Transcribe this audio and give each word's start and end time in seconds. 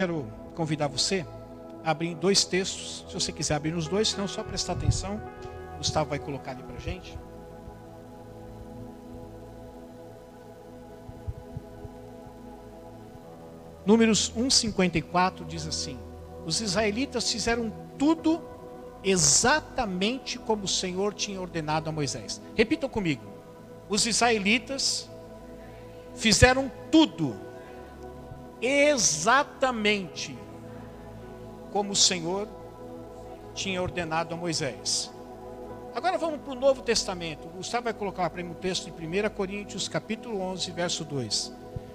quero 0.00 0.32
convidar 0.54 0.86
você 0.86 1.26
a 1.84 1.90
abrir 1.90 2.14
dois 2.14 2.44
textos, 2.44 3.04
se 3.08 3.14
você 3.14 3.32
quiser 3.32 3.56
abrir 3.56 3.72
nos 3.72 3.88
dois, 3.88 4.10
senão 4.10 4.28
só 4.28 4.44
prestar 4.44 4.74
atenção. 4.74 5.20
O 5.74 5.78
Gustavo 5.78 6.10
vai 6.10 6.20
colocar 6.20 6.52
ali 6.52 6.62
para 6.62 6.78
gente. 6.78 7.18
Números 13.84 14.32
1,54 14.36 15.44
diz 15.44 15.66
assim: 15.66 15.98
Os 16.46 16.60
israelitas 16.60 17.32
fizeram 17.32 17.72
tudo 17.98 18.40
exatamente 19.02 20.38
como 20.38 20.66
o 20.66 20.68
Senhor 20.68 21.12
tinha 21.12 21.40
ordenado 21.40 21.90
a 21.90 21.92
Moisés. 21.92 22.40
Repitam 22.54 22.88
comigo: 22.88 23.24
Os 23.88 24.06
israelitas 24.06 25.10
fizeram 26.14 26.70
tudo 26.88 27.47
exatamente 28.60 30.36
como 31.72 31.92
o 31.92 31.96
Senhor 31.96 32.48
tinha 33.54 33.82
ordenado 33.82 34.34
a 34.34 34.36
Moisés. 34.36 35.10
Agora 35.94 36.16
vamos 36.16 36.40
para 36.40 36.52
o 36.52 36.54
Novo 36.54 36.82
Testamento. 36.82 37.48
Gustavo 37.48 37.84
vai 37.84 37.92
colocar 37.92 38.30
para 38.30 38.42
mim 38.42 38.52
o 38.52 38.54
texto 38.54 38.90
de 38.90 39.06
1 39.06 39.30
Coríntios, 39.30 39.88
capítulo 39.88 40.40
11, 40.40 40.70
verso 40.70 41.04
2. 41.04 41.52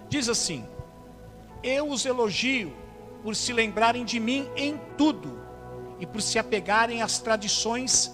Diz 0.09 0.27
assim: 0.27 0.65
Eu 1.61 1.89
os 1.89 2.05
elogio 2.05 2.73
por 3.23 3.35
se 3.35 3.53
lembrarem 3.53 4.03
de 4.03 4.19
mim 4.19 4.49
em 4.55 4.79
tudo 4.97 5.39
e 5.99 6.05
por 6.05 6.21
se 6.21 6.37
apegarem 6.37 7.01
às 7.01 7.19
tradições 7.19 8.13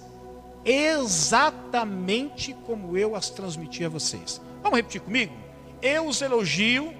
exatamente 0.63 2.53
como 2.65 2.95
eu 2.97 3.15
as 3.15 3.29
transmiti 3.29 3.83
a 3.83 3.89
vocês. 3.89 4.39
Vamos 4.61 4.77
repetir 4.77 5.01
comigo? 5.01 5.33
Eu 5.81 6.05
os 6.05 6.21
elogio 6.21 6.93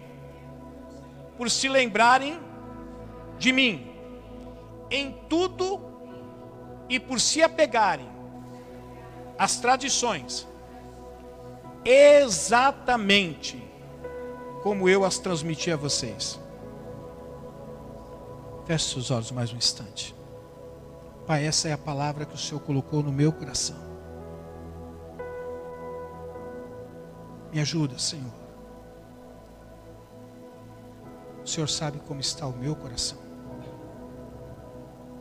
por 1.39 1.49
se 1.49 1.69
lembrarem 1.69 2.37
de 3.37 3.53
mim 3.53 3.95
em 4.91 5.13
tudo 5.29 5.79
e 6.89 6.99
por 6.99 7.21
se 7.21 7.41
apegarem 7.41 8.09
às 9.37 9.55
tradições, 9.55 10.45
exatamente 11.85 13.63
como 14.63 14.89
eu 14.89 15.05
as 15.05 15.17
transmiti 15.17 15.71
a 15.71 15.77
vocês. 15.77 16.37
Feche 18.65 18.89
seus 18.89 19.09
olhos 19.09 19.31
mais 19.31 19.53
um 19.53 19.55
instante. 19.55 20.13
Pai, 21.25 21.45
essa 21.45 21.69
é 21.69 21.71
a 21.71 21.77
palavra 21.77 22.25
que 22.25 22.35
o 22.35 22.37
Senhor 22.37 22.59
colocou 22.59 23.01
no 23.01 23.13
meu 23.13 23.31
coração. 23.31 23.77
Me 27.49 27.61
ajuda, 27.61 27.97
Senhor 27.97 28.38
O 31.49 31.51
Senhor 31.51 31.67
sabe 31.67 31.97
como 32.01 32.21
está 32.21 32.45
o 32.45 32.55
meu 32.55 32.75
coração. 32.75 33.17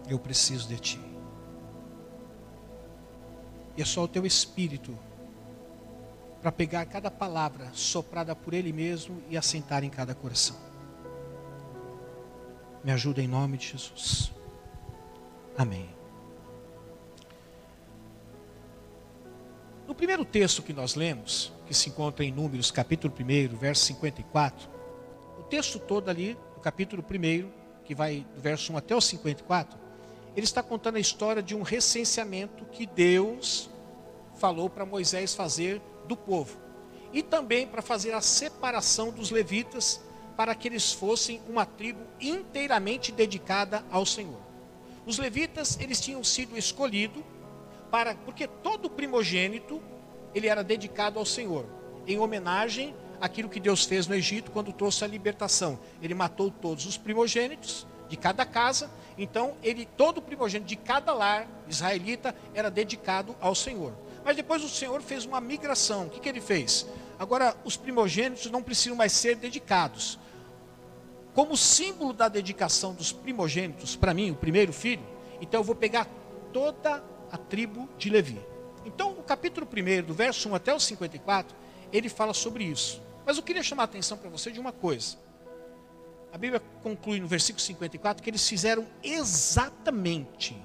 Eu 0.07 0.19
preciso 0.19 0.69
de 0.69 0.79
Ti. 0.79 1.01
E 3.75 3.81
é 3.81 3.85
só 3.87 4.05
o 4.05 4.09
Teu 4.09 4.27
Espírito 4.27 4.95
para 6.43 6.53
pegar 6.53 6.85
cada 6.85 7.11
palavra 7.11 7.71
soprada 7.73 8.37
por 8.37 8.53
Ele 8.53 8.75
mesmo 8.75 9.23
e 9.31 9.39
assentar 9.39 9.83
em 9.83 9.89
cada 9.89 10.15
coração. 10.15 10.55
Me 12.85 12.93
ajuda 12.93 13.23
em 13.23 13.27
nome 13.27 13.57
de 13.57 13.69
Jesus. 13.69 14.31
Amém. 15.57 15.89
No 19.87 19.95
primeiro 19.95 20.27
texto 20.27 20.63
que 20.63 20.75
nós 20.75 20.95
lemos, 20.95 21.55
que 21.67 21.73
se 21.73 21.89
encontra 21.89 22.23
em 22.23 22.31
Números, 22.31 22.71
capítulo 22.71 23.15
1, 23.19 23.57
verso 23.57 23.87
54, 23.87 24.77
texto 25.49 25.79
todo 25.79 26.09
ali, 26.09 26.37
do 26.55 26.61
capítulo 26.61 27.03
1, 27.03 27.51
que 27.85 27.95
vai 27.95 28.27
do 28.35 28.41
verso 28.41 28.73
1 28.73 28.77
até 28.77 28.95
o 28.95 29.01
54, 29.01 29.79
ele 30.37 30.45
está 30.45 30.63
contando 30.63 30.97
a 30.97 31.01
história 31.01 31.43
de 31.43 31.57
um 31.57 31.63
recenseamento 31.63 32.65
que 32.67 32.87
Deus 32.87 33.71
falou 34.37 34.69
para 34.69 34.87
Moisés 34.87 35.35
fazer 35.35 35.81
do 36.07 36.17
povo. 36.17 36.59
E 37.13 37.23
também 37.23 37.67
para 37.67 37.83
fazer 37.83 38.13
a 38.13 38.21
separação 38.21 39.11
dos 39.11 39.31
levitas, 39.31 40.01
para 40.37 40.55
que 40.55 40.69
eles 40.69 40.93
fossem 40.93 41.41
uma 41.49 41.65
tribo 41.65 42.01
inteiramente 42.21 43.11
dedicada 43.11 43.83
ao 43.91 44.07
Senhor. 44.07 44.39
Os 45.07 45.19
levitas, 45.19 45.79
eles 45.81 46.01
tinham 46.01 46.23
sido 46.23 46.57
escolhidos 46.57 47.25
para 47.91 48.15
porque 48.15 48.47
todo 48.47 48.91
primogênito 48.91 49.83
ele 50.35 50.47
era 50.47 50.63
dedicado 50.63 51.19
ao 51.19 51.25
Senhor, 51.25 51.65
em 52.07 52.19
homenagem 52.19 52.95
aquilo 53.21 53.49
que 53.49 53.61
Deus 53.61 53.85
fez 53.85 54.07
no 54.07 54.15
Egito 54.15 54.51
quando 54.51 54.73
trouxe 54.73 55.05
a 55.05 55.07
libertação. 55.07 55.79
Ele 56.03 56.15
matou 56.15 56.51
todos 56.51 56.87
os 56.87 56.97
primogênitos 56.97 57.87
de 58.09 58.17
cada 58.17 58.45
casa, 58.47 58.91
então 59.17 59.55
ele 59.63 59.85
todo 59.85 60.23
primogênito 60.23 60.69
de 60.69 60.77
cada 60.77 61.13
lar 61.13 61.47
israelita 61.69 62.35
era 62.55 62.71
dedicado 62.71 63.37
ao 63.41 63.55
Senhor. 63.55 63.93
Mas 64.25 64.37
depois 64.37 64.63
o 64.65 64.69
Senhor 64.69 65.01
fez 65.03 65.25
uma 65.25 65.41
migração. 65.41 66.07
O 66.07 66.11
que, 66.11 66.21
que 66.21 66.29
ele 66.29 66.41
fez? 66.41 66.87
Agora 67.19 67.57
os 67.65 67.77
primogênitos 67.77 68.51
não 68.51 68.63
precisam 68.63 68.97
mais 68.97 69.13
ser 69.13 69.37
dedicados. 69.37 70.19
Como 71.35 71.57
símbolo 71.57 72.13
da 72.13 72.29
dedicação 72.29 72.95
dos 72.95 73.13
primogênitos 73.13 73.95
para 73.95 74.15
mim, 74.15 74.31
o 74.31 74.37
primeiro 74.37 74.73
filho, 74.73 75.03
então 75.41 75.61
eu 75.61 75.65
vou 75.65 75.75
pegar 75.75 76.07
toda 76.53 77.03
a 77.31 77.37
tribo 77.37 77.89
de 77.99 78.11
Levi. 78.11 78.41
Então, 78.85 79.11
o 79.13 79.23
capítulo 79.23 79.67
1, 79.67 80.03
do 80.03 80.15
verso 80.15 80.49
1 80.49 80.55
até 80.55 80.75
o 80.75 80.81
54, 80.81 81.55
ele 81.93 82.09
fala 82.09 82.33
sobre 82.33 82.65
isso. 82.65 83.03
Mas 83.29 83.37
eu 83.37 83.43
queria 83.43 83.63
chamar 83.63 83.83
a 83.83 83.85
atenção 83.85 84.17
para 84.17 84.31
você 84.31 84.51
de 84.51 84.59
uma 84.59 84.73
coisa. 84.73 85.19
A 86.33 86.39
Bíblia 86.39 86.63
conclui 86.83 87.21
no 87.21 87.27
versículo 87.27 87.61
54 87.61 88.23
que 88.23 88.31
eles 88.31 88.49
fizeram 88.49 88.87
exatamente 89.05 90.57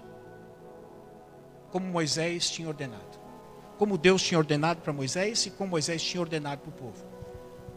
como 1.69 1.85
Moisés 1.85 2.49
tinha 2.49 2.69
ordenado. 2.69 3.19
Como 3.77 3.97
Deus 3.97 4.23
tinha 4.23 4.37
ordenado 4.37 4.79
para 4.79 4.93
Moisés 4.93 5.45
e 5.45 5.51
como 5.51 5.71
Moisés 5.71 6.01
tinha 6.01 6.21
ordenado 6.21 6.61
para 6.61 6.69
o 6.69 6.71
povo. 6.71 7.05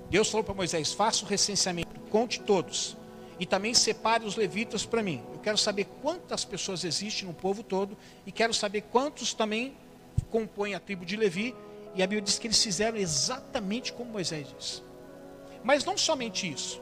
Deus 0.08 0.30
falou 0.30 0.44
para 0.44 0.54
Moisés: 0.54 0.92
faça 0.92 1.24
o 1.24 1.28
recenseamento, 1.28 1.88
conte 2.08 2.40
todos. 2.40 2.96
E 3.40 3.44
também 3.44 3.74
separe 3.74 4.24
os 4.24 4.36
levitas 4.36 4.86
para 4.86 5.02
mim. 5.02 5.20
Eu 5.32 5.40
quero 5.40 5.58
saber 5.58 5.86
quantas 6.00 6.44
pessoas 6.44 6.84
existem 6.84 7.26
no 7.26 7.34
povo 7.34 7.64
todo. 7.64 7.98
E 8.24 8.30
quero 8.30 8.54
saber 8.54 8.82
quantos 8.82 9.34
também 9.34 9.76
compõem 10.30 10.76
a 10.76 10.80
tribo 10.80 11.04
de 11.04 11.16
Levi 11.16 11.56
e 11.96 12.02
a 12.02 12.06
Bíblia 12.06 12.22
diz 12.22 12.38
que 12.38 12.46
eles 12.46 12.62
fizeram 12.62 12.98
exatamente 12.98 13.92
como 13.92 14.12
Moisés 14.12 14.46
disse. 14.56 14.82
Mas 15.64 15.84
não 15.84 15.96
somente 15.96 16.50
isso. 16.50 16.80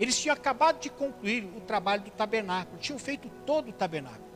Eles 0.00 0.18
tinham 0.18 0.34
acabado 0.34 0.80
de 0.80 0.88
concluir 0.88 1.44
o 1.56 1.60
trabalho 1.60 2.02
do 2.02 2.10
tabernáculo, 2.10 2.78
tinham 2.78 2.98
feito 2.98 3.28
todo 3.44 3.68
o 3.68 3.72
tabernáculo. 3.72 4.26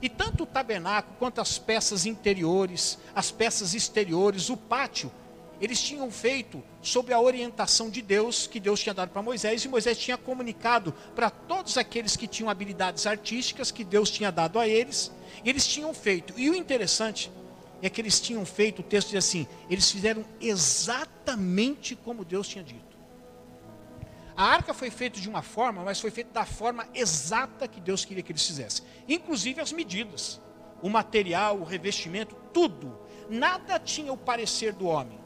E 0.00 0.08
tanto 0.08 0.44
o 0.44 0.46
tabernáculo 0.46 1.14
quanto 1.18 1.40
as 1.40 1.58
peças 1.58 2.06
interiores, 2.06 2.98
as 3.14 3.30
peças 3.30 3.74
exteriores, 3.74 4.48
o 4.48 4.56
pátio, 4.56 5.12
eles 5.60 5.82
tinham 5.82 6.10
feito 6.10 6.62
sob 6.80 7.12
a 7.12 7.20
orientação 7.20 7.90
de 7.90 8.00
Deus, 8.00 8.46
que 8.46 8.60
Deus 8.60 8.80
tinha 8.80 8.94
dado 8.94 9.10
para 9.10 9.20
Moisés, 9.22 9.64
e 9.64 9.68
Moisés 9.68 9.98
tinha 9.98 10.16
comunicado 10.16 10.94
para 11.16 11.30
todos 11.30 11.76
aqueles 11.76 12.16
que 12.16 12.28
tinham 12.28 12.48
habilidades 12.48 13.06
artísticas 13.06 13.72
que 13.72 13.82
Deus 13.82 14.08
tinha 14.08 14.30
dado 14.30 14.58
a 14.58 14.68
eles, 14.68 15.10
e 15.44 15.50
eles 15.50 15.66
tinham 15.66 15.92
feito. 15.92 16.32
E 16.36 16.48
o 16.48 16.54
interessante 16.54 17.30
é 17.80 17.88
que 17.88 18.00
eles 18.00 18.20
tinham 18.20 18.44
feito, 18.44 18.80
o 18.80 18.82
texto 18.82 19.10
diz 19.10 19.24
assim: 19.24 19.46
eles 19.70 19.90
fizeram 19.90 20.24
exatamente 20.40 21.94
como 21.94 22.24
Deus 22.24 22.48
tinha 22.48 22.64
dito. 22.64 22.98
A 24.36 24.44
arca 24.44 24.72
foi 24.72 24.90
feita 24.90 25.20
de 25.20 25.28
uma 25.28 25.42
forma, 25.42 25.82
mas 25.82 26.00
foi 26.00 26.10
feita 26.10 26.30
da 26.32 26.44
forma 26.44 26.88
exata 26.94 27.66
que 27.66 27.80
Deus 27.80 28.04
queria 28.04 28.22
que 28.22 28.30
eles 28.30 28.46
fizessem, 28.46 28.84
inclusive 29.08 29.60
as 29.60 29.72
medidas, 29.72 30.40
o 30.80 30.88
material, 30.88 31.58
o 31.58 31.64
revestimento, 31.64 32.36
tudo. 32.52 32.96
Nada 33.28 33.78
tinha 33.78 34.12
o 34.12 34.16
parecer 34.16 34.72
do 34.72 34.86
homem. 34.86 35.18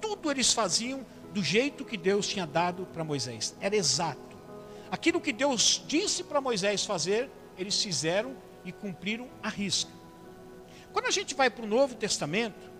Tudo 0.00 0.30
eles 0.30 0.52
faziam 0.52 1.06
do 1.32 1.42
jeito 1.42 1.84
que 1.84 1.96
Deus 1.96 2.26
tinha 2.26 2.46
dado 2.46 2.86
para 2.86 3.04
Moisés. 3.04 3.54
Era 3.60 3.76
exato. 3.76 4.36
Aquilo 4.90 5.20
que 5.20 5.32
Deus 5.32 5.82
disse 5.86 6.24
para 6.24 6.40
Moisés 6.40 6.84
fazer, 6.84 7.30
eles 7.56 7.82
fizeram 7.82 8.36
e 8.64 8.72
cumpriram 8.72 9.28
a 9.42 9.48
risca. 9.48 10.01
Quando 10.92 11.06
a 11.06 11.10
gente 11.10 11.34
vai 11.34 11.48
para 11.48 11.64
o 11.64 11.68
Novo 11.68 11.94
Testamento, 11.94 12.70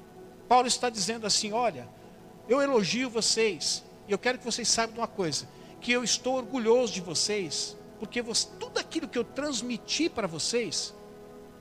Paulo 0.48 0.66
está 0.66 0.90
dizendo 0.90 1.26
assim: 1.26 1.52
olha, 1.52 1.88
eu 2.48 2.60
elogio 2.60 3.08
vocês, 3.08 3.82
e 4.06 4.12
eu 4.12 4.18
quero 4.18 4.38
que 4.38 4.44
vocês 4.44 4.68
saibam 4.68 4.94
de 4.94 5.00
uma 5.00 5.08
coisa, 5.08 5.48
que 5.80 5.92
eu 5.92 6.04
estou 6.04 6.36
orgulhoso 6.36 6.92
de 6.92 7.00
vocês, 7.00 7.76
porque 7.98 8.20
você, 8.20 8.48
tudo 8.58 8.78
aquilo 8.78 9.08
que 9.08 9.18
eu 9.18 9.24
transmiti 9.24 10.08
para 10.08 10.26
vocês, 10.26 10.94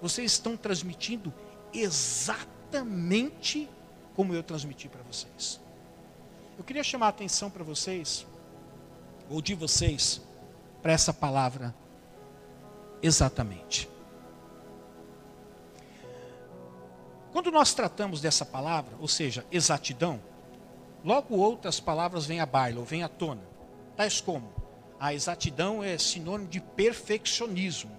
vocês 0.01 0.31
estão 0.33 0.57
transmitindo 0.57 1.33
exatamente 1.74 3.69
como 4.15 4.33
eu 4.33 4.44
transmiti 4.44 4.89
para 4.89 5.01
vocês. 5.03 5.59
Eu 6.57 6.63
queria 6.63 6.83
chamar 6.83 7.07
a 7.07 7.09
atenção 7.09 7.50
para 7.50 7.63
vocês, 7.63 8.25
ou 9.30 9.42
de 9.42 9.56
vocês, 9.56 10.21
para 10.81 10.92
essa 10.92 11.13
palavra 11.13 11.74
exatamente. 13.01 13.91
Quando 17.31 17.50
nós 17.50 17.74
tratamos 17.74 18.19
dessa 18.19 18.45
palavra, 18.45 18.95
ou 19.00 19.07
seja, 19.07 19.45
exatidão, 19.51 20.22
logo 21.04 21.36
outras 21.36 21.80
palavras 21.80 22.25
vêm 22.25 22.42
à 22.42 22.45
baila, 22.45 22.80
ou 22.80 22.86
vêm 22.86 23.04
à 23.04 23.10
tona, 23.10 23.42
tais 23.95 24.19
como 24.19 24.51
a 25.00 25.13
exatidão 25.13 25.83
é 25.83 25.98
sinônimo 25.98 26.50
de 26.50 26.60
perfeccionismo. 26.60 27.92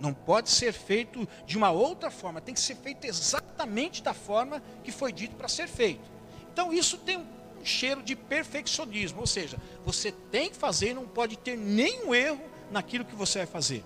Não 0.00 0.14
pode 0.14 0.48
ser 0.48 0.72
feito 0.72 1.28
de 1.44 1.58
uma 1.58 1.70
outra 1.70 2.10
forma, 2.10 2.40
tem 2.40 2.54
que 2.54 2.60
ser 2.60 2.76
feito 2.76 3.04
exatamente 3.04 4.02
da 4.02 4.14
forma 4.14 4.62
que 4.82 4.90
foi 4.90 5.12
dito 5.12 5.36
para 5.36 5.48
ser 5.48 5.68
feito. 5.68 6.10
Então 6.52 6.72
isso 6.72 6.96
tem 6.98 7.18
um 7.18 7.26
cheiro 7.62 8.02
de 8.02 8.16
perfeccionismo, 8.16 9.20
ou 9.20 9.26
seja, 9.26 9.58
você 9.84 10.10
tem 10.10 10.50
que 10.50 10.56
fazer 10.56 10.94
não 10.94 11.06
pode 11.06 11.36
ter 11.36 11.56
nenhum 11.56 12.14
erro 12.14 12.40
naquilo 12.70 13.04
que 13.04 13.14
você 13.14 13.40
vai 13.40 13.46
fazer. 13.46 13.84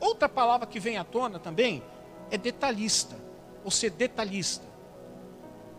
Outra 0.00 0.28
palavra 0.28 0.66
que 0.66 0.80
vem 0.80 0.98
à 0.98 1.04
tona 1.04 1.38
também 1.38 1.82
é 2.30 2.36
detalhista, 2.36 3.16
ou 3.66 3.70
ser 3.72 3.90
detalhista. 3.90 4.64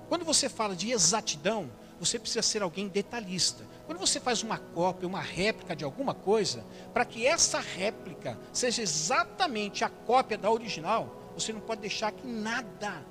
Quando 0.10 0.26
você 0.26 0.50
fala 0.50 0.76
de 0.76 0.92
exatidão, 0.92 1.72
você 1.98 2.20
precisa 2.20 2.42
ser 2.42 2.62
alguém 2.62 2.90
detalhista. 2.90 3.64
Quando 3.86 3.98
você 3.98 4.20
faz 4.20 4.44
uma 4.44 4.58
cópia, 4.58 5.08
uma 5.08 5.22
réplica 5.22 5.74
de 5.74 5.86
alguma 5.86 6.14
coisa, 6.14 6.66
para 6.94 7.06
que 7.06 7.26
essa 7.26 7.62
réplica 7.62 8.38
seja 8.52 8.82
exatamente 8.82 9.86
a 9.86 9.90
cópia 9.90 10.38
da 10.38 10.52
original, 10.52 11.32
você 11.34 11.54
não 11.54 11.62
pode 11.62 11.80
deixar 11.80 12.12
que 12.12 12.28
nada, 12.28 13.06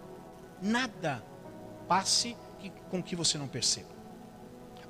nada 0.61 1.25
passe 1.88 2.37
com 2.90 3.02
que 3.02 3.17
você 3.17 3.38
não 3.38 3.49
perceba. 3.49 3.88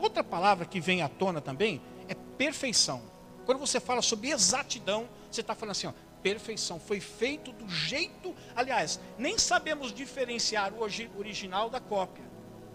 Outra 0.01 0.25
palavra 0.25 0.67
que 0.67 0.81
vem 0.81 1.01
à 1.03 1.09
tona 1.09 1.41
também 1.41 1.81
é 2.09 2.15
perfeição. 2.15 3.01
Quando 3.45 3.59
você 3.59 3.79
fala 3.79 4.03
sobre 4.03 4.31
exatidão, 4.31 5.09
você 5.31 5.43
está 5.43 5.55
falando 5.55 5.71
assim, 5.71 5.87
ó, 5.87 5.93
perfeição. 6.27 6.81
Foi 6.81 6.99
feito 6.99 7.53
do 7.53 7.69
jeito. 7.69 8.35
Aliás, 8.57 8.99
nem 9.17 9.39
sabemos 9.39 9.93
diferenciar 9.93 10.75
o 10.75 10.81
original 10.81 11.71
da 11.71 11.79
cópia. 11.79 12.25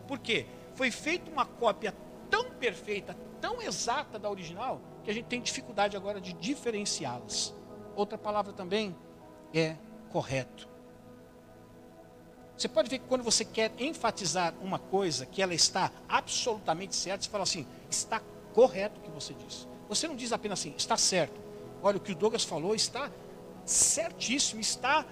Por 0.07 0.19
quê? 0.19 0.45
Foi 0.74 0.89
feita 0.89 1.30
uma 1.30 1.45
cópia 1.45 1.94
tão 2.30 2.51
perfeita, 2.51 3.13
tão 3.42 3.62
exata 3.62 4.18
da 4.18 4.30
original, 4.30 4.80
que 5.03 5.12
a 5.12 5.13
gente 5.13 5.25
tem 5.25 5.42
dificuldade 5.42 5.98
agora 5.98 6.21
de 6.21 6.31
diferenciá-las. 6.31 7.53
Outra 7.94 8.18
palavra 8.18 8.53
também 8.53 8.95
é 9.53 9.75
correto. 10.09 10.69
Você 12.57 12.69
pode 12.69 12.89
ver 12.89 13.00
que 13.00 13.07
quando 13.07 13.24
você 13.24 13.44
quer 13.44 13.74
enfatizar 13.77 14.53
uma 14.62 14.80
coisa 14.80 15.25
que 15.25 15.42
ela 15.42 15.53
está 15.53 15.92
absolutamente 16.07 16.95
certa, 16.95 17.25
você 17.25 17.30
fala 17.30 17.44
assim, 17.44 17.68
está 17.89 18.21
correto 18.53 19.01
o 19.01 19.03
que 19.03 19.09
você 19.09 19.33
diz. 19.33 19.68
Você 19.89 20.07
não 20.07 20.15
diz 20.15 20.31
apenas 20.31 20.59
assim, 20.59 20.74
está 20.77 20.95
certo. 20.95 21.42
Olha, 21.83 21.98
o 21.98 22.00
que 22.00 22.13
o 22.13 22.15
Douglas 22.15 22.45
falou 22.45 22.74
está 22.74 23.12
certíssimo, 23.65 24.61
está 24.61 25.05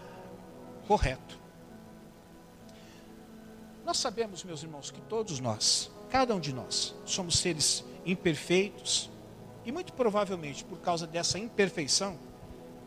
correto. 0.87 1.39
Nós 3.85 3.97
sabemos, 3.97 4.43
meus 4.43 4.61
irmãos, 4.61 4.91
que 4.91 5.01
todos 5.01 5.39
nós, 5.39 5.89
cada 6.09 6.35
um 6.35 6.39
de 6.39 6.53
nós, 6.53 6.95
somos 7.05 7.39
seres 7.39 7.83
imperfeitos 8.05 9.09
e 9.65 9.71
muito 9.71 9.93
provavelmente 9.93 10.63
por 10.63 10.79
causa 10.79 11.05
dessa 11.05 11.37
imperfeição, 11.37 12.17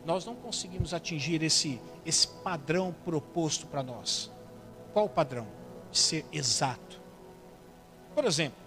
nós 0.05 0.25
não 0.25 0.35
conseguimos 0.35 0.93
atingir 0.93 1.41
esse, 1.43 1.79
esse 2.05 2.27
padrão 2.27 2.93
proposto 3.05 3.67
para 3.67 3.81
nós. 3.83 4.31
Qual 4.91 5.05
o 5.05 5.09
padrão? 5.09 5.47
De 5.91 5.97
ser 5.97 6.25
exato. 6.31 7.01
Por 8.13 8.25
exemplo, 8.25 8.57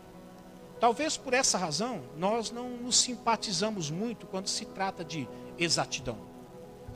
talvez 0.81 1.16
por 1.16 1.34
essa 1.34 1.58
razão 1.58 2.02
nós 2.16 2.50
não 2.50 2.70
nos 2.70 2.96
simpatizamos 2.96 3.90
muito 3.90 4.26
quando 4.26 4.49
se 4.49 4.64
trata 4.66 5.04
de 5.04 5.28
exatidão. 5.58 6.19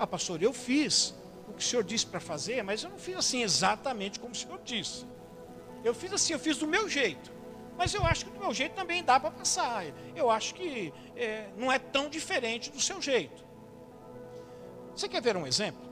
Ah, 0.01 0.07
pastor, 0.07 0.43
eu 0.43 0.51
fiz 0.51 1.15
o 1.47 1.53
que 1.53 1.63
o 1.63 1.63
senhor 1.63 1.85
disse 1.85 2.07
para 2.07 2.21
fazer, 2.21 2.63
mas 2.63 2.83
eu 2.83 2.89
não 2.89 2.99
fiz 2.99 3.15
assim 3.17 3.43
exatamente 3.43 4.19
como 4.19 4.33
o 4.33 4.35
senhor 4.35 4.59
disse. 4.65 5.05
Eu 5.85 5.93
fiz 5.93 6.11
assim, 6.11 6.33
eu 6.33 6.39
fiz 6.39 6.57
do 6.57 6.67
meu 6.67 6.89
jeito. 6.89 7.31
Mas 7.77 7.93
eu 7.93 8.03
acho 8.07 8.25
que 8.25 8.31
do 8.31 8.41
meu 8.41 8.55
jeito 8.55 8.73
também 8.73 9.05
dá 9.05 9.21
para 9.21 9.31
passar. 9.31 9.85
Eu 10.17 10.31
acho 10.31 10.55
que 10.55 10.91
é, 11.15 11.51
não 11.55 11.71
é 11.71 11.79
tão 11.79 12.09
diferente 12.09 12.71
do 12.71 12.81
seu 12.81 13.03
jeito. 13.03 13.45
Você 14.97 15.07
quer 15.07 15.21
ver 15.21 15.37
um 15.37 15.47
exemplo? 15.47 15.83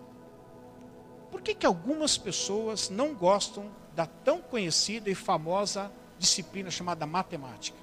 Por 1.30 1.42
que, 1.42 1.54
que 1.54 1.66
algumas 1.66 2.16
pessoas 2.16 2.88
não 2.88 3.12
gostam 3.12 3.70
da 3.94 4.06
tão 4.06 4.40
conhecida 4.40 5.10
e 5.10 5.14
famosa 5.14 5.92
disciplina 6.18 6.70
chamada 6.70 7.04
matemática? 7.04 7.76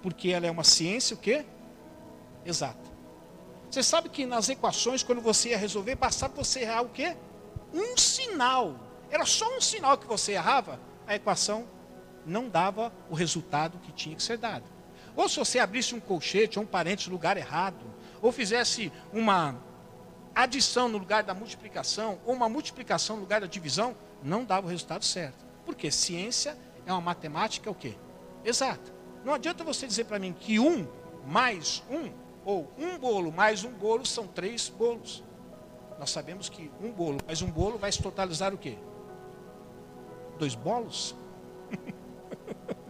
Porque 0.00 0.28
ela 0.28 0.46
é 0.46 0.50
uma 0.50 0.62
ciência 0.62 1.16
o 1.16 1.18
quê? 1.18 1.44
Exata. 2.44 2.93
Você 3.74 3.82
sabe 3.82 4.08
que 4.08 4.24
nas 4.24 4.48
equações, 4.48 5.02
quando 5.02 5.20
você 5.20 5.48
ia 5.48 5.58
resolver, 5.58 5.96
bastava 5.96 6.32
você 6.32 6.60
errar 6.60 6.82
o 6.82 6.90
quê? 6.90 7.16
Um 7.72 7.96
sinal. 7.96 8.78
Era 9.10 9.26
só 9.26 9.52
um 9.56 9.60
sinal 9.60 9.98
que 9.98 10.06
você 10.06 10.30
errava, 10.30 10.78
a 11.04 11.16
equação 11.16 11.66
não 12.24 12.48
dava 12.48 12.92
o 13.10 13.16
resultado 13.16 13.80
que 13.80 13.90
tinha 13.90 14.14
que 14.14 14.22
ser 14.22 14.38
dado. 14.38 14.62
Ou 15.16 15.28
se 15.28 15.40
você 15.40 15.58
abrisse 15.58 15.92
um 15.92 15.98
colchete 15.98 16.56
ou 16.56 16.64
um 16.64 16.68
parente 16.68 17.08
no 17.08 17.14
lugar 17.16 17.36
errado, 17.36 17.84
ou 18.22 18.30
fizesse 18.30 18.92
uma 19.12 19.56
adição 20.32 20.88
no 20.88 20.96
lugar 20.96 21.24
da 21.24 21.34
multiplicação, 21.34 22.20
ou 22.24 22.32
uma 22.32 22.48
multiplicação 22.48 23.16
no 23.16 23.22
lugar 23.22 23.40
da 23.40 23.48
divisão, 23.48 23.96
não 24.22 24.44
dava 24.44 24.68
o 24.68 24.70
resultado 24.70 25.04
certo. 25.04 25.44
Porque 25.66 25.90
ciência 25.90 26.56
é 26.86 26.92
uma 26.92 27.00
matemática 27.00 27.68
o 27.68 27.74
quê? 27.74 27.96
Exata. 28.44 28.94
Não 29.24 29.34
adianta 29.34 29.64
você 29.64 29.84
dizer 29.84 30.04
para 30.04 30.20
mim 30.20 30.32
que 30.32 30.60
um 30.60 30.86
mais 31.26 31.82
um 31.90 32.22
ou 32.44 32.70
um 32.78 32.98
bolo 32.98 33.32
mais 33.32 33.64
um 33.64 33.72
bolo 33.72 34.04
são 34.04 34.26
três 34.26 34.68
bolos. 34.68 35.24
Nós 35.98 36.10
sabemos 36.10 36.48
que 36.48 36.70
um 36.80 36.92
bolo 36.92 37.18
mais 37.26 37.40
um 37.42 37.50
bolo 37.50 37.78
vai 37.78 37.90
se 37.90 38.02
totalizar 38.02 38.52
o 38.52 38.58
quê? 38.58 38.76
Dois 40.38 40.54
bolos? 40.54 41.14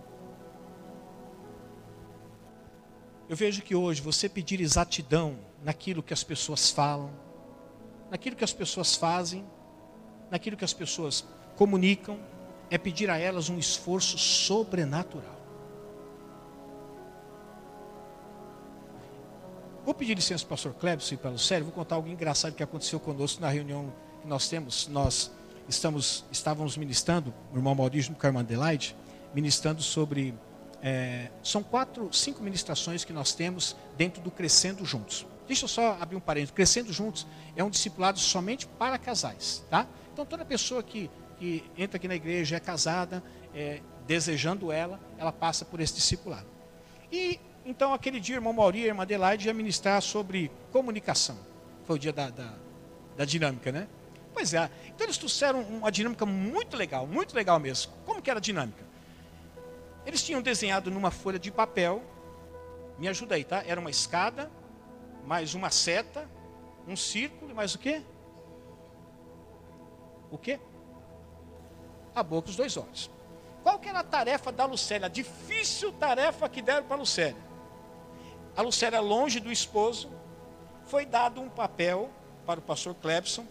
Eu 3.29 3.37
vejo 3.37 3.63
que 3.63 3.75
hoje 3.75 4.01
você 4.03 4.29
pedir 4.29 4.61
exatidão 4.61 5.39
naquilo 5.63 6.03
que 6.03 6.13
as 6.13 6.23
pessoas 6.23 6.71
falam, 6.71 7.11
naquilo 8.11 8.37
que 8.37 8.45
as 8.45 8.53
pessoas 8.53 8.95
fazem, 8.95 9.47
naquilo 10.31 10.57
que 10.57 10.65
as 10.65 10.75
pessoas 10.75 11.25
comunicam, 11.57 12.19
é 12.71 12.77
pedir 12.77 13.09
a 13.09 13.17
elas 13.17 13.49
um 13.49 13.59
esforço 13.59 14.19
sobrenatural. 14.19 15.34
Vou 19.85 19.93
pedir 19.93 20.15
licença 20.15 20.43
para 20.47 20.47
o 20.47 20.57
pastor 20.57 20.73
Clebson 20.73 21.15
e 21.15 21.19
para 21.19 21.31
o 21.33 21.39
Sério, 21.39 21.67
vou 21.67 21.75
contar 21.75 21.97
algo 21.97 22.09
engraçado 22.09 22.55
que 22.55 22.63
aconteceu 22.63 22.99
conosco 22.99 23.43
na 23.43 23.51
reunião 23.51 23.93
que 24.23 24.27
nós 24.27 24.49
temos. 24.49 24.89
Nós 24.89 25.31
estamos, 25.69 26.25
estávamos 26.33 26.75
ministrando, 26.79 27.35
o 27.53 27.59
irmão 27.59 27.75
Maurício 27.75 28.11
do 28.11 28.17
Carmo 28.17 28.39
Adelaide, 28.39 28.97
ministrando 29.35 29.83
sobre. 29.83 30.35
É, 30.83 31.31
são 31.43 31.63
quatro, 31.63 32.11
cinco 32.15 32.43
ministrações 32.43 33.05
que 33.05 33.13
nós 33.13 33.35
temos 33.35 33.77
dentro 33.95 34.23
do 34.23 34.31
Crescendo 34.31 34.87
Juntos. 34.87 35.27
Deixa 35.47 35.65
eu 35.65 35.69
só 35.69 35.99
abrir 36.01 36.17
um 36.17 36.21
parênteses. 36.21 36.55
Crescendo 36.55 36.91
Juntos 36.91 37.27
é 37.55 37.63
um 37.63 37.69
discipulado 37.69 38.19
somente 38.19 38.67
para 38.67 38.97
casais, 38.97 39.63
tá? 39.69 39.87
Então 40.15 40.25
toda 40.25 40.47
pessoa 40.47 40.83
que, 40.83 41.11
que 41.39 41.63
entra 41.77 41.99
aqui 41.99 42.09
na 42.09 42.15
igreja 42.15 42.57
é 42.57 42.61
casada, 42.61 43.23
é, 43.55 43.83
desejando 44.07 44.73
ela, 44.73 44.99
ela 45.19 45.33
passa 45.33 45.63
por 45.63 45.79
esse 45.79 45.95
discipulado. 45.95 46.47
E 47.13 47.39
então, 47.65 47.95
aquele 47.95 48.21
dia, 48.21 48.37
o 48.37 48.39
irmão 48.39 48.53
Mauri 48.53 48.81
e 48.81 48.85
a 48.85 48.87
irmã 48.89 49.03
Adelaide 49.03 49.47
ia 49.47 49.55
ministrar 49.55 50.01
sobre 50.03 50.51
comunicação. 50.71 51.39
Foi 51.85 51.97
o 51.97 51.99
dia 51.99 52.13
da, 52.13 52.29
da, 52.29 52.53
da 53.17 53.25
dinâmica, 53.25 53.73
né? 53.73 53.89
Pois 54.35 54.53
é. 54.53 54.71
Então, 54.89 55.07
eles 55.07 55.17
trouxeram 55.17 55.63
uma 55.63 55.91
dinâmica 55.91 56.27
muito 56.27 56.77
legal, 56.77 57.07
muito 57.07 57.35
legal 57.35 57.59
mesmo. 57.59 57.93
Como 58.05 58.21
que 58.21 58.29
era 58.29 58.39
a 58.39 58.43
dinâmica? 58.43 58.85
Eles 60.05 60.23
tinham 60.23 60.43
desenhado 60.43 60.91
numa 60.91 61.11
folha 61.11 61.39
de 61.39 61.51
papel, 61.51 62.03
me 62.99 63.09
ajuda 63.09 63.35
aí, 63.35 63.45
tá? 63.45 63.65
Era 63.67 63.81
uma 63.81 63.91
escada, 63.91 64.51
mais 65.25 65.55
uma 65.55 65.71
seta, 65.71 66.29
um 66.87 66.95
círculo 66.95 67.51
e 67.51 67.55
mais 67.55 67.75
o 67.75 67.79
quê? 67.79 68.03
O 70.31 70.37
quê? 70.37 70.61
A 72.15 72.23
boca 72.23 72.51
os 72.51 72.57
dois 72.57 72.77
olhos. 72.77 73.11
Qual 73.63 73.79
que 73.79 73.89
era 73.89 74.01
a 74.01 74.05
tarefa 74.05 74.53
da 74.53 74.67
Lucélia? 74.67 75.07
A 75.07 75.09
difícil 75.09 75.91
tarefa 75.93 76.47
que 76.47 76.61
deram 76.61 76.87
para 76.87 76.97
a 76.97 76.99
Lucélia 76.99 77.54
a 78.57 78.63
Lucélia 78.63 79.01
longe 79.01 79.41
do 79.41 79.51
esposo, 79.51 80.11
foi 80.87 81.05
dado 81.05 81.41
um 81.41 81.49
papel 81.49 82.11
para 82.47 82.61
o 82.61 82.63
pastor 82.63 82.95
Clebson, 82.95 83.47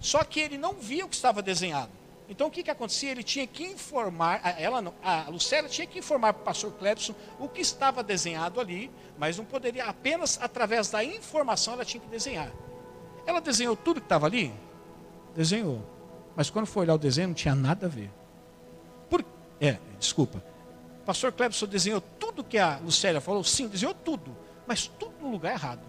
só 0.00 0.24
que 0.24 0.40
ele 0.40 0.56
não 0.56 0.74
via 0.74 1.04
o 1.04 1.08
que 1.08 1.14
estava 1.14 1.42
desenhado. 1.42 1.92
Então 2.28 2.46
o 2.46 2.50
que, 2.50 2.62
que 2.62 2.70
acontecia? 2.70 3.10
Ele 3.10 3.24
tinha 3.24 3.46
que 3.46 3.64
informar, 3.64 4.40
ela 4.56 4.80
não, 4.80 4.94
a 5.02 5.28
Lucélia 5.28 5.68
tinha 5.68 5.86
que 5.86 5.98
informar 5.98 6.32
para 6.32 6.42
o 6.42 6.44
pastor 6.44 6.72
Clebson 6.72 7.12
o 7.40 7.48
que 7.48 7.60
estava 7.60 8.02
desenhado 8.02 8.60
ali, 8.60 8.90
mas 9.18 9.36
não 9.36 9.44
poderia, 9.44 9.84
apenas 9.84 10.38
através 10.40 10.88
da 10.88 11.02
informação 11.02 11.74
ela 11.74 11.84
tinha 11.84 12.00
que 12.00 12.08
desenhar. 12.08 12.50
Ela 13.26 13.40
desenhou 13.40 13.76
tudo 13.76 14.00
que 14.00 14.06
estava 14.06 14.26
ali? 14.26 14.54
Desenhou. 15.34 15.84
Mas 16.36 16.48
quando 16.48 16.66
foi 16.66 16.84
olhar 16.84 16.94
o 16.94 16.98
desenho, 16.98 17.28
não 17.28 17.34
tinha 17.34 17.54
nada 17.54 17.86
a 17.86 17.88
ver. 17.88 18.10
Por, 19.08 19.24
é, 19.60 19.78
desculpa. 19.98 20.42
Pastor 21.04 21.32
Clebson 21.32 21.66
desenhou 21.66 22.00
tudo 22.00 22.44
que 22.44 22.58
a 22.58 22.78
Lucélia 22.78 23.20
falou? 23.20 23.42
Sim, 23.42 23.68
desenhou 23.68 23.94
tudo, 23.94 24.36
mas 24.66 24.86
tudo 24.86 25.14
no 25.20 25.30
lugar 25.30 25.52
errado. 25.52 25.82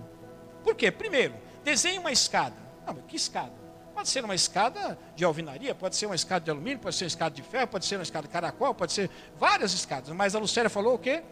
Por 0.64 0.76
quê? 0.76 0.92
Primeiro, 0.92 1.36
desenhe 1.64 2.00
uma 2.00 2.12
escada. 2.12 2.56
Não, 2.86 2.94
mas 2.94 3.04
que 3.08 3.16
escada? 3.16 3.62
Pode 3.94 4.10
ser 4.10 4.24
uma 4.24 4.34
escada 4.34 4.98
de 5.16 5.24
alvenaria, 5.24 5.76
pode 5.76 5.96
ser 5.96 6.06
uma 6.06 6.16
escada 6.16 6.46
de 6.46 6.50
alumínio, 6.50 6.80
pode 6.80 6.96
ser 6.96 7.04
uma 7.04 7.10
escada 7.10 7.36
de 7.36 7.42
ferro, 7.42 7.68
pode 7.68 7.86
ser 7.86 7.98
uma 7.98 8.04
escada 8.04 8.28
de 8.28 8.34
caracol, 8.34 8.74
pode 8.74 8.94
ser 8.94 9.10
várias 9.38 9.74
escadas. 9.74 10.10
Mas 10.16 10.34
a 10.34 10.40
Lucélia 10.40 10.70
falou 10.70 10.96
o 10.96 11.00
quê? 11.00 11.24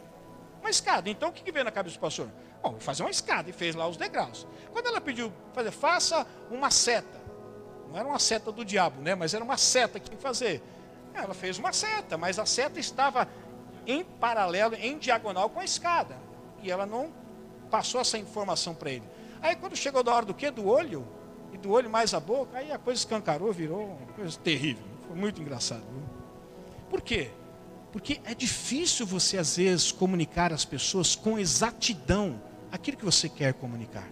Uma 0.59 0.69
escada. 0.69 1.09
Então 1.09 1.29
o 1.29 1.31
que, 1.31 1.41
que 1.41 1.51
veio 1.51 1.65
na 1.65 1.71
cabeça 1.71 1.95
do 1.95 1.99
pastor? 1.99 2.29
Bom, 2.61 2.71
vou 2.71 2.79
fazer 2.79 3.03
uma 3.03 3.09
escada 3.09 3.49
e 3.49 3.53
fez 3.53 3.75
lá 3.75 3.87
os 3.87 3.95
degraus. 3.95 4.45
Quando 4.71 4.87
ela 4.87 4.99
pediu 4.99 5.31
fazer, 5.53 5.71
faça 5.71 6.27
uma 6.51 6.69
seta. 6.69 7.19
Não 7.89 7.97
era 7.97 8.07
uma 8.07 8.19
seta 8.19 8.51
do 8.51 8.63
diabo, 8.63 9.01
né? 9.01 9.15
Mas 9.15 9.33
era 9.33 9.43
uma 9.43 9.57
seta 9.57 9.99
que 9.99 10.07
tinha 10.07 10.17
que 10.17 10.21
fazer. 10.21 10.61
Ela 11.13 11.33
fez 11.33 11.57
uma 11.57 11.73
seta, 11.73 12.17
mas 12.17 12.37
a 12.37 12.45
seta 12.45 12.79
estava 12.79 13.27
em 13.89 14.03
paralelo, 14.03 14.75
em 14.75 14.97
diagonal 14.97 15.49
com 15.49 15.59
a 15.59 15.65
escada. 15.65 16.17
E 16.61 16.69
ela 16.69 16.85
não 16.85 17.11
passou 17.71 17.99
essa 18.01 18.17
informação 18.17 18.75
para 18.75 18.91
ele. 18.91 19.03
Aí 19.41 19.55
quando 19.55 19.75
chegou 19.75 20.03
da 20.03 20.13
hora 20.13 20.25
do 20.25 20.33
quê? 20.33 20.51
Do 20.51 20.67
olho, 20.67 21.07
e 21.53 21.57
do 21.57 21.71
olho 21.71 21.89
mais 21.89 22.13
a 22.13 22.19
boca, 22.19 22.57
aí 22.57 22.71
a 22.71 22.77
coisa 22.77 22.99
escancarou, 22.99 23.51
virou 23.51 23.85
uma 23.85 24.13
coisa 24.13 24.37
terrível. 24.39 24.83
Foi 25.07 25.15
muito 25.15 25.41
engraçado. 25.41 25.81
Viu? 25.81 26.03
Por 26.89 27.01
quê? 27.01 27.31
Porque 27.91 28.21
é 28.23 28.35
difícil 28.35 29.05
você, 29.05 29.37
às 29.37 29.57
vezes, 29.57 29.91
comunicar 29.91 30.53
às 30.53 30.63
pessoas 30.63 31.15
com 31.15 31.39
exatidão 31.39 32.39
aquilo 32.71 32.97
que 32.97 33.05
você 33.05 33.27
quer 33.27 33.53
comunicar. 33.53 34.07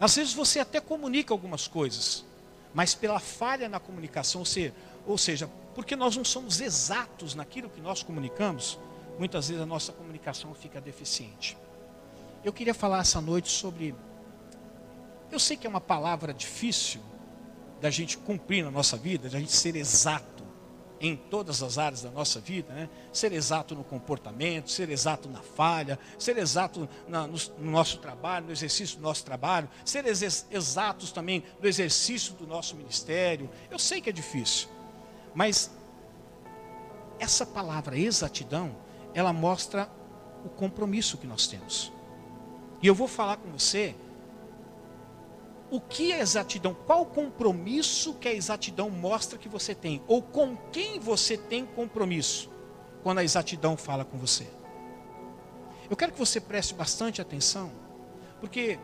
Às 0.00 0.16
vezes 0.16 0.32
você 0.32 0.58
até 0.58 0.80
comunica 0.80 1.32
algumas 1.32 1.68
coisas, 1.68 2.24
mas 2.72 2.94
pela 2.94 3.20
falha 3.20 3.68
na 3.68 3.78
comunicação, 3.78 4.40
ou 4.40 4.44
seja, 4.46 4.74
porque 5.74 5.96
nós 5.96 6.16
não 6.16 6.24
somos 6.24 6.60
exatos 6.60 7.34
naquilo 7.34 7.70
que 7.70 7.80
nós 7.80 8.02
comunicamos, 8.02 8.78
muitas 9.18 9.48
vezes 9.48 9.62
a 9.62 9.66
nossa 9.66 9.92
comunicação 9.92 10.54
fica 10.54 10.80
deficiente. 10.80 11.56
Eu 12.44 12.52
queria 12.52 12.74
falar 12.74 13.00
essa 13.00 13.20
noite 13.20 13.50
sobre. 13.50 13.94
Eu 15.30 15.38
sei 15.38 15.56
que 15.56 15.66
é 15.66 15.70
uma 15.70 15.80
palavra 15.80 16.32
difícil 16.32 17.00
da 17.80 17.90
gente 17.90 18.18
cumprir 18.18 18.64
na 18.64 18.70
nossa 18.70 18.96
vida, 18.96 19.28
da 19.28 19.38
gente 19.38 19.52
ser 19.52 19.76
exato 19.76 20.40
em 21.00 21.16
todas 21.16 21.62
as 21.62 21.78
áreas 21.78 22.02
da 22.02 22.10
nossa 22.10 22.40
vida, 22.40 22.72
né? 22.74 22.88
ser 23.12 23.32
exato 23.32 23.74
no 23.74 23.82
comportamento, 23.82 24.70
ser 24.70 24.90
exato 24.90 25.30
na 25.30 25.40
falha, 25.40 25.98
ser 26.18 26.36
exato 26.36 26.86
na, 27.08 27.26
no, 27.26 27.38
no, 27.58 27.70
nosso 27.70 27.98
trabalho, 27.98 28.46
no 28.46 28.52
exercício 28.52 28.98
do 28.98 29.02
nosso 29.02 29.24
trabalho, 29.24 29.68
ser 29.82 30.04
ex 30.04 30.46
exatos 30.50 31.10
também 31.10 31.42
no 31.58 31.66
exercício 31.66 32.34
do 32.34 32.46
nosso 32.46 32.76
ministério. 32.76 33.48
Eu 33.70 33.78
sei 33.78 34.02
que 34.02 34.10
é 34.10 34.12
difícil, 34.12 34.68
mas 35.34 35.70
essa 37.18 37.44
palavra 37.44 37.98
exatidão, 37.98 38.74
ela 39.14 39.32
mostra 39.32 39.90
o 40.44 40.48
compromisso 40.48 41.18
que 41.18 41.26
nós 41.26 41.46
temos. 41.46 41.92
E 42.82 42.86
eu 42.86 42.94
vou 42.94 43.06
falar 43.06 43.36
com 43.36 43.50
você 43.50 43.94
o 45.70 45.80
que 45.80 46.12
é 46.12 46.20
exatidão, 46.20 46.74
qual 46.74 47.02
o 47.02 47.06
compromisso 47.06 48.14
que 48.14 48.26
a 48.26 48.32
exatidão 48.32 48.90
mostra 48.90 49.38
que 49.38 49.48
você 49.48 49.74
tem, 49.74 50.02
ou 50.08 50.20
com 50.20 50.56
quem 50.72 50.98
você 50.98 51.36
tem 51.36 51.64
compromisso, 51.64 52.50
quando 53.02 53.18
a 53.18 53.24
exatidão 53.24 53.76
fala 53.76 54.04
com 54.04 54.18
você. 54.18 54.48
Eu 55.88 55.96
quero 55.96 56.12
que 56.12 56.18
você 56.18 56.40
preste 56.40 56.74
bastante 56.74 57.20
atenção, 57.20 57.70
porque 58.40 58.78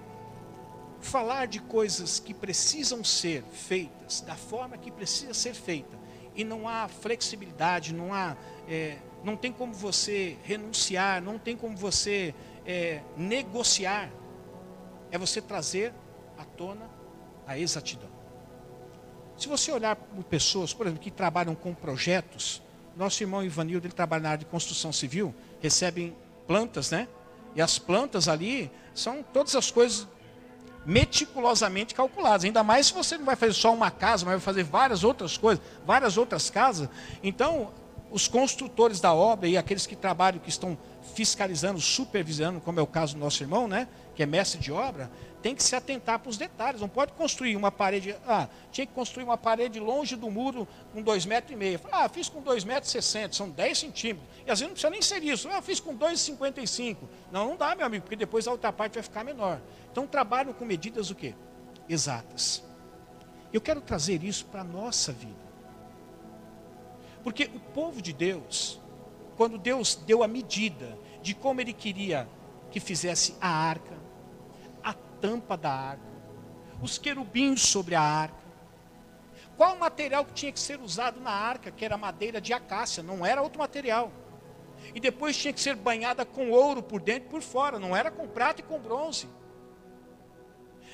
falar 1.00 1.46
de 1.46 1.60
coisas 1.60 2.20
que 2.20 2.32
precisam 2.32 3.02
ser 3.02 3.42
feitas 3.44 4.20
da 4.20 4.36
forma 4.36 4.78
que 4.78 4.90
precisa 4.90 5.34
ser 5.34 5.54
feita, 5.54 5.96
e 6.36 6.44
não 6.44 6.68
há 6.68 6.86
flexibilidade, 6.86 7.94
não 7.94 8.12
há, 8.12 8.36
é, 8.68 8.98
não 9.24 9.36
tem 9.36 9.50
como 9.50 9.72
você 9.72 10.36
renunciar, 10.44 11.22
não 11.22 11.38
tem 11.38 11.56
como 11.56 11.76
você 11.76 12.34
é, 12.64 13.00
negociar, 13.16 14.10
é 15.10 15.18
você 15.18 15.40
trazer 15.40 15.92
à 16.38 16.44
tona 16.44 16.88
a 17.46 17.58
exatidão. 17.58 18.10
Se 19.36 19.48
você 19.48 19.72
olhar 19.72 19.96
por 19.96 20.24
pessoas, 20.24 20.72
por 20.72 20.86
exemplo, 20.86 21.02
que 21.02 21.10
trabalham 21.10 21.54
com 21.54 21.74
projetos, 21.74 22.62
nosso 22.96 23.22
irmão 23.22 23.44
Ivanildo, 23.44 23.86
ele 23.86 23.94
trabalha 23.94 24.22
na 24.22 24.28
área 24.30 24.38
de 24.38 24.46
construção 24.46 24.92
civil, 24.92 25.34
recebem 25.60 26.16
plantas, 26.46 26.90
né? 26.90 27.08
E 27.54 27.60
as 27.60 27.78
plantas 27.78 28.28
ali 28.28 28.70
são 28.94 29.22
todas 29.22 29.54
as 29.54 29.70
coisas 29.70 30.08
meticulosamente 30.86 31.94
calculadas. 31.94 32.44
Ainda 32.44 32.62
mais 32.62 32.86
se 32.86 32.94
você 32.94 33.18
não 33.18 33.24
vai 33.24 33.36
fazer 33.36 33.52
só 33.52 33.74
uma 33.74 33.90
casa, 33.90 34.24
mas 34.24 34.34
vai 34.34 34.40
fazer 34.40 34.62
várias 34.62 35.02
outras 35.02 35.36
coisas, 35.36 35.62
várias 35.84 36.16
outras 36.16 36.48
casas. 36.48 36.88
Então, 37.22 37.72
os 38.10 38.28
construtores 38.28 39.00
da 39.00 39.12
obra 39.12 39.48
e 39.48 39.56
aqueles 39.56 39.86
que 39.86 39.96
trabalham, 39.96 40.38
que 40.38 40.48
estão 40.48 40.78
fiscalizando, 41.14 41.80
supervisionando, 41.80 42.60
como 42.60 42.78
é 42.78 42.82
o 42.82 42.86
caso 42.86 43.14
do 43.14 43.20
nosso 43.20 43.42
irmão, 43.42 43.66
né? 43.66 43.88
Que 44.14 44.22
é 44.22 44.26
mestre 44.26 44.60
de 44.60 44.70
obra, 44.70 45.10
tem 45.46 45.54
que 45.54 45.62
se 45.62 45.76
atentar 45.76 46.18
para 46.18 46.28
os 46.28 46.36
detalhes. 46.36 46.80
Não 46.80 46.88
pode 46.88 47.12
construir 47.12 47.54
uma 47.54 47.70
parede. 47.70 48.16
Ah, 48.26 48.48
tinha 48.72 48.84
que 48.84 48.92
construir 48.92 49.22
uma 49.22 49.38
parede 49.38 49.78
longe 49.78 50.16
do 50.16 50.28
muro 50.28 50.66
com 50.92 51.00
2,5 51.00 51.28
metros. 51.28 51.52
E 51.52 51.56
meio. 51.56 51.80
Ah, 51.92 52.08
fiz 52.08 52.28
com 52.28 52.42
2,60 52.42 52.66
metros, 52.66 53.36
são 53.36 53.48
10 53.48 53.78
centímetros. 53.78 54.28
E 54.44 54.50
às 54.50 54.58
vezes 54.58 54.62
não 54.62 54.70
precisa 54.70 54.90
nem 54.90 55.00
ser 55.00 55.22
isso. 55.22 55.48
Ah, 55.48 55.62
fiz 55.62 55.78
com 55.78 55.96
2,55. 55.96 56.96
Não, 57.30 57.50
não 57.50 57.56
dá, 57.56 57.76
meu 57.76 57.86
amigo, 57.86 58.02
porque 58.02 58.16
depois 58.16 58.48
a 58.48 58.50
outra 58.50 58.72
parte 58.72 58.94
vai 58.94 59.04
ficar 59.04 59.22
menor. 59.22 59.60
Então 59.92 60.04
trabalham 60.04 60.52
com 60.52 60.64
medidas 60.64 61.10
o 61.10 61.14
quê? 61.14 61.32
Exatas. 61.88 62.64
Eu 63.52 63.60
quero 63.60 63.80
trazer 63.80 64.24
isso 64.24 64.46
para 64.46 64.62
a 64.62 64.64
nossa 64.64 65.12
vida. 65.12 65.46
Porque 67.22 67.44
o 67.54 67.60
povo 67.60 68.02
de 68.02 68.12
Deus, 68.12 68.80
quando 69.36 69.58
Deus 69.58 69.94
deu 69.94 70.24
a 70.24 70.28
medida 70.28 70.98
de 71.22 71.36
como 71.36 71.60
ele 71.60 71.72
queria 71.72 72.28
que 72.72 72.80
fizesse 72.80 73.36
a 73.40 73.48
arca, 73.48 74.05
tampa 75.20 75.56
da 75.56 75.70
arca, 75.70 76.02
os 76.82 76.98
querubins 76.98 77.62
sobre 77.62 77.94
a 77.94 78.00
arca. 78.00 78.46
Qual 79.56 79.74
o 79.74 79.80
material 79.80 80.24
que 80.24 80.34
tinha 80.34 80.52
que 80.52 80.60
ser 80.60 80.78
usado 80.80 81.20
na 81.20 81.30
arca, 81.30 81.70
que 81.70 81.84
era 81.84 81.96
madeira 81.96 82.40
de 82.40 82.52
acácia, 82.52 83.02
não 83.02 83.24
era 83.24 83.40
outro 83.40 83.58
material. 83.58 84.12
E 84.94 85.00
depois 85.00 85.36
tinha 85.36 85.52
que 85.52 85.60
ser 85.60 85.74
banhada 85.74 86.24
com 86.24 86.50
ouro 86.50 86.82
por 86.82 87.00
dentro 87.00 87.28
e 87.28 87.30
por 87.30 87.42
fora, 87.42 87.78
não 87.78 87.96
era 87.96 88.10
com 88.10 88.28
prata 88.28 88.60
e 88.60 88.64
com 88.64 88.78
bronze. 88.78 89.28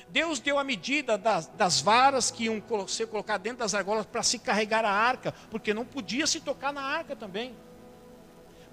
Deus 0.09 0.39
deu 0.39 0.59
a 0.59 0.63
medida 0.63 1.17
das, 1.17 1.47
das 1.47 1.81
varas 1.81 2.29
que 2.29 2.45
iam 2.45 2.61
ser 2.87 3.07
colocadas 3.07 3.41
dentro 3.41 3.59
das 3.59 3.73
argolas 3.73 4.05
para 4.05 4.23
se 4.23 4.39
carregar 4.39 4.85
a 4.85 4.91
arca, 4.91 5.33
porque 5.49 5.73
não 5.73 5.83
podia 5.83 6.27
se 6.27 6.39
tocar 6.39 6.71
na 6.71 6.81
arca 6.81 7.15
também. 7.15 7.55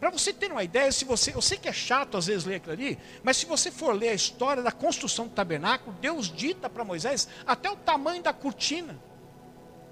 Para 0.00 0.08
você 0.08 0.32
ter 0.32 0.50
uma 0.50 0.64
ideia, 0.64 0.90
se 0.90 1.04
você, 1.04 1.34
eu 1.34 1.42
sei 1.42 1.58
que 1.58 1.68
é 1.68 1.72
chato 1.72 2.16
às 2.16 2.26
vezes 2.26 2.46
ler 2.46 2.56
aquilo 2.56 2.72
ali, 2.72 2.98
mas 3.22 3.36
se 3.36 3.44
você 3.44 3.70
for 3.70 3.94
ler 3.94 4.08
a 4.08 4.14
história 4.14 4.62
da 4.62 4.72
construção 4.72 5.28
do 5.28 5.34
tabernáculo, 5.34 5.94
Deus 6.00 6.32
dita 6.32 6.70
para 6.70 6.82
Moisés 6.82 7.28
até 7.46 7.70
o 7.70 7.76
tamanho 7.76 8.22
da 8.22 8.32
cortina, 8.32 8.98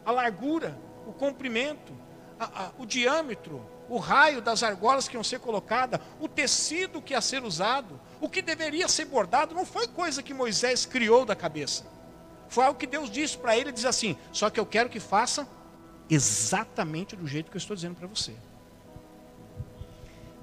a 0.07 0.11
largura, 0.11 0.79
o 1.07 1.13
comprimento, 1.13 1.93
a, 2.41 2.45
a, 2.45 2.71
o 2.79 2.87
diâmetro, 2.87 3.63
o 3.87 3.99
raio 3.99 4.41
das 4.41 4.63
argolas 4.63 5.07
que 5.07 5.15
iam 5.15 5.23
ser 5.23 5.41
colocadas, 5.41 6.01
o 6.19 6.27
tecido 6.27 7.03
que 7.03 7.13
ia 7.13 7.21
ser 7.21 7.45
usado, 7.45 8.01
o 8.19 8.31
que 8.31 8.41
deveria 8.41 8.89
ser 8.89 9.05
bordado, 9.05 9.55
não 9.55 9.67
foi 9.67 9.87
coisa 9.89 10.23
que 10.23 10.33
Moisés 10.33 10.87
criou 10.87 11.27
da 11.27 11.37
cabeça. 11.37 11.85
Foi 12.49 12.65
algo 12.65 12.79
que 12.79 12.87
Deus 12.87 13.11
disse 13.11 13.37
para 13.37 13.57
ele, 13.57 13.71
diz 13.71 13.85
assim: 13.85 14.17
só 14.33 14.49
que 14.49 14.59
eu 14.59 14.65
quero 14.65 14.89
que 14.89 15.01
faça 15.01 15.47
exatamente 16.09 17.15
do 17.15 17.27
jeito 17.27 17.51
que 17.51 17.59
eu 17.59 17.61
estou 17.61 17.77
dizendo 17.77 17.95
para 17.95 18.07
você. 18.07 18.35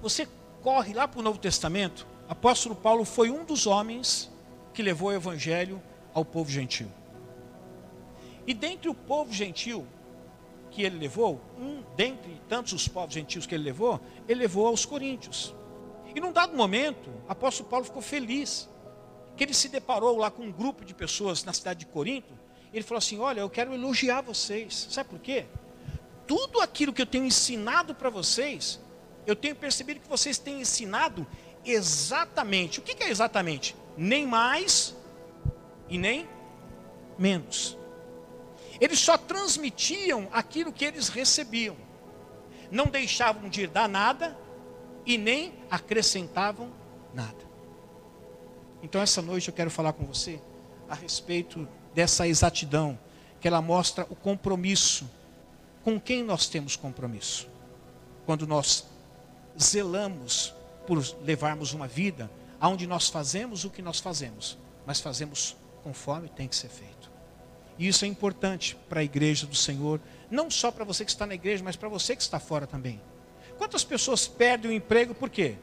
Você 0.05 0.27
corre 0.62 0.93
lá 0.93 1.07
para 1.07 1.19
o 1.19 1.24
Novo 1.24 1.39
Testamento, 1.39 2.05
apóstolo 2.29 2.75
Paulo 2.75 3.03
foi 3.03 3.31
um 3.31 3.43
dos 3.43 3.65
homens 3.65 4.31
que 4.71 4.83
levou 4.83 5.09
o 5.09 5.13
evangelho 5.13 5.81
ao 6.13 6.24
povo 6.24 6.51
gentil. 6.51 6.88
E 8.45 8.53
dentre 8.53 8.88
o 8.88 8.93
povo 8.93 9.33
gentil 9.33 9.83
que 10.69 10.83
ele 10.83 11.00
levou, 11.00 11.41
um 11.57 11.81
dentre 11.95 12.39
tantos 12.47 12.74
os 12.74 12.88
povos 12.88 13.15
gentios 13.15 13.47
que 13.47 13.55
ele 13.55 13.63
levou, 13.63 14.00
ele 14.27 14.41
levou 14.41 14.67
aos 14.67 14.85
coríntios. 14.85 15.55
E 16.13 16.19
num 16.19 16.31
dado 16.31 16.55
momento, 16.55 17.09
apóstolo 17.27 17.67
Paulo 17.67 17.85
ficou 17.85 18.03
feliz, 18.03 18.69
que 19.35 19.43
ele 19.43 19.55
se 19.55 19.69
deparou 19.69 20.17
lá 20.17 20.29
com 20.29 20.43
um 20.43 20.51
grupo 20.51 20.85
de 20.85 20.93
pessoas 20.93 21.43
na 21.43 21.51
cidade 21.51 21.79
de 21.79 21.88
Corinto. 21.88 22.38
Ele 22.71 22.83
falou 22.83 23.00
assim: 23.00 23.17
Olha, 23.17 23.39
eu 23.39 23.50
quero 23.50 23.74
elogiar 23.74 24.21
vocês. 24.21 24.88
Sabe 24.91 25.09
por 25.09 25.17
quê? 25.17 25.47
Tudo 26.27 26.62
aquilo 26.62 26.93
que 26.93 27.01
eu 27.01 27.07
tenho 27.07 27.25
ensinado 27.25 27.95
para 27.95 28.12
vocês, 28.12 28.84
eu 29.25 29.36
tenho 29.36 29.55
percebido 29.55 30.00
que 30.00 30.10
vocês 30.10 30.38
têm 30.38 30.62
ensinado 30.62 31.25
exatamente. 31.65 32.79
O 32.79 32.84
que 32.84 33.03
é 33.03 33.10
exatamente? 33.10 33.75
Nem 33.98 34.25
mais 34.25 34.96
e 35.89 35.98
nem 35.98 36.27
menos. 37.17 37.77
Eles 38.79 39.00
só 39.00 39.17
transmitiam 39.17 40.27
aquilo 40.32 40.72
que 40.72 40.86
eles 40.86 41.10
recebiam. 41.10 41.75
Não 42.72 42.88
deixavam 42.88 43.50
de 43.50 43.67
dar 43.67 43.88
nada 43.88 44.38
e 45.05 45.17
nem 45.17 45.53
acrescentavam 45.70 46.72
nada. 47.13 47.46
Então, 48.84 49.01
essa 49.01 49.22
noite 49.22 49.48
eu 49.48 49.53
quero 49.53 49.72
falar 49.72 49.94
com 49.94 50.05
você 50.05 50.39
a 50.89 50.96
respeito 50.96 51.67
dessa 51.94 52.27
exatidão, 52.27 53.00
que 53.39 53.48
ela 53.48 53.62
mostra 53.62 54.05
o 54.10 54.15
compromisso. 54.15 55.10
Com 55.84 56.00
quem 56.00 56.24
nós 56.24 56.48
temos 56.48 56.75
compromisso? 56.75 57.48
Quando 58.25 58.46
nós 58.46 58.86
zelamos 59.62 60.53
por 60.88 61.03
levarmos 61.24 61.74
uma 61.74 61.88
vida 61.88 62.29
onde 62.62 62.88
nós 62.88 63.09
fazemos 63.09 63.63
o 63.63 63.69
que 63.69 63.81
nós 63.81 64.00
fazemos, 64.00 64.57
mas 64.85 65.00
fazemos 65.00 65.55
conforme 65.83 66.29
tem 66.29 66.47
que 66.47 66.55
ser 66.55 66.69
feito. 66.69 67.12
E 67.77 67.88
isso 67.88 68.05
é 68.05 68.07
importante 68.07 68.75
para 68.89 69.01
a 69.01 69.03
igreja 69.03 69.45
do 69.45 69.55
Senhor, 69.55 70.00
não 70.31 70.50
só 70.50 70.71
para 70.71 70.85
você 70.85 71.05
que 71.05 71.12
está 71.12 71.27
na 71.27 71.35
igreja, 71.35 71.63
mas 71.63 71.75
para 71.75 71.89
você 71.89 72.15
que 72.15 72.21
está 72.21 72.39
fora 72.39 72.65
também. 72.65 73.01
Quantas 73.57 73.83
pessoas 73.83 74.27
perdem 74.27 74.71
o 74.71 74.74
emprego 74.74 75.13
por 75.13 75.29
quê? 75.29 75.57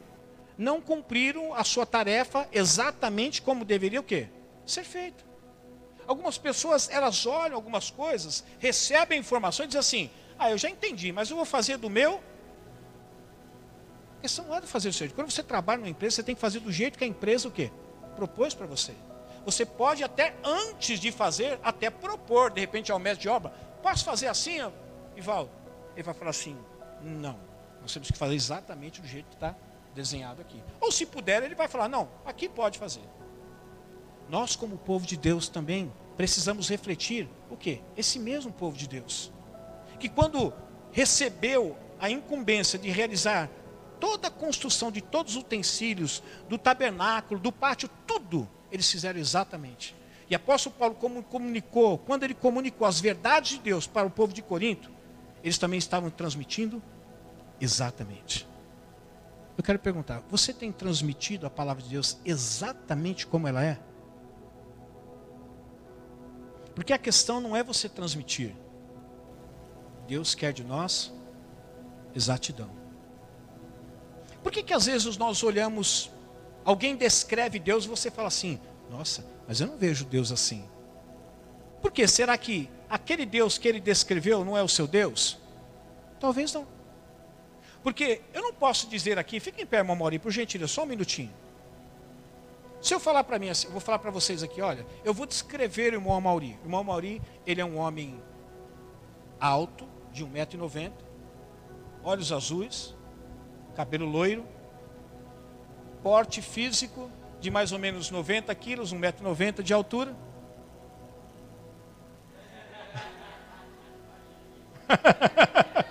não 0.57 0.81
cumpriram 0.81 1.53
a 1.53 1.63
sua 1.63 1.85
tarefa 1.85 2.47
exatamente 2.51 3.41
como 3.41 3.65
deveria 3.65 3.99
o 3.99 4.03
quê? 4.03 4.27
Ser 4.65 4.83
feito. 4.83 5.23
Algumas 6.05 6.37
pessoas, 6.37 6.89
elas 6.89 7.25
olham 7.25 7.55
algumas 7.55 7.89
coisas, 7.89 8.43
recebem 8.59 9.19
informações 9.19 9.65
e 9.65 9.67
dizem 9.69 9.79
assim: 9.79 10.09
"Ah, 10.37 10.51
eu 10.51 10.57
já 10.57 10.69
entendi, 10.69 11.11
mas 11.11 11.29
eu 11.29 11.35
vou 11.35 11.45
fazer 11.45 11.77
do 11.77 11.89
meu 11.89 12.21
questão 14.23 14.45
não 14.45 14.55
é 14.55 14.61
de 14.61 14.67
fazer 14.67 14.87
do 14.87 14.93
seu 14.93 15.07
jeito. 15.07 15.15
Quando 15.15 15.29
você 15.29 15.43
trabalha 15.43 15.79
numa 15.79 15.89
empresa, 15.89 16.15
você 16.15 16.23
tem 16.23 16.33
que 16.33 16.39
fazer 16.39 16.61
do 16.61 16.71
jeito 16.71 16.97
que 16.97 17.03
a 17.03 17.07
empresa 17.07 17.49
o 17.49 17.51
quê? 17.51 17.69
Propôs 18.15 18.53
para 18.53 18.65
você. 18.65 18.93
Você 19.45 19.65
pode 19.65 20.01
até 20.01 20.33
antes 20.41 20.97
de 20.97 21.11
fazer, 21.11 21.59
até 21.61 21.89
propor, 21.89 22.49
de 22.49 22.61
repente, 22.61 22.89
ao 22.89 22.97
mestre 22.97 23.23
de 23.23 23.29
obra, 23.29 23.49
posso 23.81 24.05
fazer 24.05 24.27
assim, 24.27 24.59
Ivaldo? 25.17 25.51
Ele 25.93 26.03
vai 26.03 26.13
falar 26.13 26.29
assim, 26.29 26.55
não. 27.01 27.37
Nós 27.81 27.91
temos 27.91 28.09
que 28.09 28.17
fazer 28.17 28.35
exatamente 28.35 29.01
do 29.01 29.07
jeito 29.07 29.27
que 29.27 29.35
está 29.35 29.53
desenhado 29.93 30.41
aqui. 30.41 30.63
Ou 30.79 30.89
se 30.89 31.05
puder, 31.05 31.43
ele 31.43 31.53
vai 31.53 31.67
falar: 31.67 31.89
não, 31.89 32.07
aqui 32.25 32.47
pode 32.47 32.79
fazer. 32.79 33.03
Nós, 34.29 34.55
como 34.55 34.77
povo 34.77 35.05
de 35.05 35.17
Deus, 35.17 35.49
também 35.49 35.91
precisamos 36.15 36.69
refletir 36.69 37.27
o 37.49 37.57
que? 37.57 37.81
Esse 37.97 38.17
mesmo 38.17 38.53
povo 38.53 38.77
de 38.77 38.87
Deus, 38.87 39.33
que 39.99 40.07
quando 40.07 40.53
recebeu 40.93 41.77
a 41.99 42.09
incumbência 42.09 42.79
de 42.79 42.89
realizar 42.89 43.49
toda 44.03 44.27
a 44.27 44.31
construção 44.31 44.91
de 44.91 44.99
todos 44.99 45.37
os 45.37 45.43
utensílios, 45.43 46.21
do 46.49 46.57
tabernáculo, 46.57 47.39
do 47.39 47.53
pátio, 47.53 47.89
tudo, 48.05 48.49
eles 48.69 48.91
fizeram 48.91 49.17
exatamente. 49.17 49.95
E 50.29 50.35
apóstolo 50.35 50.75
Paulo 50.75 50.93
como 50.93 51.23
comunicou, 51.23 51.97
quando 51.99 52.23
ele 52.23 52.33
comunicou 52.33 52.85
as 52.85 52.99
verdades 52.99 53.51
de 53.51 53.59
Deus 53.59 53.87
para 53.87 54.05
o 54.05 54.11
povo 54.11 54.33
de 54.33 54.41
Corinto, 54.41 54.91
eles 55.41 55.57
também 55.57 55.79
estavam 55.79 56.09
transmitindo 56.09 56.83
exatamente. 57.61 58.45
Eu 59.57 59.63
quero 59.63 59.79
perguntar: 59.79 60.21
você 60.29 60.51
tem 60.51 60.69
transmitido 60.69 61.47
a 61.47 61.49
palavra 61.49 61.81
de 61.81 61.87
Deus 61.87 62.17
exatamente 62.25 63.25
como 63.25 63.47
ela 63.47 63.63
é? 63.63 63.79
Porque 66.75 66.91
a 66.91 66.97
questão 66.97 67.39
não 67.39 67.55
é 67.55 67.63
você 67.63 67.87
transmitir. 67.87 68.53
Deus 70.09 70.35
quer 70.35 70.51
de 70.51 70.65
nós 70.65 71.13
exatidão. 72.13 72.82
Por 74.43 74.51
que, 74.51 74.61
que 74.61 74.73
às 74.73 74.85
vezes 74.85 75.17
nós 75.17 75.41
olhamos, 75.41 76.11
alguém 76.65 76.95
descreve 76.95 77.57
Deus 77.57 77.85
e 77.85 77.87
você 77.87 78.11
fala 78.11 78.27
assim: 78.27 78.59
nossa, 78.89 79.25
mas 79.47 79.61
eu 79.61 79.67
não 79.67 79.77
vejo 79.77 80.05
Deus 80.05 80.31
assim. 80.31 80.67
Por 81.81 81.91
quê? 81.91 82.07
Será 82.07 82.37
que 82.37 82.69
aquele 82.89 83.25
Deus 83.25 83.57
que 83.57 83.67
ele 83.67 83.79
descreveu 83.79 84.43
não 84.45 84.57
é 84.57 84.61
o 84.61 84.67
seu 84.67 84.85
Deus? 84.85 85.37
Talvez 86.19 86.53
não. 86.53 86.67
Porque 87.81 88.21
eu 88.33 88.41
não 88.41 88.53
posso 88.53 88.87
dizer 88.87 89.17
aqui, 89.17 89.39
fica 89.39 89.61
em 89.61 89.65
pé, 89.65 89.83
Mamori, 89.83 90.19
por 90.19 90.31
gentileza, 90.31 90.71
só 90.71 90.83
um 90.83 90.85
minutinho. 90.85 91.33
Se 92.81 92.93
eu 92.93 92.99
falar 92.99 93.23
para 93.23 93.39
mim 93.39 93.49
assim, 93.49 93.67
eu 93.67 93.71
vou 93.71 93.81
falar 93.81 93.99
para 93.99 94.11
vocês 94.11 94.43
aqui, 94.43 94.61
olha, 94.61 94.85
eu 95.05 95.13
vou 95.13 95.25
descrever 95.25 95.93
o 95.93 95.95
irmão 95.95 96.19
Mauri. 96.19 96.57
O 96.61 96.65
irmão 96.65 96.83
Mauri, 96.83 97.21
ele 97.47 97.61
é 97.61 97.65
um 97.65 97.77
homem 97.77 98.21
alto, 99.39 99.87
de 100.11 100.25
1,90m, 100.25 100.91
olhos 102.03 102.31
azuis, 102.31 102.93
cabelo 103.75 104.05
loiro, 104.05 104.45
porte 106.01 106.41
físico 106.41 107.09
de 107.39 107.51
mais 107.51 107.71
ou 107.71 107.79
menos 107.79 108.09
90 108.09 108.53
quilos, 108.55 108.93
1,90m 108.93 109.61
de 109.61 109.73
altura. 109.73 110.15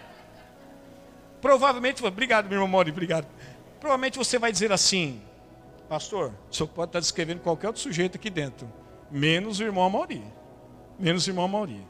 Provavelmente, 1.40 2.04
obrigado, 2.04 2.44
meu 2.46 2.54
irmão 2.54 2.68
Mori, 2.68 2.90
obrigado. 2.90 3.26
Provavelmente 3.80 4.16
você 4.16 4.38
vai 4.38 4.52
dizer 4.52 4.70
assim, 4.72 5.20
pastor, 5.88 6.32
o 6.50 6.54
senhor 6.54 6.68
pode 6.68 6.90
estar 6.90 7.00
descrevendo 7.00 7.40
qualquer 7.40 7.66
outro 7.66 7.82
sujeito 7.82 8.16
aqui 8.16 8.30
dentro, 8.30 8.66
menos 9.10 9.58
o 9.58 9.62
irmão 9.62 9.90
Mauri. 9.90 10.22
Menos 10.98 11.26
o 11.26 11.30
irmão 11.30 11.49
Mauri. 11.49 11.84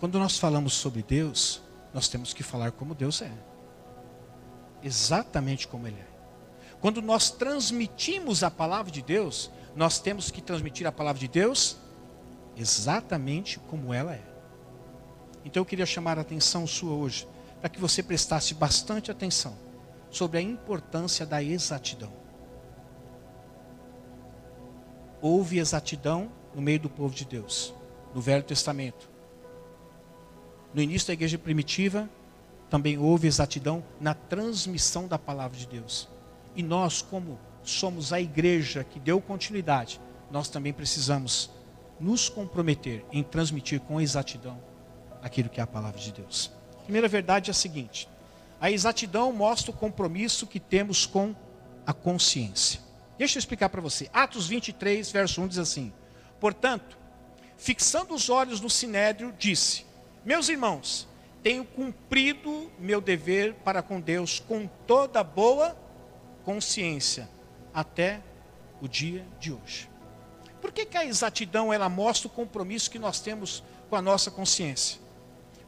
Quando 0.00 0.18
nós 0.18 0.38
falamos 0.38 0.74
sobre 0.74 1.02
Deus, 1.02 1.62
nós 1.94 2.08
temos 2.08 2.34
que 2.34 2.42
falar 2.42 2.72
como 2.72 2.94
Deus 2.94 3.22
é. 3.22 3.30
Exatamente 4.82 5.68
como 5.68 5.86
Ele 5.86 5.98
é. 5.98 6.12
Quando 6.80 7.00
nós 7.00 7.30
transmitimos 7.30 8.42
a 8.42 8.50
palavra 8.50 8.90
de 8.90 9.02
Deus, 9.02 9.50
nós 9.76 9.98
temos 9.98 10.30
que 10.30 10.42
transmitir 10.42 10.86
a 10.86 10.92
palavra 10.92 11.20
de 11.20 11.28
Deus 11.28 11.76
exatamente 12.56 13.58
como 13.60 13.94
ela 13.94 14.14
é. 14.14 14.22
Então 15.44 15.60
eu 15.60 15.64
queria 15.64 15.86
chamar 15.86 16.18
a 16.18 16.22
atenção 16.22 16.66
sua 16.66 16.92
hoje 16.92 17.26
para 17.60 17.68
que 17.68 17.80
você 17.80 18.02
prestasse 18.02 18.54
bastante 18.54 19.10
atenção 19.10 19.56
sobre 20.10 20.38
a 20.38 20.42
importância 20.42 21.24
da 21.24 21.42
exatidão. 21.42 22.12
Houve 25.20 25.58
exatidão 25.58 26.30
no 26.54 26.60
meio 26.60 26.80
do 26.80 26.90
povo 26.90 27.14
de 27.14 27.24
Deus, 27.24 27.72
no 28.12 28.20
Velho 28.20 28.42
Testamento. 28.42 29.08
No 30.74 30.82
início 30.82 31.06
da 31.06 31.12
igreja 31.12 31.38
primitiva, 31.38 32.08
também 32.72 32.96
houve 32.96 33.28
exatidão 33.28 33.84
na 34.00 34.14
transmissão 34.14 35.06
da 35.06 35.18
palavra 35.18 35.58
de 35.58 35.66
Deus. 35.66 36.08
E 36.56 36.62
nós, 36.62 37.02
como 37.02 37.38
somos 37.62 38.14
a 38.14 38.18
igreja 38.18 38.82
que 38.82 38.98
deu 38.98 39.20
continuidade, 39.20 40.00
nós 40.30 40.48
também 40.48 40.72
precisamos 40.72 41.50
nos 42.00 42.30
comprometer 42.30 43.04
em 43.12 43.22
transmitir 43.22 43.78
com 43.80 44.00
exatidão 44.00 44.58
aquilo 45.22 45.50
que 45.50 45.60
é 45.60 45.62
a 45.62 45.66
palavra 45.66 46.00
de 46.00 46.12
Deus. 46.12 46.50
A 46.80 46.84
primeira 46.84 47.08
verdade 47.08 47.50
é 47.50 47.52
a 47.52 47.54
seguinte: 47.54 48.08
a 48.58 48.70
exatidão 48.70 49.30
mostra 49.34 49.70
o 49.70 49.76
compromisso 49.76 50.46
que 50.46 50.58
temos 50.58 51.04
com 51.04 51.36
a 51.86 51.92
consciência. 51.92 52.80
Deixa 53.18 53.36
eu 53.36 53.40
explicar 53.40 53.68
para 53.68 53.82
você. 53.82 54.08
Atos 54.14 54.48
23, 54.48 55.12
verso 55.12 55.42
1 55.42 55.48
diz 55.48 55.58
assim: 55.58 55.92
Portanto, 56.40 56.96
fixando 57.58 58.14
os 58.14 58.30
olhos 58.30 58.62
no 58.62 58.70
sinédrio, 58.70 59.30
disse: 59.38 59.84
Meus 60.24 60.48
irmãos, 60.48 61.11
tenho 61.42 61.64
cumprido 61.64 62.70
meu 62.78 63.00
dever 63.00 63.54
para 63.64 63.82
com 63.82 64.00
Deus 64.00 64.38
com 64.40 64.66
toda 64.86 65.24
boa 65.24 65.76
consciência 66.44 67.28
até 67.74 68.22
o 68.80 68.88
dia 68.88 69.26
de 69.40 69.52
hoje. 69.52 69.90
Por 70.60 70.70
que, 70.70 70.86
que 70.86 70.96
a 70.96 71.04
exatidão 71.04 71.72
ela 71.72 71.88
mostra 71.88 72.28
o 72.28 72.30
compromisso 72.30 72.90
que 72.90 72.98
nós 72.98 73.20
temos 73.20 73.64
com 73.90 73.96
a 73.96 74.02
nossa 74.02 74.30
consciência? 74.30 75.00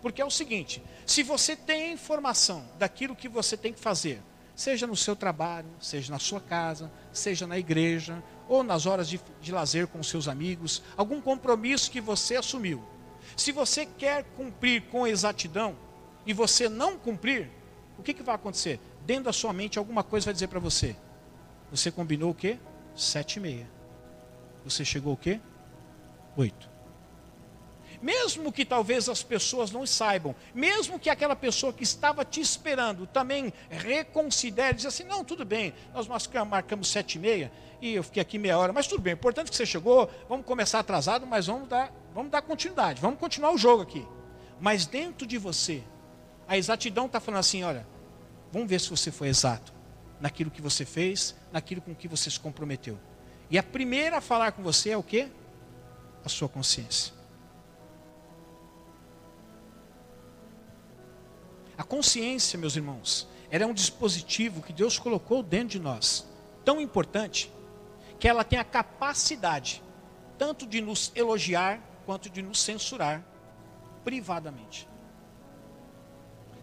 Porque 0.00 0.22
é 0.22 0.24
o 0.24 0.30
seguinte: 0.30 0.82
se 1.04 1.22
você 1.22 1.56
tem 1.56 1.92
informação 1.92 2.64
daquilo 2.78 3.16
que 3.16 3.28
você 3.28 3.56
tem 3.56 3.72
que 3.72 3.80
fazer, 3.80 4.22
seja 4.54 4.86
no 4.86 4.94
seu 4.94 5.16
trabalho, 5.16 5.68
seja 5.80 6.12
na 6.12 6.18
sua 6.18 6.40
casa, 6.40 6.92
seja 7.12 7.46
na 7.46 7.58
igreja, 7.58 8.22
ou 8.48 8.62
nas 8.62 8.86
horas 8.86 9.08
de, 9.08 9.20
de 9.40 9.50
lazer 9.50 9.88
com 9.88 10.02
seus 10.02 10.28
amigos, 10.28 10.82
algum 10.96 11.20
compromisso 11.20 11.90
que 11.90 12.00
você 12.00 12.36
assumiu, 12.36 12.84
se 13.36 13.52
você 13.52 13.86
quer 13.86 14.24
cumprir 14.36 14.82
com 14.90 15.06
exatidão 15.06 15.76
e 16.26 16.32
você 16.32 16.68
não 16.68 16.98
cumprir, 16.98 17.50
o 17.98 18.02
que, 18.02 18.14
que 18.14 18.22
vai 18.22 18.34
acontecer? 18.34 18.80
Dentro 19.06 19.24
da 19.24 19.32
sua 19.32 19.52
mente, 19.52 19.78
alguma 19.78 20.02
coisa 20.02 20.26
vai 20.26 20.34
dizer 20.34 20.48
para 20.48 20.60
você: 20.60 20.96
você 21.70 21.90
combinou 21.90 22.30
o 22.30 22.34
quê? 22.34 22.58
Sete 22.94 23.36
e 23.36 23.40
meia. 23.40 23.68
Você 24.64 24.84
chegou 24.84 25.12
o 25.12 25.16
quê? 25.16 25.40
Oito 26.36 26.73
mesmo 28.04 28.52
que 28.52 28.66
talvez 28.66 29.08
as 29.08 29.22
pessoas 29.22 29.70
não 29.70 29.86
saibam, 29.86 30.36
mesmo 30.54 30.98
que 30.98 31.08
aquela 31.08 31.34
pessoa 31.34 31.72
que 31.72 31.82
estava 31.82 32.22
te 32.22 32.38
esperando 32.38 33.06
também 33.06 33.50
reconsidere, 33.70 34.76
diz 34.76 34.84
assim, 34.84 35.04
não, 35.04 35.24
tudo 35.24 35.42
bem, 35.42 35.72
nós 35.94 36.06
marcamos 36.46 36.88
sete 36.88 37.14
e 37.14 37.18
meia 37.18 37.50
e 37.80 37.94
eu 37.94 38.02
fiquei 38.02 38.20
aqui 38.20 38.36
meia 38.36 38.58
hora, 38.58 38.74
mas 38.74 38.86
tudo 38.86 39.00
bem, 39.00 39.14
importante 39.14 39.50
que 39.50 39.56
você 39.56 39.64
chegou, 39.64 40.10
vamos 40.28 40.44
começar 40.44 40.80
atrasado, 40.80 41.26
mas 41.26 41.46
vamos 41.46 41.66
dar, 41.66 41.90
vamos 42.14 42.30
dar 42.30 42.42
continuidade, 42.42 43.00
vamos 43.00 43.18
continuar 43.18 43.52
o 43.52 43.56
jogo 43.56 43.82
aqui. 43.82 44.06
Mas 44.60 44.84
dentro 44.84 45.26
de 45.26 45.38
você, 45.38 45.82
a 46.46 46.58
exatidão 46.58 47.06
está 47.06 47.20
falando 47.20 47.40
assim, 47.40 47.62
olha, 47.62 47.86
vamos 48.52 48.68
ver 48.68 48.82
se 48.82 48.90
você 48.90 49.10
foi 49.10 49.28
exato 49.28 49.72
naquilo 50.20 50.50
que 50.50 50.60
você 50.60 50.84
fez, 50.84 51.34
naquilo 51.50 51.80
com 51.80 51.94
que 51.94 52.06
você 52.06 52.30
se 52.30 52.38
comprometeu. 52.38 52.98
E 53.50 53.56
a 53.56 53.62
primeira 53.62 54.18
a 54.18 54.20
falar 54.20 54.52
com 54.52 54.62
você 54.62 54.90
é 54.90 54.96
o 54.96 55.02
que? 55.02 55.26
A 56.22 56.28
sua 56.28 56.50
consciência. 56.50 57.13
A 61.76 61.82
consciência, 61.82 62.58
meus 62.58 62.76
irmãos, 62.76 63.28
ela 63.50 63.64
é 63.64 63.66
um 63.66 63.74
dispositivo 63.74 64.62
que 64.62 64.72
Deus 64.72 64.98
colocou 64.98 65.42
dentro 65.42 65.68
de 65.68 65.80
nós, 65.80 66.26
tão 66.64 66.80
importante, 66.80 67.52
que 68.18 68.28
ela 68.28 68.44
tem 68.44 68.58
a 68.58 68.64
capacidade 68.64 69.82
tanto 70.38 70.66
de 70.66 70.80
nos 70.80 71.12
elogiar 71.14 71.80
quanto 72.06 72.28
de 72.28 72.42
nos 72.42 72.60
censurar 72.60 73.24
privadamente. 74.04 74.88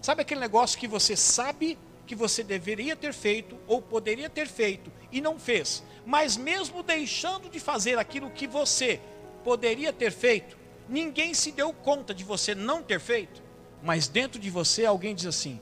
Sabe 0.02 0.22
aquele 0.22 0.40
negócio 0.40 0.80
que 0.80 0.88
você 0.88 1.16
sabe 1.16 1.78
que 2.06 2.16
você 2.16 2.44
deveria 2.44 2.96
ter 2.96 3.14
feito 3.14 3.58
ou 3.68 3.82
poderia 3.82 4.30
ter 4.30 4.48
feito 4.48 4.92
e 5.12 5.22
não 5.22 5.40
fez, 5.40 5.84
mas 6.06 6.36
mesmo 6.36 6.84
deixando 6.84 7.50
de 7.50 7.60
fazer 7.60 7.98
aquilo 7.98 8.32
que 8.32 8.48
você 8.48 9.00
poderia 9.44 9.94
ter 9.94 10.12
feito, 10.12 10.58
ninguém 10.90 11.34
se 11.34 11.52
deu 11.52 11.72
conta 11.72 12.14
de 12.14 12.24
você 12.24 12.56
não 12.56 12.82
ter 12.82 13.00
feito? 13.00 13.42
Mas 13.84 14.08
dentro 14.08 14.40
de 14.40 14.50
você 14.50 14.86
alguém 14.86 15.16
diz 15.16 15.26
assim: 15.26 15.60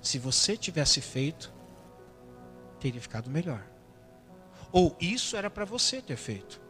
se 0.00 0.18
você 0.18 0.56
tivesse 0.56 1.00
feito, 1.00 1.52
teria 2.80 3.00
ficado 3.00 3.30
melhor. 3.30 3.62
Ou 4.70 4.96
isso 5.00 5.36
era 5.36 5.50
para 5.50 5.64
você 5.64 6.00
ter 6.00 6.16
feito. 6.16 6.60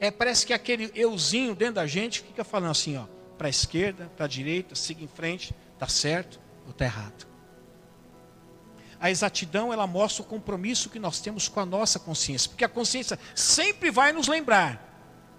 É, 0.00 0.10
parece 0.10 0.46
que 0.46 0.52
aquele 0.52 0.90
euzinho 0.94 1.54
dentro 1.54 1.76
da 1.76 1.86
gente 1.86 2.20
fica 2.20 2.44
falando 2.44 2.70
assim, 2.70 2.96
ó, 2.96 3.06
para 3.36 3.48
a 3.48 3.50
esquerda, 3.50 4.10
para 4.16 4.26
a 4.26 4.28
direita, 4.28 4.74
siga 4.74 5.02
em 5.02 5.08
frente, 5.08 5.54
está 5.74 5.88
certo 5.88 6.40
ou 6.64 6.70
está 6.70 6.84
errado. 6.84 7.26
A 9.00 9.10
exatidão, 9.10 9.72
ela 9.72 9.86
mostra 9.86 10.22
o 10.22 10.26
compromisso 10.26 10.90
que 10.90 10.98
nós 10.98 11.20
temos 11.20 11.48
com 11.48 11.60
a 11.60 11.66
nossa 11.66 12.00
consciência, 12.00 12.48
porque 12.48 12.64
a 12.64 12.68
consciência 12.68 13.18
sempre 13.34 13.90
vai 13.90 14.12
nos 14.12 14.26
lembrar 14.26 14.88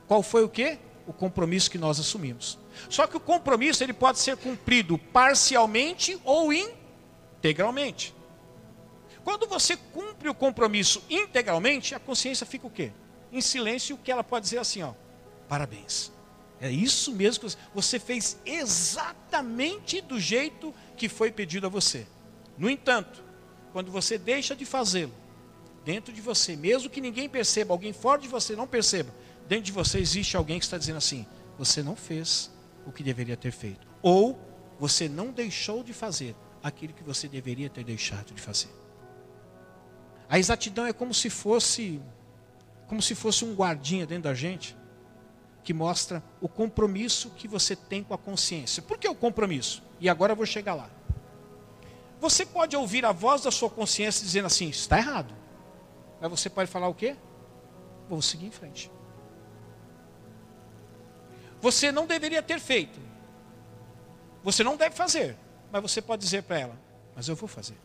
qual 0.08 0.23
foi 0.23 0.43
o 0.43 0.49
quê? 0.49 0.80
O 1.06 1.13
compromisso 1.13 1.69
que 1.69 1.78
nós 1.78 1.99
assumimos. 1.99 2.58
Só 2.89 3.08
que 3.08 3.17
o 3.17 3.19
compromisso 3.19 3.84
ele 3.84 3.93
pode 3.93 4.19
ser 4.19 4.38
cumprido 4.38 4.97
parcialmente 4.97 6.19
ou 6.23 6.51
integralmente. 6.53 8.13
Quando 9.23 9.47
você 9.47 9.75
cumpre 9.75 10.29
o 10.29 10.34
compromisso 10.34 11.03
integralmente, 11.10 11.93
a 11.93 11.99
consciência 11.99 12.45
fica 12.45 12.67
o 12.67 12.69
quê? 12.69 12.91
Em 13.32 13.41
silêncio, 13.41 13.97
que 13.97 14.12
ela 14.12 14.23
pode 14.23 14.45
dizer 14.45 14.60
assim, 14.60 14.82
ó, 14.82 14.93
parabéns. 15.47 16.12
É 16.62 16.69
isso 16.69 17.13
mesmo 17.13 17.47
que 17.47 17.55
você 17.73 17.99
fez 17.99 18.38
exatamente 18.45 20.01
do 20.01 20.19
jeito 20.19 20.73
que 20.97 21.08
foi 21.08 21.32
pedido 21.32 21.67
a 21.67 21.69
você. 21.69 22.05
No 22.58 22.69
entanto, 22.69 23.23
quando 23.71 23.91
você 23.91 24.17
deixa 24.17 24.55
de 24.55 24.65
fazê-lo, 24.65 25.13
dentro 25.86 26.13
de 26.13 26.19
você, 26.19 26.55
mesmo 26.55 26.89
que 26.89 26.99
ninguém 26.99 27.29
perceba, 27.29 27.73
alguém 27.73 27.93
fora 27.93 28.21
de 28.21 28.27
você 28.27 28.55
não 28.55 28.67
perceba, 28.67 29.13
dentro 29.47 29.65
de 29.65 29.71
você 29.71 29.99
existe 29.99 30.36
alguém 30.36 30.60
que 30.60 30.65
está 30.65 30.77
dizendo 30.77 30.97
assim: 30.97 31.25
você 31.58 31.82
não 31.82 31.95
fez 31.95 32.51
o 32.89 32.91
que 32.91 33.04
deveria 33.04 33.38
ter 33.38 33.52
feito, 33.52 33.88
ou 34.02 34.39
você 34.80 35.08
não 35.08 35.32
deixou 35.32 35.84
de 35.84 35.93
fazer 35.93 36.36
aquilo 36.63 36.93
que 36.93 37.04
você 37.04 37.28
deveria 37.28 37.69
ter 37.69 37.84
deixado 37.84 38.34
de 38.34 38.41
fazer. 38.41 38.69
A 40.28 40.38
exatidão 40.38 40.86
é 40.86 40.93
como 40.93 41.13
se 41.13 41.30
fosse 41.30 42.02
como 42.88 43.02
se 43.04 43.13
fosse 43.13 43.45
um 43.45 43.54
guardinha 43.54 44.04
dentro 44.08 44.23
da 44.23 44.34
gente 44.34 44.75
que 45.63 45.73
mostra 45.73 46.23
o 46.41 46.49
compromisso 46.49 47.30
que 47.32 47.47
você 47.47 47.75
tem 47.75 48.04
com 48.04 48.15
a 48.15 48.17
consciência. 48.17 48.82
Por 48.82 48.97
que 48.97 49.08
o 49.08 49.13
compromisso? 49.13 49.84
E 49.99 50.10
agora 50.10 50.32
eu 50.32 50.36
vou 50.36 50.45
chegar 50.45 50.73
lá. 50.73 50.89
Você 52.19 52.43
pode 52.43 52.75
ouvir 52.75 53.06
a 53.06 53.12
voz 53.12 53.43
da 53.43 53.52
sua 53.52 53.69
consciência 53.69 54.23
dizendo 54.23 54.47
assim: 54.47 54.69
está 54.69 54.97
errado. 54.97 55.34
Mas 56.19 56.32
você 56.32 56.49
pode 56.49 56.69
falar 56.69 56.88
o 56.88 56.95
quê? 56.95 57.15
Vou 58.10 58.21
seguir 58.21 58.47
em 58.47 58.52
frente. 58.52 58.91
Você 61.61 61.91
não 61.91 62.05
deveria 62.05 62.41
ter 62.41 62.59
feito. 62.59 62.99
Você 64.43 64.63
não 64.63 64.77
deve 64.77 64.95
fazer. 64.95 65.35
Mas 65.71 65.81
você 65.81 66.01
pode 66.01 66.21
dizer 66.21 66.43
para 66.43 66.59
ela: 66.59 66.79
Mas 67.15 67.27
eu 67.27 67.35
vou 67.35 67.47
fazer. 67.47 67.77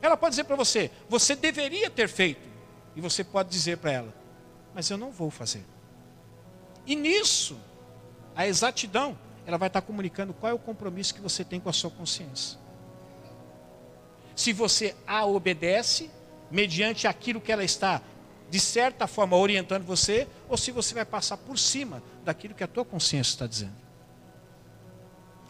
Ela 0.00 0.16
pode 0.16 0.32
dizer 0.32 0.44
para 0.44 0.56
você: 0.56 0.90
Você 1.08 1.34
deveria 1.34 1.90
ter 1.90 2.08
feito. 2.08 2.46
E 2.94 3.00
você 3.00 3.24
pode 3.24 3.50
dizer 3.50 3.78
para 3.78 3.92
ela: 3.92 4.14
Mas 4.74 4.88
eu 4.90 4.96
não 4.96 5.10
vou 5.10 5.30
fazer. 5.30 5.64
E 6.86 6.94
nisso, 6.94 7.58
a 8.34 8.46
exatidão, 8.46 9.18
ela 9.44 9.58
vai 9.58 9.66
estar 9.66 9.82
comunicando 9.82 10.32
qual 10.32 10.50
é 10.50 10.54
o 10.54 10.58
compromisso 10.58 11.14
que 11.14 11.20
você 11.20 11.44
tem 11.44 11.58
com 11.58 11.68
a 11.68 11.72
sua 11.72 11.90
consciência. 11.90 12.58
Se 14.36 14.52
você 14.52 14.94
a 15.06 15.24
obedece, 15.24 16.10
mediante 16.50 17.08
aquilo 17.08 17.40
que 17.40 17.50
ela 17.50 17.64
está, 17.64 18.00
de 18.48 18.60
certa 18.60 19.06
forma, 19.06 19.36
orientando 19.36 19.84
você, 19.84 20.28
ou 20.48 20.56
se 20.56 20.70
você 20.70 20.94
vai 20.94 21.04
passar 21.04 21.36
por 21.36 21.58
cima 21.58 22.02
daquilo 22.26 22.54
que 22.54 22.64
a 22.64 22.66
tua 22.66 22.84
consciência 22.84 23.30
está 23.30 23.46
dizendo. 23.46 23.76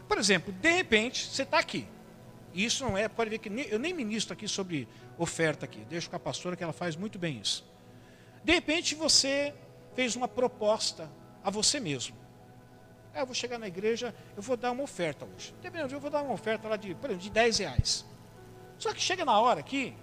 Por 0.07 0.17
exemplo, 0.17 0.53
de 0.53 0.71
repente, 0.71 1.27
você 1.27 1.41
está 1.41 1.57
aqui. 1.59 1.87
E 2.53 2.63
isso 2.63 2.85
não 2.85 2.97
é, 2.97 3.09
pode 3.09 3.29
ver 3.29 3.39
que 3.39 3.49
eu 3.69 3.79
nem 3.79 3.93
ministro 3.93 4.33
aqui 4.33 4.47
sobre 4.47 4.87
oferta 5.17 5.65
aqui. 5.65 5.79
Deixo 5.89 6.09
com 6.09 6.15
a 6.15 6.19
pastora 6.19 6.55
que 6.55 6.63
ela 6.63 6.71
faz 6.71 6.95
muito 6.95 7.19
bem 7.19 7.39
isso. 7.39 7.65
De 8.43 8.53
repente 8.53 8.95
você 8.95 9.53
fez 9.95 10.15
uma 10.15 10.27
proposta 10.27 11.09
a 11.43 11.49
você 11.49 11.79
mesmo. 11.79 12.15
Ah, 13.13 13.21
eu 13.21 13.25
vou 13.25 13.35
chegar 13.35 13.57
na 13.57 13.67
igreja, 13.67 14.13
eu 14.35 14.41
vou 14.41 14.55
dar 14.55 14.71
uma 14.71 14.83
oferta 14.83 15.25
hoje. 15.25 15.53
Eu 15.91 15.99
vou 15.99 16.09
dar 16.09 16.21
uma 16.21 16.33
oferta 16.33 16.67
lá 16.67 16.77
de, 16.77 16.93
por 16.93 17.09
exemplo, 17.09 17.23
de 17.23 17.31
10 17.31 17.57
reais. 17.57 18.05
Só 18.77 18.93
que 18.93 19.01
chega 19.01 19.25
na 19.25 19.39
hora 19.39 19.59
aqui, 19.59 19.95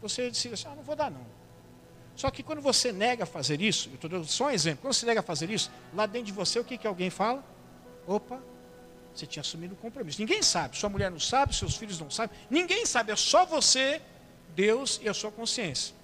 você 0.00 0.30
decide 0.30 0.54
assim, 0.54 0.68
ah, 0.68 0.76
não 0.76 0.82
vou 0.84 0.94
dar 0.94 1.10
não. 1.10 1.35
Só 2.16 2.30
que 2.30 2.42
quando 2.42 2.62
você 2.62 2.92
nega 2.92 3.26
fazer 3.26 3.60
isso, 3.60 3.90
eu 3.90 3.96
estou 3.96 4.08
dando 4.08 4.26
só 4.26 4.46
um 4.46 4.50
exemplo, 4.50 4.80
quando 4.80 4.94
você 4.94 5.04
nega 5.04 5.22
fazer 5.22 5.50
isso, 5.50 5.70
lá 5.94 6.06
dentro 6.06 6.26
de 6.28 6.32
você, 6.32 6.58
o 6.58 6.64
que, 6.64 6.78
que 6.78 6.86
alguém 6.86 7.10
fala? 7.10 7.44
Opa, 8.06 8.40
você 9.14 9.26
tinha 9.26 9.42
assumido 9.42 9.74
o 9.74 9.76
um 9.76 9.80
compromisso. 9.80 10.18
Ninguém 10.18 10.42
sabe, 10.42 10.78
sua 10.78 10.88
mulher 10.88 11.10
não 11.10 11.20
sabe, 11.20 11.54
seus 11.54 11.76
filhos 11.76 12.00
não 12.00 12.10
sabem, 12.10 12.34
ninguém 12.48 12.86
sabe, 12.86 13.12
é 13.12 13.16
só 13.16 13.44
você, 13.44 14.00
Deus 14.54 14.98
e 15.02 15.08
a 15.10 15.14
sua 15.14 15.30
consciência. 15.30 15.94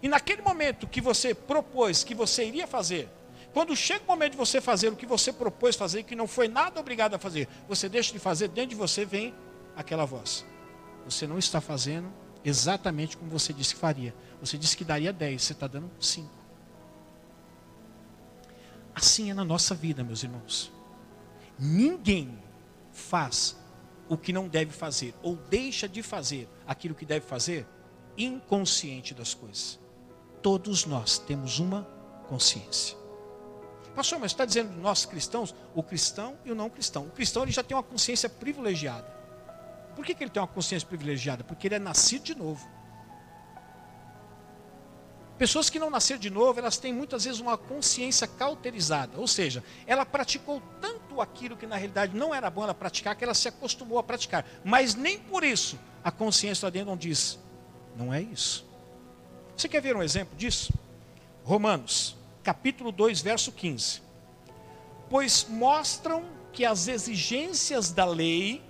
E 0.00 0.08
naquele 0.08 0.40
momento 0.40 0.86
que 0.86 1.00
você 1.00 1.34
propôs 1.34 2.04
que 2.04 2.14
você 2.14 2.44
iria 2.44 2.66
fazer, 2.68 3.08
quando 3.52 3.74
chega 3.74 4.04
o 4.04 4.06
momento 4.06 4.32
de 4.32 4.38
você 4.38 4.60
fazer 4.60 4.88
o 4.88 4.96
que 4.96 5.04
você 5.04 5.32
propôs 5.32 5.74
fazer, 5.74 6.04
que 6.04 6.14
não 6.14 6.28
foi 6.28 6.46
nada 6.46 6.78
obrigado 6.78 7.14
a 7.14 7.18
fazer, 7.18 7.48
você 7.68 7.88
deixa 7.88 8.12
de 8.12 8.20
fazer, 8.20 8.48
dentro 8.48 8.70
de 8.70 8.76
você 8.76 9.04
vem 9.04 9.34
aquela 9.76 10.04
voz. 10.04 10.46
Você 11.04 11.26
não 11.26 11.38
está 11.38 11.60
fazendo 11.60 12.12
exatamente 12.44 13.16
como 13.16 13.30
você 13.30 13.52
disse 13.52 13.74
que 13.74 13.80
faria. 13.80 14.14
Você 14.40 14.56
disse 14.56 14.76
que 14.76 14.84
daria 14.84 15.12
10, 15.12 15.42
você 15.42 15.52
está 15.52 15.66
dando 15.66 15.90
5. 16.00 16.28
Assim 18.94 19.30
é 19.30 19.34
na 19.34 19.44
nossa 19.44 19.74
vida, 19.74 20.02
meus 20.02 20.22
irmãos. 20.22 20.72
Ninguém 21.58 22.38
faz 22.92 23.56
o 24.08 24.16
que 24.16 24.32
não 24.32 24.48
deve 24.48 24.72
fazer, 24.72 25.14
ou 25.22 25.36
deixa 25.36 25.88
de 25.88 26.02
fazer 26.02 26.48
aquilo 26.66 26.94
que 26.94 27.06
deve 27.06 27.24
fazer, 27.24 27.66
inconsciente 28.16 29.14
das 29.14 29.34
coisas. 29.34 29.78
Todos 30.42 30.84
nós 30.84 31.18
temos 31.18 31.58
uma 31.58 31.84
consciência. 32.28 32.96
Pastor, 33.94 34.18
mas 34.18 34.32
está 34.32 34.44
dizendo 34.44 34.72
nós 34.80 35.04
cristãos, 35.04 35.54
o 35.74 35.82
cristão 35.82 36.36
e 36.44 36.50
o 36.50 36.54
não 36.54 36.70
cristão. 36.70 37.04
O 37.04 37.10
cristão 37.10 37.42
ele 37.42 37.52
já 37.52 37.62
tem 37.62 37.76
uma 37.76 37.82
consciência 37.82 38.28
privilegiada. 38.28 39.19
Por 40.00 40.06
que, 40.06 40.14
que 40.14 40.24
ele 40.24 40.30
tem 40.30 40.40
uma 40.40 40.48
consciência 40.48 40.88
privilegiada? 40.88 41.44
Porque 41.44 41.68
ele 41.68 41.74
é 41.74 41.78
nascido 41.78 42.22
de 42.22 42.34
novo. 42.34 42.66
Pessoas 45.36 45.68
que 45.68 45.78
não 45.78 45.90
nasceram 45.90 46.18
de 46.18 46.30
novo, 46.30 46.58
elas 46.58 46.78
têm 46.78 46.90
muitas 46.90 47.26
vezes 47.26 47.38
uma 47.38 47.58
consciência 47.58 48.26
cauterizada, 48.26 49.20
ou 49.20 49.28
seja, 49.28 49.62
ela 49.86 50.06
praticou 50.06 50.62
tanto 50.80 51.20
aquilo 51.20 51.54
que 51.54 51.66
na 51.66 51.76
realidade 51.76 52.16
não 52.16 52.34
era 52.34 52.48
bom 52.48 52.62
ela 52.62 52.72
praticar, 52.72 53.14
que 53.14 53.22
ela 53.22 53.34
se 53.34 53.46
acostumou 53.46 53.98
a 53.98 54.02
praticar, 54.02 54.46
mas 54.64 54.94
nem 54.94 55.18
por 55.18 55.44
isso 55.44 55.78
a 56.02 56.10
consciência 56.10 56.64
lá 56.64 56.70
dentro 56.70 56.88
não 56.88 56.96
diz, 56.96 57.38
não 57.94 58.10
é 58.12 58.22
isso. 58.22 58.66
Você 59.54 59.68
quer 59.68 59.82
ver 59.82 59.94
um 59.94 60.02
exemplo 60.02 60.34
disso? 60.34 60.72
Romanos 61.44 62.16
capítulo 62.42 62.90
2, 62.90 63.20
verso 63.20 63.52
15. 63.52 64.00
Pois 65.10 65.46
mostram 65.46 66.24
que 66.54 66.64
as 66.64 66.88
exigências 66.88 67.92
da 67.92 68.06
lei 68.06 68.62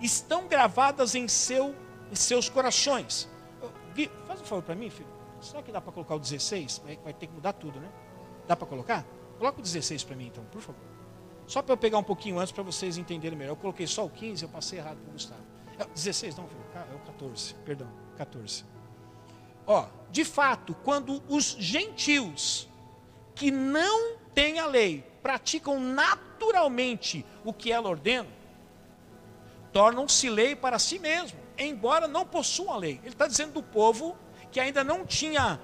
estão 0.00 0.46
gravadas 0.46 1.14
em, 1.14 1.28
seu, 1.28 1.74
em 2.10 2.14
seus 2.14 2.48
corações. 2.48 3.28
Gui, 3.94 4.10
faz 4.26 4.40
um 4.40 4.44
favor 4.44 4.62
para 4.62 4.74
mim, 4.74 4.90
filho. 4.90 5.08
Será 5.40 5.62
que 5.62 5.72
dá 5.72 5.80
para 5.80 5.92
colocar 5.92 6.14
o 6.14 6.18
16? 6.18 6.82
Vai, 7.02 7.14
ter 7.14 7.26
que 7.26 7.32
mudar 7.32 7.52
tudo, 7.54 7.80
né? 7.80 7.88
Dá 8.46 8.54
para 8.54 8.66
colocar? 8.66 9.04
Coloca 9.38 9.58
o 9.58 9.62
16 9.62 10.04
para 10.04 10.16
mim, 10.16 10.26
então, 10.26 10.44
por 10.44 10.60
favor. 10.60 10.82
Só 11.46 11.62
para 11.62 11.72
eu 11.72 11.76
pegar 11.76 11.98
um 11.98 12.02
pouquinho 12.02 12.38
antes 12.38 12.52
para 12.52 12.62
vocês 12.62 12.96
entenderem 12.98 13.36
melhor. 13.36 13.52
Eu 13.52 13.56
coloquei 13.56 13.86
só 13.86 14.04
o 14.04 14.10
15, 14.10 14.44
eu 14.44 14.48
passei 14.48 14.78
errado 14.78 14.98
para 14.98 15.08
o 15.08 15.12
Gustavo. 15.12 15.42
É, 15.78 15.84
16, 15.86 16.36
não, 16.36 16.46
filho. 16.46 16.60
É 16.74 16.94
o 16.94 16.98
14, 17.00 17.54
perdão, 17.64 17.88
14. 18.16 18.64
Ó, 19.66 19.86
de 20.10 20.24
fato, 20.24 20.74
quando 20.84 21.22
os 21.28 21.56
gentios 21.58 22.68
que 23.34 23.50
não 23.50 24.16
têm 24.34 24.58
a 24.58 24.66
lei 24.66 25.04
praticam 25.22 25.80
naturalmente 25.80 27.24
o 27.44 27.52
que 27.52 27.72
ela 27.72 27.88
ordena, 27.88 28.28
tornam-se 29.72 30.28
lei 30.28 30.54
para 30.54 30.78
si 30.78 30.98
mesmo, 30.98 31.38
embora 31.58 32.08
não 32.08 32.26
possuam 32.26 32.72
a 32.72 32.76
lei. 32.76 33.00
Ele 33.02 33.14
está 33.14 33.26
dizendo 33.26 33.52
do 33.54 33.62
povo 33.62 34.16
que 34.50 34.60
ainda 34.60 34.82
não 34.82 35.04
tinha, 35.04 35.60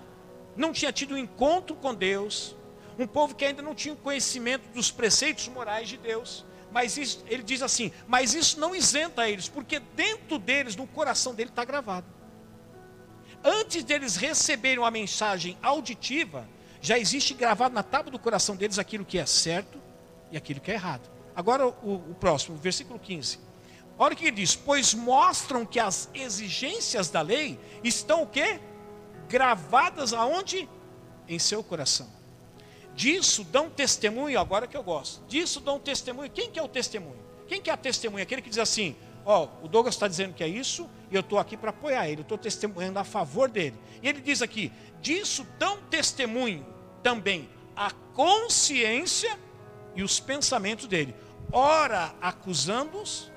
não 0.57 0.73
tinha 0.73 0.92
tido 0.92 1.14
um 1.14 1.19
encontro 1.19 1.75
com 1.77 1.95
Deus, 1.95 2.57
um 2.99 3.07
povo 3.07 3.35
que 3.35 3.45
ainda 3.45 3.62
não 3.62 3.75
tinha 3.75 3.95
conhecimento 3.97 4.69
dos 4.73 4.90
preceitos 4.90 5.49
morais 5.49 5.88
de 5.88 5.97
Deus. 5.97 6.45
Mas 6.71 6.97
isso, 6.97 7.25
ele 7.27 7.42
diz 7.42 7.62
assim: 7.62 7.92
mas 8.07 8.35
isso 8.35 8.59
não 8.59 8.75
isenta 8.75 9.29
eles, 9.29 9.49
porque 9.49 9.81
dentro 9.81 10.38
deles, 10.38 10.77
no 10.77 10.87
coração 10.87 11.35
dele, 11.35 11.51
está 11.51 11.64
gravado. 11.64 12.07
Antes 13.42 13.85
deles 13.85 14.16
receberem 14.16 14.79
uma 14.79 14.90
mensagem 14.90 15.57
auditiva, 15.62 16.49
já 16.81 16.99
existe 16.99 17.35
gravado 17.35 17.75
na 17.75 17.83
tábua 17.83 18.11
do 18.11 18.19
coração 18.19 18.57
deles 18.57 18.79
aquilo 18.79 19.05
que 19.05 19.19
é 19.19 19.27
certo 19.27 19.81
e 20.31 20.37
aquilo 20.37 20.61
que 20.61 20.71
é 20.71 20.75
errado. 20.75 21.09
Agora 21.35 21.66
o, 21.66 21.95
o 22.11 22.16
próximo, 22.19 22.57
versículo 22.57 22.99
15. 22.99 23.45
Olha 23.98 24.14
o 24.14 24.16
que 24.16 24.24
ele 24.24 24.37
diz: 24.37 24.54
Pois 24.54 24.94
mostram 24.94 25.64
que 25.64 25.80
as 25.80 26.09
exigências 26.14 27.09
da 27.09 27.22
lei 27.22 27.59
estão 27.82 28.22
o 28.22 28.26
quê? 28.26 28.61
Gravadas 29.28 30.12
aonde? 30.12 30.68
Em 31.28 31.38
seu 31.38 31.62
coração. 31.62 32.09
Disso 32.94 33.44
dão 33.44 33.68
testemunho, 33.68 34.38
agora 34.38 34.66
que 34.66 34.76
eu 34.76 34.82
gosto. 34.82 35.22
Disso 35.26 35.61
dão 35.61 35.78
testemunho. 35.78 36.30
Quem 36.30 36.50
que 36.50 36.59
é 36.59 36.62
o 36.62 36.68
testemunho? 36.68 37.20
Quem 37.46 37.61
que 37.61 37.68
é 37.68 37.72
a 37.72 37.76
testemunha? 37.76 38.22
Aquele 38.22 38.42
que 38.42 38.48
diz 38.48 38.59
assim: 38.59 38.96
ó, 39.24 39.48
o 39.62 39.68
Douglas 39.68 39.94
está 39.94 40.09
dizendo 40.09 40.35
que 40.35 40.44
é 40.44 40.48
isso, 40.48 40.88
e 41.11 41.14
eu 41.14 41.20
estou 41.20 41.38
aqui 41.38 41.56
para 41.56 41.70
apoiar 41.70 42.09
ele, 42.09 42.22
estou 42.22 42.38
testemunhando 42.38 42.98
a 42.98 43.04
favor 43.04 43.48
dele. 43.48 43.76
E 44.02 44.09
ele 44.09 44.20
diz 44.20 44.40
aqui: 44.40 44.72
disso 45.00 45.46
dão 45.59 45.78
testemunho 45.90 46.64
também 47.02 47.48
a 47.76 47.90
consciência 48.14 49.38
e 49.94 50.02
os 50.02 50.18
pensamentos 50.18 50.87
dele, 50.87 51.14
ora 51.52 52.14
acusando-os, 52.20 53.30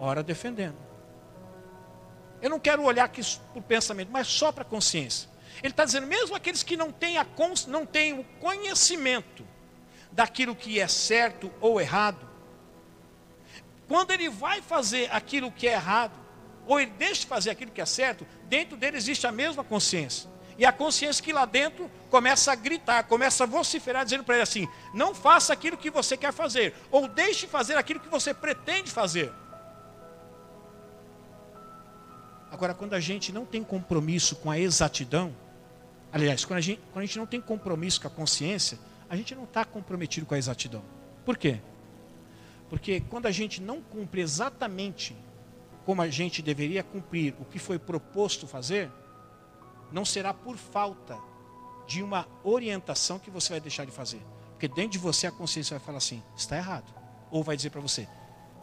ora 0.00 0.22
defendendo. 0.22 0.76
Eu 2.40 2.48
não 2.48 2.58
quero 2.58 2.82
olhar 2.82 3.04
aqui 3.04 3.20
para 3.52 3.58
o 3.58 3.62
pensamento, 3.62 4.10
mas 4.10 4.26
só 4.26 4.50
para 4.50 4.62
a 4.62 4.66
consciência. 4.66 5.28
Ele 5.62 5.72
está 5.72 5.84
dizendo, 5.84 6.06
mesmo 6.06 6.34
aqueles 6.34 6.62
que 6.62 6.76
não 6.76 6.90
têm, 6.90 7.18
a, 7.18 7.26
não 7.68 7.84
têm 7.84 8.18
o 8.18 8.24
conhecimento 8.40 9.46
daquilo 10.10 10.56
que 10.56 10.80
é 10.80 10.88
certo 10.88 11.52
ou 11.60 11.80
errado, 11.80 12.28
quando 13.86 14.12
ele 14.12 14.30
vai 14.30 14.62
fazer 14.62 15.10
aquilo 15.12 15.52
que 15.52 15.68
é 15.68 15.72
errado, 15.72 16.12
ou 16.66 16.80
ele 16.80 16.92
deixa 16.92 17.22
de 17.22 17.26
fazer 17.26 17.50
aquilo 17.50 17.70
que 17.70 17.80
é 17.80 17.86
certo, 17.86 18.26
dentro 18.44 18.76
dele 18.76 18.96
existe 18.96 19.26
a 19.26 19.32
mesma 19.32 19.62
consciência. 19.62 20.30
E 20.56 20.64
a 20.64 20.72
consciência 20.72 21.22
que 21.22 21.32
lá 21.32 21.44
dentro 21.44 21.90
começa 22.08 22.52
a 22.52 22.54
gritar, 22.54 23.02
começa 23.04 23.44
a 23.44 23.46
vociferar, 23.46 24.04
dizendo 24.04 24.24
para 24.24 24.36
ele 24.36 24.42
assim: 24.42 24.68
não 24.94 25.14
faça 25.14 25.52
aquilo 25.52 25.76
que 25.76 25.90
você 25.90 26.16
quer 26.16 26.32
fazer, 26.32 26.74
ou 26.90 27.08
deixe 27.08 27.46
de 27.46 27.46
fazer 27.46 27.76
aquilo 27.76 27.98
que 27.98 28.08
você 28.08 28.32
pretende 28.32 28.90
fazer. 28.90 29.32
Agora, 32.60 32.74
quando 32.74 32.92
a 32.92 33.00
gente 33.00 33.32
não 33.32 33.46
tem 33.46 33.64
compromisso 33.64 34.36
com 34.36 34.50
a 34.50 34.58
exatidão, 34.58 35.34
aliás, 36.12 36.44
quando 36.44 36.58
a 36.58 36.60
gente, 36.60 36.82
quando 36.92 37.02
a 37.02 37.06
gente 37.06 37.18
não 37.18 37.24
tem 37.24 37.40
compromisso 37.40 37.98
com 38.02 38.06
a 38.06 38.10
consciência, 38.10 38.78
a 39.08 39.16
gente 39.16 39.34
não 39.34 39.44
está 39.44 39.64
comprometido 39.64 40.26
com 40.26 40.34
a 40.34 40.38
exatidão. 40.38 40.82
Por 41.24 41.38
quê? 41.38 41.58
Porque 42.68 43.00
quando 43.00 43.24
a 43.24 43.30
gente 43.30 43.62
não 43.62 43.80
cumpre 43.80 44.20
exatamente 44.20 45.16
como 45.86 46.02
a 46.02 46.08
gente 46.10 46.42
deveria 46.42 46.82
cumprir 46.82 47.34
o 47.40 47.46
que 47.46 47.58
foi 47.58 47.78
proposto 47.78 48.46
fazer, 48.46 48.90
não 49.90 50.04
será 50.04 50.34
por 50.34 50.58
falta 50.58 51.18
de 51.86 52.02
uma 52.02 52.28
orientação 52.44 53.18
que 53.18 53.30
você 53.30 53.54
vai 53.54 53.60
deixar 53.60 53.86
de 53.86 53.90
fazer. 53.90 54.20
Porque 54.50 54.68
dentro 54.68 54.90
de 54.90 54.98
você 54.98 55.26
a 55.26 55.32
consciência 55.32 55.78
vai 55.78 55.86
falar 55.86 55.96
assim: 55.96 56.22
está 56.36 56.58
errado. 56.58 56.92
Ou 57.30 57.42
vai 57.42 57.56
dizer 57.56 57.70
para 57.70 57.80
você: 57.80 58.06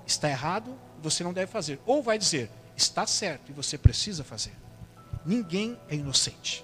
está 0.06 0.30
errado, 0.30 0.78
você 1.02 1.24
não 1.24 1.34
deve 1.34 1.52
fazer. 1.52 1.80
Ou 1.84 2.04
vai 2.04 2.20
dizer: 2.20 2.52
está 2.78 3.08
certo 3.08 3.50
e 3.50 3.54
você 3.54 3.78
precisa 3.78 4.24
fazer. 4.24 4.54
Ninguém 5.26 5.78
é 5.90 5.96
inocente. 5.96 6.64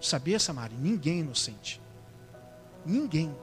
Sabia, 0.00 0.38
Samari? 0.38 0.74
Ninguém 0.74 1.18
é 1.18 1.20
inocente. 1.20 1.80
Ninguém. 2.84 3.36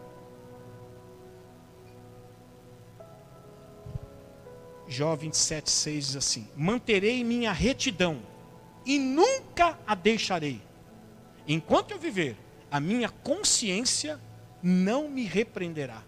Jó 4.88 5.16
27, 5.16 5.70
6 5.70 6.06
diz 6.08 6.16
assim: 6.16 6.48
Manterei 6.56 7.24
minha 7.24 7.54
retidão 7.54 8.20
e 8.86 9.00
nunca 9.00 9.78
a 9.88 9.96
deixarei. 9.96 10.62
Enquanto 11.48 11.92
eu 11.92 12.00
viver, 12.00 12.38
a 12.72 12.80
minha 12.80 13.10
consciência 13.10 14.20
não 14.62 15.10
me 15.10 15.26
repreenderá. 15.26 16.02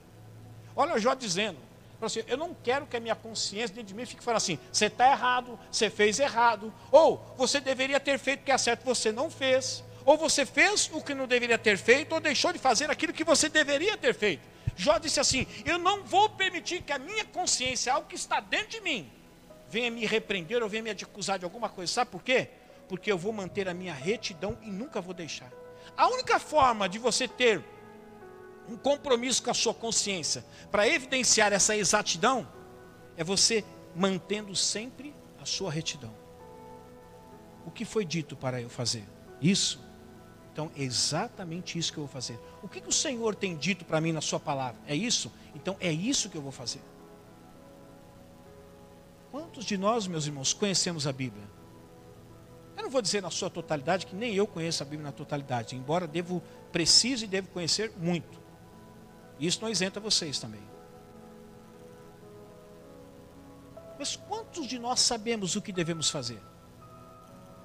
Olha 0.76 1.00
Jó 1.00 1.13
dizendo, 1.13 1.58
assim, 2.07 2.23
eu 2.27 2.37
não 2.37 2.53
quero 2.53 2.85
que 2.85 2.97
a 2.97 2.99
minha 2.99 3.15
consciência 3.15 3.75
dentro 3.75 3.87
de 3.87 3.93
mim 3.93 4.05
fique 4.05 4.23
falando 4.23 4.37
assim, 4.37 4.59
você 4.71 4.85
está 4.85 5.11
errado, 5.11 5.59
você 5.71 5.89
fez 5.89 6.19
errado, 6.19 6.73
ou 6.91 7.23
você 7.37 7.59
deveria 7.59 7.99
ter 7.99 8.17
feito 8.17 8.41
o 8.41 8.43
que 8.43 8.51
é 8.51 8.57
certo, 8.57 8.83
você 8.83 9.11
não 9.11 9.29
fez, 9.29 9.83
ou 10.05 10.17
você 10.17 10.45
fez 10.45 10.89
o 10.93 11.01
que 11.01 11.13
não 11.13 11.27
deveria 11.27 11.57
ter 11.57 11.77
feito, 11.77 12.13
ou 12.13 12.19
deixou 12.19 12.53
de 12.53 12.59
fazer 12.59 12.89
aquilo 12.89 13.13
que 13.13 13.23
você 13.23 13.49
deveria 13.49 13.97
ter 13.97 14.13
feito. 14.13 14.43
Jó 14.75 14.97
disse 14.97 15.19
assim: 15.19 15.47
Eu 15.65 15.77
não 15.77 16.03
vou 16.03 16.29
permitir 16.29 16.81
que 16.81 16.91
a 16.91 16.99
minha 16.99 17.23
consciência, 17.25 17.93
algo 17.93 18.07
que 18.07 18.15
está 18.15 18.39
dentro 18.41 18.67
de 18.67 18.81
mim, 18.81 19.09
venha 19.69 19.89
me 19.89 20.05
repreender 20.05 20.61
ou 20.61 20.67
venha 20.67 20.83
me 20.83 20.89
acusar 20.89 21.39
de 21.39 21.45
alguma 21.45 21.69
coisa. 21.69 21.91
Sabe 21.91 22.11
por 22.11 22.21
quê? 22.21 22.49
porque 22.87 23.11
eu 23.11 23.17
vou 23.17 23.33
manter 23.33 23.67
a 23.67 23.73
minha 23.73 23.93
retidão 23.93 24.57
e 24.61 24.69
nunca 24.69 25.01
vou 25.01 25.13
deixar. 25.13 25.51
A 25.95 26.07
única 26.07 26.39
forma 26.39 26.89
de 26.89 26.97
você 26.99 27.27
ter 27.27 27.63
um 28.69 28.78
compromisso 28.78 29.43
com 29.43 29.51
a 29.51 29.54
sua 29.54 29.73
consciência 29.73 30.45
para 30.71 30.88
evidenciar 30.88 31.54
essa 31.54 31.75
exatidão 31.75 32.47
é 33.17 33.23
você 33.23 33.63
mantendo 33.95 34.56
sempre 34.56 35.13
a 35.39 35.45
sua 35.45 35.71
retidão. 35.71 36.13
O 37.65 37.71
que 37.71 37.86
foi 37.86 38.06
dito 38.06 38.36
para 38.36 38.62
eu 38.62 38.69
fazer? 38.69 39.04
Isso. 39.41 39.80
Então 40.51 40.71
é 40.75 40.84
exatamente 40.84 41.78
isso 41.78 41.91
que 41.91 41.97
eu 41.97 42.06
vou 42.06 42.13
fazer. 42.13 42.39
O 42.63 42.67
que, 42.67 42.80
que 42.80 42.88
o 42.88 42.93
Senhor 42.93 43.36
tem 43.36 43.56
dito 43.56 43.84
para 43.84 43.99
mim 43.99 44.12
na 44.12 44.21
Sua 44.21 44.39
palavra? 44.39 44.80
É 44.88 44.95
isso? 44.95 45.32
Então 45.54 45.75
é 45.80 45.91
isso 45.91 46.30
que 46.30 46.38
eu 46.38 46.41
vou 46.41 46.51
fazer. 46.51 46.82
Quantos 49.32 49.65
de 49.65 49.78
nós, 49.78 50.08
meus 50.08 50.28
irmãos, 50.28 50.54
conhecemos 50.54 51.06
a 51.06 51.12
Bíblia? 51.12 51.43
Eu 52.78 52.84
não 52.84 52.89
vou 52.89 53.01
dizer 53.01 53.21
na 53.21 53.30
sua 53.30 53.49
totalidade, 53.49 54.06
que 54.06 54.15
nem 54.15 54.34
eu 54.34 54.47
conheço 54.47 54.82
a 54.82 54.86
Bíblia 54.86 55.04
na 55.04 55.12
totalidade, 55.12 55.75
embora 55.75 56.08
devo, 56.08 56.41
preciso 56.71 57.25
e 57.25 57.28
devo 57.28 57.49
conhecer 57.49 57.91
muito. 57.97 58.44
Isso 59.39 59.62
não 59.62 59.69
isenta 59.69 60.00
vocês 60.00 60.39
também. 60.39 60.62
Mas 63.98 64.15
quantos 64.15 64.67
de 64.67 64.78
nós 64.78 65.00
sabemos 65.00 65.56
o 65.56 65.62
que 65.62 65.71
devemos 65.71 66.10
fazer? 66.10 66.41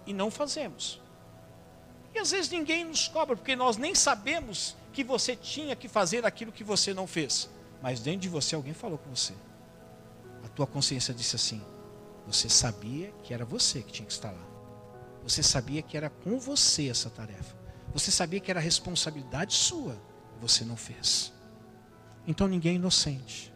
E 0.06 0.12
não 0.12 0.30
fazemos. 0.30 1.00
E 2.14 2.18
às 2.18 2.30
vezes 2.30 2.50
ninguém 2.50 2.84
nos 2.84 3.08
cobra, 3.08 3.36
porque 3.36 3.54
nós 3.54 3.76
nem 3.76 3.94
sabemos 3.94 4.76
que 4.92 5.04
você 5.04 5.36
tinha 5.36 5.76
que 5.76 5.88
fazer 5.88 6.24
aquilo 6.24 6.52
que 6.52 6.64
você 6.64 6.92
não 6.92 7.06
fez. 7.06 7.48
Mas 7.82 8.00
dentro 8.00 8.20
de 8.20 8.28
você 8.28 8.54
alguém 8.54 8.74
falou 8.74 8.98
com 8.98 9.14
você. 9.14 9.34
A 10.44 10.48
tua 10.48 10.66
consciência 10.66 11.14
disse 11.14 11.36
assim: 11.36 11.62
você 12.26 12.48
sabia 12.48 13.12
que 13.22 13.34
era 13.34 13.44
você 13.44 13.82
que 13.82 13.92
tinha 13.92 14.06
que 14.06 14.12
estar 14.12 14.30
lá. 14.30 14.46
Você 15.22 15.42
sabia 15.42 15.82
que 15.82 15.96
era 15.96 16.10
com 16.10 16.38
você 16.38 16.88
essa 16.88 17.10
tarefa. 17.10 17.56
Você 17.92 18.10
sabia 18.10 18.40
que 18.40 18.50
era 18.50 18.60
responsabilidade 18.60 19.54
sua. 19.54 20.00
Você 20.40 20.64
não 20.64 20.76
fez. 20.76 21.32
Então 22.26 22.46
ninguém 22.46 22.72
é 22.72 22.74
inocente. 22.76 23.52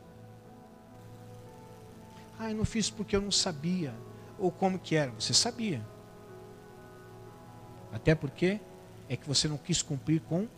Ah, 2.38 2.50
eu 2.50 2.56
não 2.56 2.64
fiz 2.64 2.90
porque 2.90 3.14
eu 3.14 3.20
não 3.20 3.30
sabia. 3.30 3.94
Ou 4.38 4.50
como 4.50 4.78
que 4.78 4.96
era. 4.96 5.10
Você 5.12 5.32
sabia. 5.32 5.86
Até 7.92 8.14
porque 8.14 8.60
é 9.08 9.16
que 9.16 9.26
você 9.26 9.46
não 9.46 9.56
quis 9.56 9.82
cumprir 9.82 10.20
com 10.22 10.48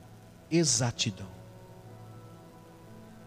exatidão. 0.51 1.29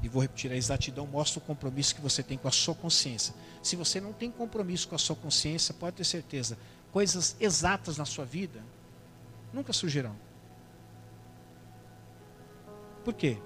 E 0.02 0.08
vou 0.08 0.22
repetir, 0.22 0.52
a 0.52 0.56
exatidão 0.56 1.06
mostra 1.06 1.39
o 1.39 1.42
compromisso 1.42 1.94
que 1.94 2.02
você 2.02 2.24
tem 2.24 2.38
com 2.38 2.48
a 2.48 2.52
sua 2.52 2.74
consciência. 2.74 3.36
Se 3.62 3.76
você 3.76 4.00
não 4.00 4.13
tem 4.13 4.32
compromisso 4.32 4.88
com 4.88 4.96
a 4.96 4.98
sua 4.98 5.15
consciência, 5.15 5.74
pode 5.74 5.98
ter 5.98 6.06
certeza, 6.06 6.58
coisas 6.92 7.36
exatas 7.39 7.98
na 7.98 8.06
sua 8.06 8.24
vida, 8.24 8.63
nunca 9.54 9.74
surgirão. 9.74 10.15
Por 13.04 13.13
quê? 13.13 13.38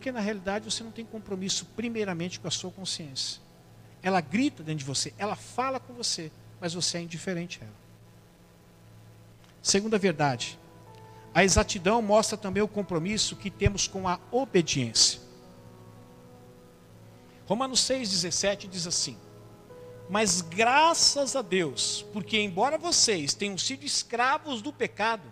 Porque 0.00 0.10
na 0.10 0.20
realidade 0.20 0.64
você 0.64 0.82
não 0.82 0.90
tem 0.90 1.04
compromisso 1.04 1.66
primeiramente 1.76 2.40
com 2.40 2.48
a 2.48 2.50
sua 2.50 2.70
consciência. 2.70 3.38
Ela 4.02 4.22
grita 4.22 4.62
dentro 4.62 4.78
de 4.78 4.84
você, 4.86 5.12
ela 5.18 5.36
fala 5.36 5.78
com 5.78 5.92
você, 5.92 6.32
mas 6.58 6.72
você 6.72 6.96
é 6.96 7.02
indiferente 7.02 7.58
a 7.60 7.66
ela. 7.66 7.74
Segunda 9.60 9.98
verdade, 9.98 10.58
a 11.34 11.44
exatidão 11.44 12.00
mostra 12.00 12.38
também 12.38 12.62
o 12.62 12.66
compromisso 12.66 13.36
que 13.36 13.50
temos 13.50 13.86
com 13.86 14.08
a 14.08 14.18
obediência. 14.32 15.20
Romanos 17.46 17.80
6,17 17.80 18.70
diz 18.70 18.86
assim: 18.86 19.18
mas 20.08 20.40
graças 20.40 21.36
a 21.36 21.42
Deus, 21.42 22.06
porque 22.10 22.40
embora 22.40 22.78
vocês 22.78 23.34
tenham 23.34 23.58
sido 23.58 23.84
escravos 23.84 24.62
do 24.62 24.72
pecado, 24.72 25.30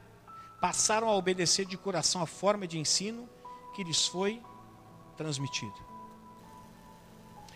passaram 0.61 1.09
a 1.09 1.17
obedecer 1.17 1.65
de 1.65 1.79
coração 1.79 2.21
a 2.21 2.27
forma 2.27 2.67
de 2.67 2.79
ensino 2.79 3.27
que 3.75 3.83
lhes 3.83 4.07
foi 4.07 4.43
transmitida. 5.19 5.75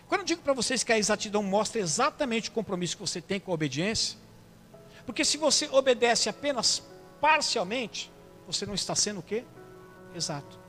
Quando 0.07 0.21
eu 0.21 0.25
digo 0.25 0.41
para 0.43 0.53
vocês 0.53 0.83
que 0.83 0.91
a 0.91 0.97
exatidão 0.97 1.41
mostra 1.41 1.81
exatamente 1.81 2.49
o 2.49 2.51
compromisso 2.51 2.97
que 2.97 3.01
você 3.01 3.19
tem 3.19 3.39
com 3.39 3.49
a 3.49 3.53
obediência, 3.55 4.19
porque 5.05 5.25
se 5.25 5.37
você 5.37 5.67
obedece 5.71 6.29
apenas 6.29 6.83
parcialmente, 7.19 8.11
você 8.45 8.65
não 8.65 8.75
está 8.75 8.93
sendo 8.93 9.21
o 9.21 9.23
quê? 9.23 9.43
Exato. 10.13 10.59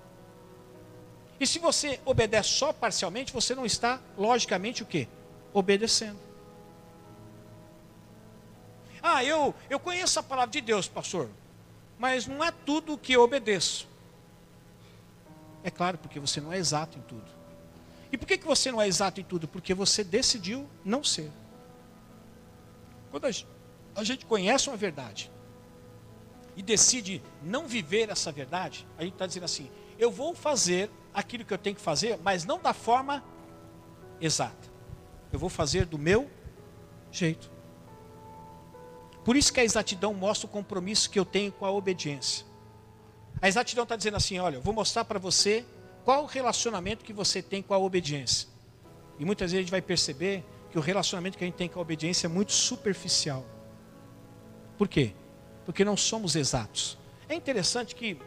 E 1.38 1.46
se 1.46 1.58
você 1.58 2.00
obedece 2.04 2.50
só 2.50 2.72
parcialmente, 2.72 3.32
você 3.32 3.54
não 3.54 3.66
está, 3.66 4.00
logicamente, 4.16 4.82
o 4.82 4.86
quê? 4.86 5.08
Obedecendo. 5.52 6.18
Ah, 9.02 9.22
eu, 9.22 9.54
eu 9.68 9.78
conheço 9.78 10.18
a 10.18 10.22
palavra 10.22 10.52
de 10.52 10.60
Deus, 10.60 10.88
pastor, 10.88 11.28
mas 11.98 12.26
não 12.26 12.42
é 12.42 12.50
tudo 12.50 12.96
que 12.96 13.12
eu 13.12 13.22
obedeço. 13.22 13.86
É 15.64 15.70
claro, 15.70 15.96
porque 15.96 16.20
você 16.20 16.42
não 16.42 16.52
é 16.52 16.58
exato 16.58 16.98
em 16.98 17.00
tudo. 17.00 17.24
E 18.12 18.18
por 18.18 18.26
que, 18.26 18.36
que 18.38 18.46
você 18.46 18.70
não 18.70 18.80
é 18.80 18.86
exato 18.86 19.20
em 19.20 19.24
tudo? 19.24 19.48
Porque 19.48 19.72
você 19.72 20.04
decidiu 20.04 20.68
não 20.84 21.02
ser. 21.02 21.32
Quando 23.10 23.24
a 23.24 24.04
gente 24.04 24.26
conhece 24.26 24.68
uma 24.68 24.76
verdade 24.76 25.32
e 26.54 26.62
decide 26.62 27.22
não 27.42 27.66
viver 27.66 28.10
essa 28.10 28.30
verdade, 28.30 28.86
a 28.98 29.02
gente 29.02 29.14
está 29.14 29.26
dizendo 29.26 29.44
assim: 29.44 29.70
eu 29.98 30.10
vou 30.10 30.34
fazer 30.34 30.90
aquilo 31.14 31.44
que 31.44 31.54
eu 31.54 31.58
tenho 31.58 31.74
que 31.74 31.82
fazer, 31.82 32.18
mas 32.22 32.44
não 32.44 32.60
da 32.60 32.74
forma 32.74 33.24
exata. 34.20 34.68
Eu 35.32 35.38
vou 35.38 35.48
fazer 35.48 35.86
do 35.86 35.98
meu 35.98 36.30
jeito. 37.10 37.50
Por 39.24 39.34
isso 39.34 39.52
que 39.52 39.60
a 39.60 39.64
exatidão 39.64 40.12
mostra 40.12 40.46
o 40.46 40.50
compromisso 40.50 41.08
que 41.08 41.18
eu 41.18 41.24
tenho 41.24 41.50
com 41.50 41.64
a 41.64 41.70
obediência. 41.70 42.44
A 43.40 43.48
exatidão 43.48 43.84
está 43.84 43.96
dizendo 43.96 44.16
assim: 44.16 44.38
olha, 44.38 44.60
vou 44.60 44.72
mostrar 44.74 45.04
para 45.04 45.18
você 45.18 45.64
qual 46.04 46.24
o 46.24 46.26
relacionamento 46.26 47.04
que 47.04 47.12
você 47.12 47.42
tem 47.42 47.62
com 47.62 47.74
a 47.74 47.78
obediência. 47.78 48.48
E 49.18 49.24
muitas 49.24 49.52
vezes 49.52 49.60
a 49.60 49.62
gente 49.62 49.70
vai 49.70 49.82
perceber 49.82 50.44
que 50.70 50.78
o 50.78 50.80
relacionamento 50.80 51.38
que 51.38 51.44
a 51.44 51.46
gente 51.46 51.56
tem 51.56 51.68
com 51.68 51.78
a 51.78 51.82
obediência 51.82 52.26
é 52.26 52.28
muito 52.28 52.52
superficial. 52.52 53.44
Por 54.76 54.88
quê? 54.88 55.12
Porque 55.64 55.84
não 55.84 55.96
somos 55.96 56.34
exatos. 56.34 56.98
É 57.28 57.34
interessante 57.34 57.94
que, 57.94 58.18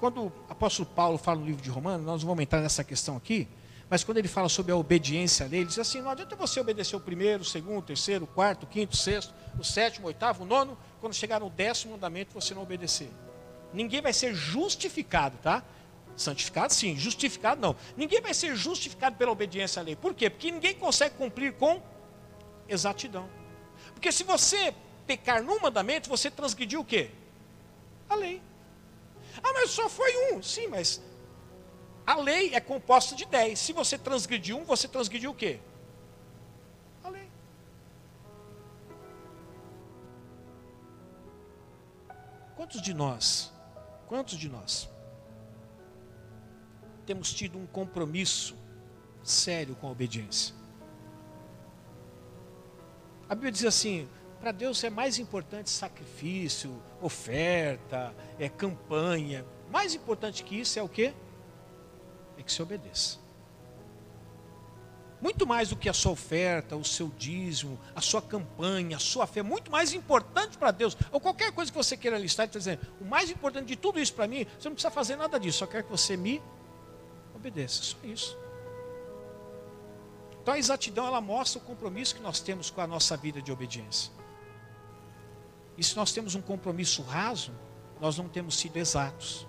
quando 0.00 0.24
o 0.24 0.32
apóstolo 0.48 0.88
Paulo 0.88 1.16
fala 1.16 1.40
no 1.40 1.46
livro 1.46 1.62
de 1.62 1.70
Romanos, 1.70 2.04
nós 2.04 2.22
não 2.22 2.28
vamos 2.28 2.42
entrar 2.42 2.60
nessa 2.60 2.82
questão 2.82 3.16
aqui, 3.16 3.48
mas 3.88 4.02
quando 4.02 4.18
ele 4.18 4.28
fala 4.28 4.48
sobre 4.48 4.72
a 4.72 4.76
obediência 4.76 5.46
à 5.46 5.48
lei, 5.48 5.60
ele 5.60 5.68
diz 5.68 5.78
assim: 5.78 6.02
não 6.02 6.10
adianta 6.10 6.34
você 6.34 6.58
obedecer 6.58 6.96
o 6.96 7.00
primeiro, 7.00 7.42
o 7.42 7.46
segundo, 7.46 7.78
o 7.78 7.82
terceiro, 7.82 8.24
o 8.24 8.26
quarto, 8.26 8.64
o 8.64 8.66
quinto, 8.66 8.94
o 8.94 8.96
sexto, 8.96 9.32
o 9.58 9.64
sétimo, 9.64 10.06
o 10.06 10.08
oitavo, 10.08 10.42
o 10.42 10.46
nono, 10.46 10.76
quando 11.00 11.14
chegar 11.14 11.40
no 11.40 11.48
décimo 11.48 11.92
mandamento 11.92 12.34
você 12.34 12.54
não 12.54 12.62
obedecer. 12.62 13.10
Ninguém 13.74 14.00
vai 14.00 14.12
ser 14.12 14.32
justificado, 14.32 15.36
tá? 15.38 15.62
Santificado 16.16 16.72
sim, 16.72 16.96
justificado 16.96 17.60
não. 17.60 17.76
Ninguém 17.96 18.20
vai 18.20 18.32
ser 18.32 18.54
justificado 18.54 19.16
pela 19.16 19.32
obediência 19.32 19.80
à 19.80 19.84
lei. 19.84 19.96
Por 19.96 20.14
quê? 20.14 20.30
Porque 20.30 20.50
ninguém 20.50 20.74
consegue 20.74 21.16
cumprir 21.16 21.54
com 21.54 21.82
exatidão. 22.68 23.28
Porque 23.92 24.12
se 24.12 24.22
você 24.22 24.72
pecar 25.06 25.42
num 25.42 25.60
mandamento, 25.60 26.08
você 26.08 26.30
transgrediu 26.30 26.80
o 26.80 26.84
quê? 26.84 27.10
A 28.08 28.14
lei. 28.14 28.40
Ah, 29.42 29.52
mas 29.52 29.70
só 29.70 29.88
foi 29.88 30.32
um. 30.32 30.40
Sim, 30.40 30.68
mas 30.68 31.02
a 32.06 32.16
lei 32.16 32.54
é 32.54 32.60
composta 32.60 33.16
de 33.16 33.24
dez. 33.24 33.58
Se 33.58 33.72
você 33.72 33.98
transgrediu 33.98 34.56
um, 34.58 34.64
você 34.64 34.86
transgrediu 34.86 35.32
o 35.32 35.34
quê? 35.34 35.58
A 37.02 37.08
lei. 37.08 37.28
Quantos 42.54 42.80
de 42.80 42.94
nós, 42.94 43.52
quantos 44.06 44.38
de 44.38 44.48
nós 44.48 44.88
temos 47.04 47.32
tido 47.32 47.58
um 47.58 47.66
compromisso 47.66 48.56
sério 49.22 49.74
com 49.76 49.88
a 49.88 49.90
obediência. 49.90 50.54
A 53.28 53.34
Bíblia 53.34 53.52
diz 53.52 53.64
assim: 53.64 54.08
para 54.40 54.52
Deus 54.52 54.84
é 54.84 54.90
mais 54.90 55.18
importante 55.18 55.70
sacrifício, 55.70 56.82
oferta, 57.00 58.14
é 58.38 58.48
campanha. 58.48 59.44
Mais 59.70 59.94
importante 59.94 60.44
que 60.44 60.60
isso 60.60 60.78
é 60.78 60.82
o 60.82 60.88
que? 60.88 61.14
É 62.36 62.42
que 62.42 62.52
se 62.52 62.62
obedeça. 62.62 63.23
Muito 65.24 65.46
mais 65.46 65.70
do 65.70 65.76
que 65.76 65.88
a 65.88 65.94
sua 65.94 66.12
oferta, 66.12 66.76
o 66.76 66.84
seu 66.84 67.08
dízimo, 67.08 67.80
a 67.96 68.02
sua 68.02 68.20
campanha, 68.20 68.98
a 68.98 69.00
sua 69.00 69.26
fé, 69.26 69.42
muito 69.42 69.70
mais 69.70 69.94
importante 69.94 70.58
para 70.58 70.70
Deus, 70.70 70.94
ou 71.10 71.18
qualquer 71.18 71.50
coisa 71.50 71.72
que 71.72 71.78
você 71.78 71.96
queira 71.96 72.18
listar, 72.18 72.44
está 72.44 72.58
dizendo, 72.58 72.86
o 73.00 73.06
mais 73.06 73.30
importante 73.30 73.68
de 73.68 73.74
tudo 73.74 73.98
isso 73.98 74.12
para 74.12 74.28
mim, 74.28 74.44
você 74.44 74.68
não 74.68 74.74
precisa 74.74 74.90
fazer 74.90 75.16
nada 75.16 75.40
disso, 75.40 75.60
só 75.60 75.66
quero 75.66 75.84
que 75.84 75.90
você 75.90 76.14
me 76.14 76.42
obedeça, 77.34 77.82
só 77.82 77.96
isso. 78.04 78.36
Então 80.42 80.52
a 80.52 80.58
exatidão 80.58 81.06
ela 81.06 81.22
mostra 81.22 81.58
o 81.58 81.64
compromisso 81.64 82.14
que 82.14 82.20
nós 82.20 82.40
temos 82.40 82.68
com 82.68 82.82
a 82.82 82.86
nossa 82.86 83.16
vida 83.16 83.40
de 83.40 83.50
obediência. 83.50 84.12
E 85.78 85.82
se 85.82 85.96
nós 85.96 86.12
temos 86.12 86.34
um 86.34 86.42
compromisso 86.42 87.00
raso, 87.00 87.50
nós 87.98 88.18
não 88.18 88.28
temos 88.28 88.58
sido 88.58 88.76
exatos. 88.76 89.46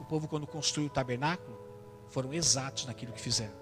O 0.00 0.04
povo, 0.06 0.26
quando 0.26 0.46
construiu 0.46 0.86
o 0.86 0.90
tabernáculo, 0.90 1.61
foram 2.12 2.32
exatos 2.32 2.86
naquilo 2.86 3.12
que 3.12 3.20
fizeram. 3.20 3.54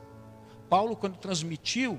Paulo, 0.69 0.97
quando 0.97 1.17
transmitiu 1.17 1.99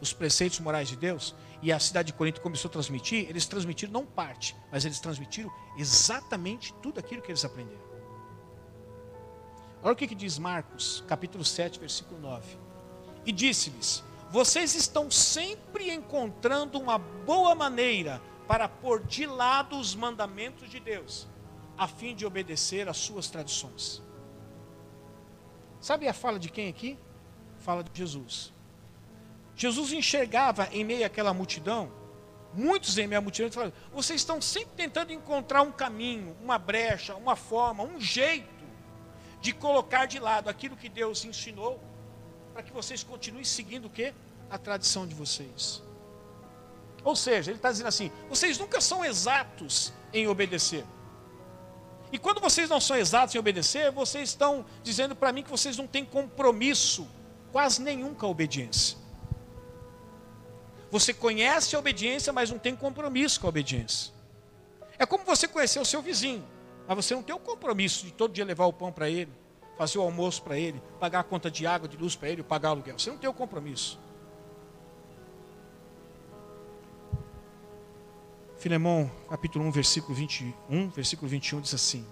os 0.00 0.12
preceitos 0.12 0.58
morais 0.60 0.88
de 0.88 0.96
Deus, 0.96 1.34
e 1.62 1.70
a 1.70 1.78
cidade 1.78 2.06
de 2.06 2.12
Corinto 2.14 2.40
começou 2.40 2.68
a 2.68 2.72
transmitir, 2.72 3.28
eles 3.28 3.46
transmitiram 3.46 3.92
não 3.92 4.06
parte, 4.06 4.56
mas 4.72 4.84
eles 4.84 4.98
transmitiram 4.98 5.50
exatamente 5.76 6.72
tudo 6.82 6.98
aquilo 6.98 7.20
que 7.20 7.30
eles 7.30 7.44
aprenderam. 7.44 7.90
Olha 9.82 9.92
o 9.92 9.96
que, 9.96 10.06
que 10.06 10.14
diz 10.14 10.38
Marcos, 10.38 11.04
capítulo 11.06 11.44
7, 11.44 11.78
versículo 11.78 12.20
9. 12.20 12.56
E 13.24 13.32
disse-lhes: 13.32 14.02
Vocês 14.30 14.74
estão 14.74 15.10
sempre 15.10 15.90
encontrando 15.90 16.78
uma 16.78 16.98
boa 16.98 17.54
maneira 17.54 18.20
para 18.46 18.68
pôr 18.68 19.04
de 19.04 19.26
lado 19.26 19.78
os 19.78 19.94
mandamentos 19.94 20.68
de 20.68 20.80
Deus, 20.80 21.28
a 21.78 21.86
fim 21.86 22.14
de 22.14 22.26
obedecer 22.26 22.88
às 22.88 22.96
suas 22.96 23.28
tradições. 23.28 24.02
Sabe 25.80 26.06
a 26.06 26.12
fala 26.12 26.38
de 26.38 26.50
quem 26.50 26.68
aqui? 26.68 26.98
Fala 27.58 27.82
de 27.82 27.90
Jesus. 27.94 28.52
Jesus 29.56 29.92
enxergava 29.92 30.68
em 30.72 30.84
meio 30.84 31.04
àquela 31.04 31.34
multidão, 31.34 31.90
muitos 32.54 32.96
em 32.98 33.06
meio 33.06 33.18
à 33.18 33.22
multidão, 33.22 33.50
falavam, 33.50 33.74
vocês 33.92 34.20
estão 34.20 34.40
sempre 34.40 34.72
tentando 34.76 35.12
encontrar 35.12 35.62
um 35.62 35.72
caminho, 35.72 36.36
uma 36.42 36.58
brecha, 36.58 37.14
uma 37.14 37.36
forma, 37.36 37.82
um 37.82 38.00
jeito 38.00 38.48
de 39.40 39.52
colocar 39.52 40.06
de 40.06 40.18
lado 40.18 40.48
aquilo 40.48 40.76
que 40.76 40.88
Deus 40.88 41.24
ensinou, 41.24 41.80
para 42.52 42.62
que 42.62 42.72
vocês 42.72 43.02
continuem 43.02 43.44
seguindo 43.44 43.86
o 43.86 43.90
que? 43.90 44.12
A 44.50 44.58
tradição 44.58 45.06
de 45.06 45.14
vocês. 45.14 45.82
Ou 47.02 47.16
seja, 47.16 47.50
ele 47.50 47.58
está 47.58 47.70
dizendo 47.70 47.86
assim: 47.86 48.10
vocês 48.28 48.58
nunca 48.58 48.80
são 48.80 49.04
exatos 49.04 49.92
em 50.12 50.26
obedecer. 50.26 50.84
E 52.12 52.18
quando 52.18 52.40
vocês 52.40 52.68
não 52.68 52.80
são 52.80 52.96
exatos 52.96 53.34
em 53.34 53.38
obedecer, 53.38 53.90
vocês 53.92 54.30
estão 54.30 54.64
dizendo 54.82 55.14
para 55.14 55.32
mim 55.32 55.42
que 55.42 55.50
vocês 55.50 55.76
não 55.76 55.86
têm 55.86 56.04
compromisso 56.04 57.08
quase 57.52 57.80
nenhum 57.80 58.14
com 58.14 58.26
a 58.26 58.28
obediência. 58.28 58.98
Você 60.90 61.14
conhece 61.14 61.76
a 61.76 61.78
obediência, 61.78 62.32
mas 62.32 62.50
não 62.50 62.58
tem 62.58 62.74
compromisso 62.74 63.40
com 63.40 63.46
a 63.46 63.50
obediência. 63.50 64.12
É 64.98 65.06
como 65.06 65.24
você 65.24 65.46
conhecer 65.46 65.78
o 65.78 65.84
seu 65.84 66.02
vizinho. 66.02 66.44
Mas 66.86 66.96
você 66.96 67.14
não 67.14 67.22
tem 67.22 67.34
o 67.34 67.38
compromisso 67.38 68.04
de 68.04 68.12
todo 68.12 68.32
dia 68.32 68.44
levar 68.44 68.66
o 68.66 68.72
pão 68.72 68.90
para 68.90 69.08
ele, 69.08 69.30
fazer 69.78 69.98
o 69.98 70.02
almoço 70.02 70.42
para 70.42 70.58
ele, 70.58 70.82
pagar 70.98 71.20
a 71.20 71.22
conta 71.22 71.48
de 71.48 71.64
água, 71.64 71.88
de 71.88 71.96
luz 71.96 72.16
para 72.16 72.28
ele, 72.28 72.42
pagar 72.42 72.70
o 72.70 72.72
aluguel. 72.72 72.98
Você 72.98 73.10
não 73.10 73.18
tem 73.18 73.30
o 73.30 73.32
compromisso. 73.32 73.98
Filemão, 78.60 79.10
capítulo 79.26 79.64
1, 79.64 79.70
versículo 79.70 80.14
21, 80.14 80.90
versículo 80.90 81.26
21 81.30 81.62
diz 81.62 81.72
assim: 81.72 82.04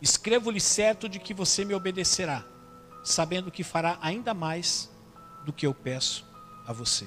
Escrevo-lhe 0.00 0.58
certo 0.58 1.06
de 1.06 1.18
que 1.18 1.34
você 1.34 1.66
me 1.66 1.74
obedecerá, 1.74 2.42
sabendo 3.04 3.50
que 3.50 3.62
fará 3.62 3.98
ainda 4.00 4.32
mais 4.32 4.90
do 5.44 5.52
que 5.52 5.66
eu 5.66 5.74
peço 5.74 6.24
a 6.66 6.72
você. 6.72 7.06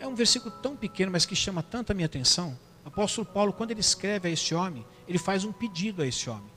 É 0.00 0.08
um 0.08 0.16
versículo 0.16 0.52
tão 0.60 0.74
pequeno, 0.74 1.12
mas 1.12 1.24
que 1.24 1.36
chama 1.36 1.62
tanto 1.62 1.92
a 1.92 1.94
minha 1.94 2.06
atenção. 2.06 2.58
O 2.84 2.88
apóstolo 2.88 3.24
Paulo, 3.24 3.52
quando 3.52 3.70
ele 3.70 3.78
escreve 3.78 4.28
a 4.28 4.32
este 4.32 4.52
homem, 4.52 4.84
ele 5.06 5.18
faz 5.18 5.44
um 5.44 5.52
pedido 5.52 6.02
a 6.02 6.06
este 6.06 6.28
homem. 6.28 6.50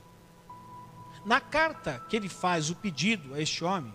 Na 1.24 1.40
carta 1.40 2.04
que 2.08 2.16
ele 2.16 2.28
faz 2.28 2.68
o 2.68 2.74
pedido 2.74 3.32
a 3.32 3.40
este 3.40 3.62
homem, 3.62 3.94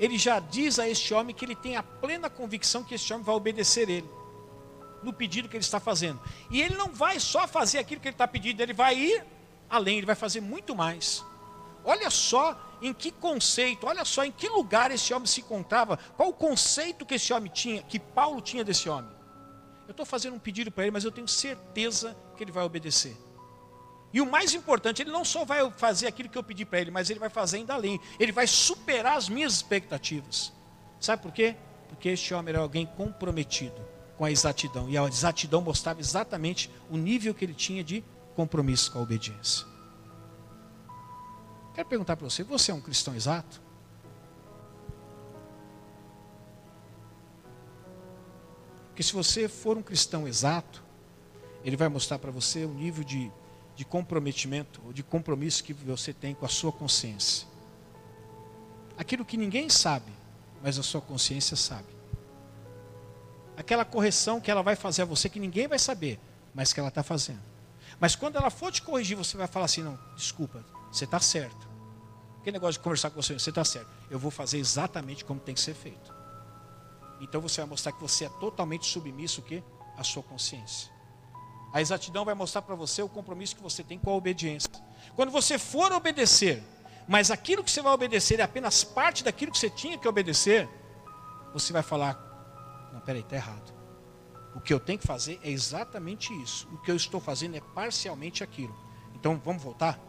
ele 0.00 0.16
já 0.16 0.40
diz 0.40 0.78
a 0.78 0.88
este 0.88 1.12
homem 1.12 1.34
que 1.34 1.44
ele 1.44 1.54
tem 1.54 1.76
a 1.76 1.82
plena 1.82 2.30
convicção 2.30 2.82
que 2.82 2.94
este 2.94 3.12
homem 3.12 3.26
vai 3.26 3.34
obedecer 3.34 3.90
ele, 3.90 4.08
no 5.06 5.12
pedido 5.12 5.48
que 5.48 5.56
ele 5.56 5.64
está 5.64 5.78
fazendo. 5.78 6.20
E 6.50 6.60
ele 6.60 6.76
não 6.76 6.92
vai 6.92 7.20
só 7.20 7.46
fazer 7.46 7.78
aquilo 7.78 8.00
que 8.00 8.08
ele 8.08 8.14
está 8.14 8.26
pedindo, 8.26 8.60
ele 8.60 8.74
vai 8.74 8.98
ir 8.98 9.24
além, 9.70 9.98
ele 9.98 10.06
vai 10.06 10.16
fazer 10.16 10.40
muito 10.40 10.74
mais. 10.74 11.24
Olha 11.84 12.10
só 12.10 12.60
em 12.82 12.92
que 12.92 13.12
conceito, 13.12 13.86
olha 13.86 14.04
só 14.04 14.24
em 14.24 14.32
que 14.32 14.48
lugar 14.48 14.90
esse 14.90 15.14
homem 15.14 15.26
se 15.26 15.40
encontrava, 15.40 15.96
qual 16.16 16.28
o 16.28 16.34
conceito 16.34 17.06
que 17.06 17.14
esse 17.14 17.32
homem 17.32 17.50
tinha, 17.50 17.82
que 17.82 17.98
Paulo 17.98 18.40
tinha 18.40 18.64
desse 18.64 18.88
homem. 18.88 19.10
Eu 19.86 19.92
estou 19.92 20.04
fazendo 20.04 20.34
um 20.34 20.38
pedido 20.38 20.70
para 20.72 20.82
ele, 20.82 20.90
mas 20.90 21.04
eu 21.04 21.12
tenho 21.12 21.28
certeza 21.28 22.16
que 22.36 22.42
ele 22.42 22.50
vai 22.50 22.64
obedecer. 22.64 23.16
E 24.12 24.20
o 24.20 24.26
mais 24.26 24.52
importante, 24.54 25.02
ele 25.02 25.10
não 25.12 25.24
só 25.24 25.44
vai 25.44 25.70
fazer 25.72 26.08
aquilo 26.08 26.28
que 26.28 26.36
eu 26.36 26.42
pedi 26.42 26.64
para 26.64 26.80
ele, 26.80 26.90
mas 26.90 27.08
ele 27.08 27.20
vai 27.20 27.30
fazer 27.30 27.58
ainda 27.58 27.74
além. 27.74 28.00
Ele 28.18 28.32
vai 28.32 28.46
superar 28.46 29.16
as 29.16 29.28
minhas 29.28 29.52
expectativas. 29.52 30.52
Sabe 30.98 31.22
por 31.22 31.30
quê? 31.30 31.54
Porque 31.88 32.08
este 32.08 32.34
homem 32.34 32.52
era 32.52 32.62
alguém 32.62 32.86
comprometido 32.86 33.95
com 34.16 34.24
a 34.24 34.30
exatidão. 34.30 34.88
E 34.88 34.96
a 34.96 35.04
exatidão 35.04 35.60
mostrava 35.60 36.00
exatamente 36.00 36.70
o 36.90 36.96
nível 36.96 37.34
que 37.34 37.44
ele 37.44 37.54
tinha 37.54 37.84
de 37.84 38.04
compromisso 38.34 38.92
com 38.92 38.98
a 38.98 39.02
obediência. 39.02 39.66
Quero 41.74 41.88
perguntar 41.88 42.16
para 42.16 42.28
você: 42.28 42.42
você 42.42 42.70
é 42.70 42.74
um 42.74 42.80
cristão 42.80 43.14
exato? 43.14 43.60
Porque 48.88 49.02
se 49.02 49.12
você 49.12 49.46
for 49.46 49.76
um 49.76 49.82
cristão 49.82 50.26
exato, 50.26 50.82
ele 51.62 51.76
vai 51.76 51.88
mostrar 51.88 52.18
para 52.18 52.30
você 52.30 52.64
o 52.64 52.72
nível 52.72 53.04
de, 53.04 53.30
de 53.74 53.84
comprometimento 53.84 54.80
ou 54.86 54.92
de 54.92 55.02
compromisso 55.02 55.62
que 55.62 55.74
você 55.74 56.14
tem 56.14 56.34
com 56.34 56.46
a 56.46 56.48
sua 56.48 56.72
consciência. 56.72 57.46
Aquilo 58.96 59.22
que 59.22 59.36
ninguém 59.36 59.68
sabe, 59.68 60.10
mas 60.62 60.78
a 60.78 60.82
sua 60.82 61.02
consciência 61.02 61.56
sabe. 61.56 61.95
Aquela 63.56 63.84
correção 63.84 64.40
que 64.40 64.50
ela 64.50 64.62
vai 64.62 64.76
fazer 64.76 65.02
a 65.02 65.04
você 65.04 65.28
que 65.28 65.40
ninguém 65.40 65.66
vai 65.66 65.78
saber, 65.78 66.20
mas 66.54 66.72
que 66.72 66.80
ela 66.80 66.90
está 66.90 67.02
fazendo. 67.02 67.40
Mas 67.98 68.14
quando 68.14 68.36
ela 68.36 68.50
for 68.50 68.70
te 68.70 68.82
corrigir, 68.82 69.16
você 69.16 69.36
vai 69.36 69.46
falar 69.46 69.66
assim: 69.66 69.82
não, 69.82 69.98
desculpa, 70.14 70.64
você 70.92 71.04
está 71.04 71.18
certo. 71.18 71.66
Que 72.44 72.52
negócio 72.52 72.74
de 72.74 72.80
conversar 72.80 73.10
com 73.10 73.20
você, 73.20 73.34
você 73.34 73.50
está 73.50 73.64
certo. 73.64 73.88
Eu 74.10 74.18
vou 74.18 74.30
fazer 74.30 74.58
exatamente 74.58 75.24
como 75.24 75.40
tem 75.40 75.54
que 75.54 75.60
ser 75.60 75.74
feito. 75.74 76.14
Então 77.20 77.40
você 77.40 77.60
vai 77.60 77.70
mostrar 77.70 77.92
que 77.92 78.00
você 78.00 78.26
é 78.26 78.28
totalmente 78.28 78.86
submisso 78.86 79.42
à 79.96 80.04
sua 80.04 80.22
consciência. 80.22 80.90
A 81.72 81.80
exatidão 81.80 82.24
vai 82.24 82.34
mostrar 82.34 82.62
para 82.62 82.74
você 82.74 83.02
o 83.02 83.08
compromisso 83.08 83.56
que 83.56 83.62
você 83.62 83.82
tem 83.82 83.98
com 83.98 84.10
a 84.10 84.14
obediência. 84.14 84.70
Quando 85.14 85.30
você 85.30 85.58
for 85.58 85.92
obedecer, 85.92 86.62
mas 87.08 87.30
aquilo 87.30 87.64
que 87.64 87.70
você 87.70 87.82
vai 87.82 87.92
obedecer 87.92 88.40
é 88.40 88.42
apenas 88.42 88.84
parte 88.84 89.24
daquilo 89.24 89.52
que 89.52 89.58
você 89.58 89.70
tinha 89.70 89.98
que 89.98 90.06
obedecer, 90.06 90.68
você 91.52 91.72
vai 91.72 91.82
falar: 91.82 92.14
não, 92.96 93.00
peraí, 93.02 93.20
está 93.20 93.36
errado. 93.36 93.74
O 94.54 94.60
que 94.60 94.72
eu 94.72 94.80
tenho 94.80 94.98
que 94.98 95.06
fazer 95.06 95.38
é 95.42 95.50
exatamente 95.50 96.32
isso. 96.42 96.66
O 96.72 96.78
que 96.78 96.90
eu 96.90 96.96
estou 96.96 97.20
fazendo 97.20 97.56
é 97.56 97.60
parcialmente 97.60 98.42
aquilo. 98.42 98.74
Então 99.14 99.40
vamos 99.44 99.62
voltar? 99.62 100.00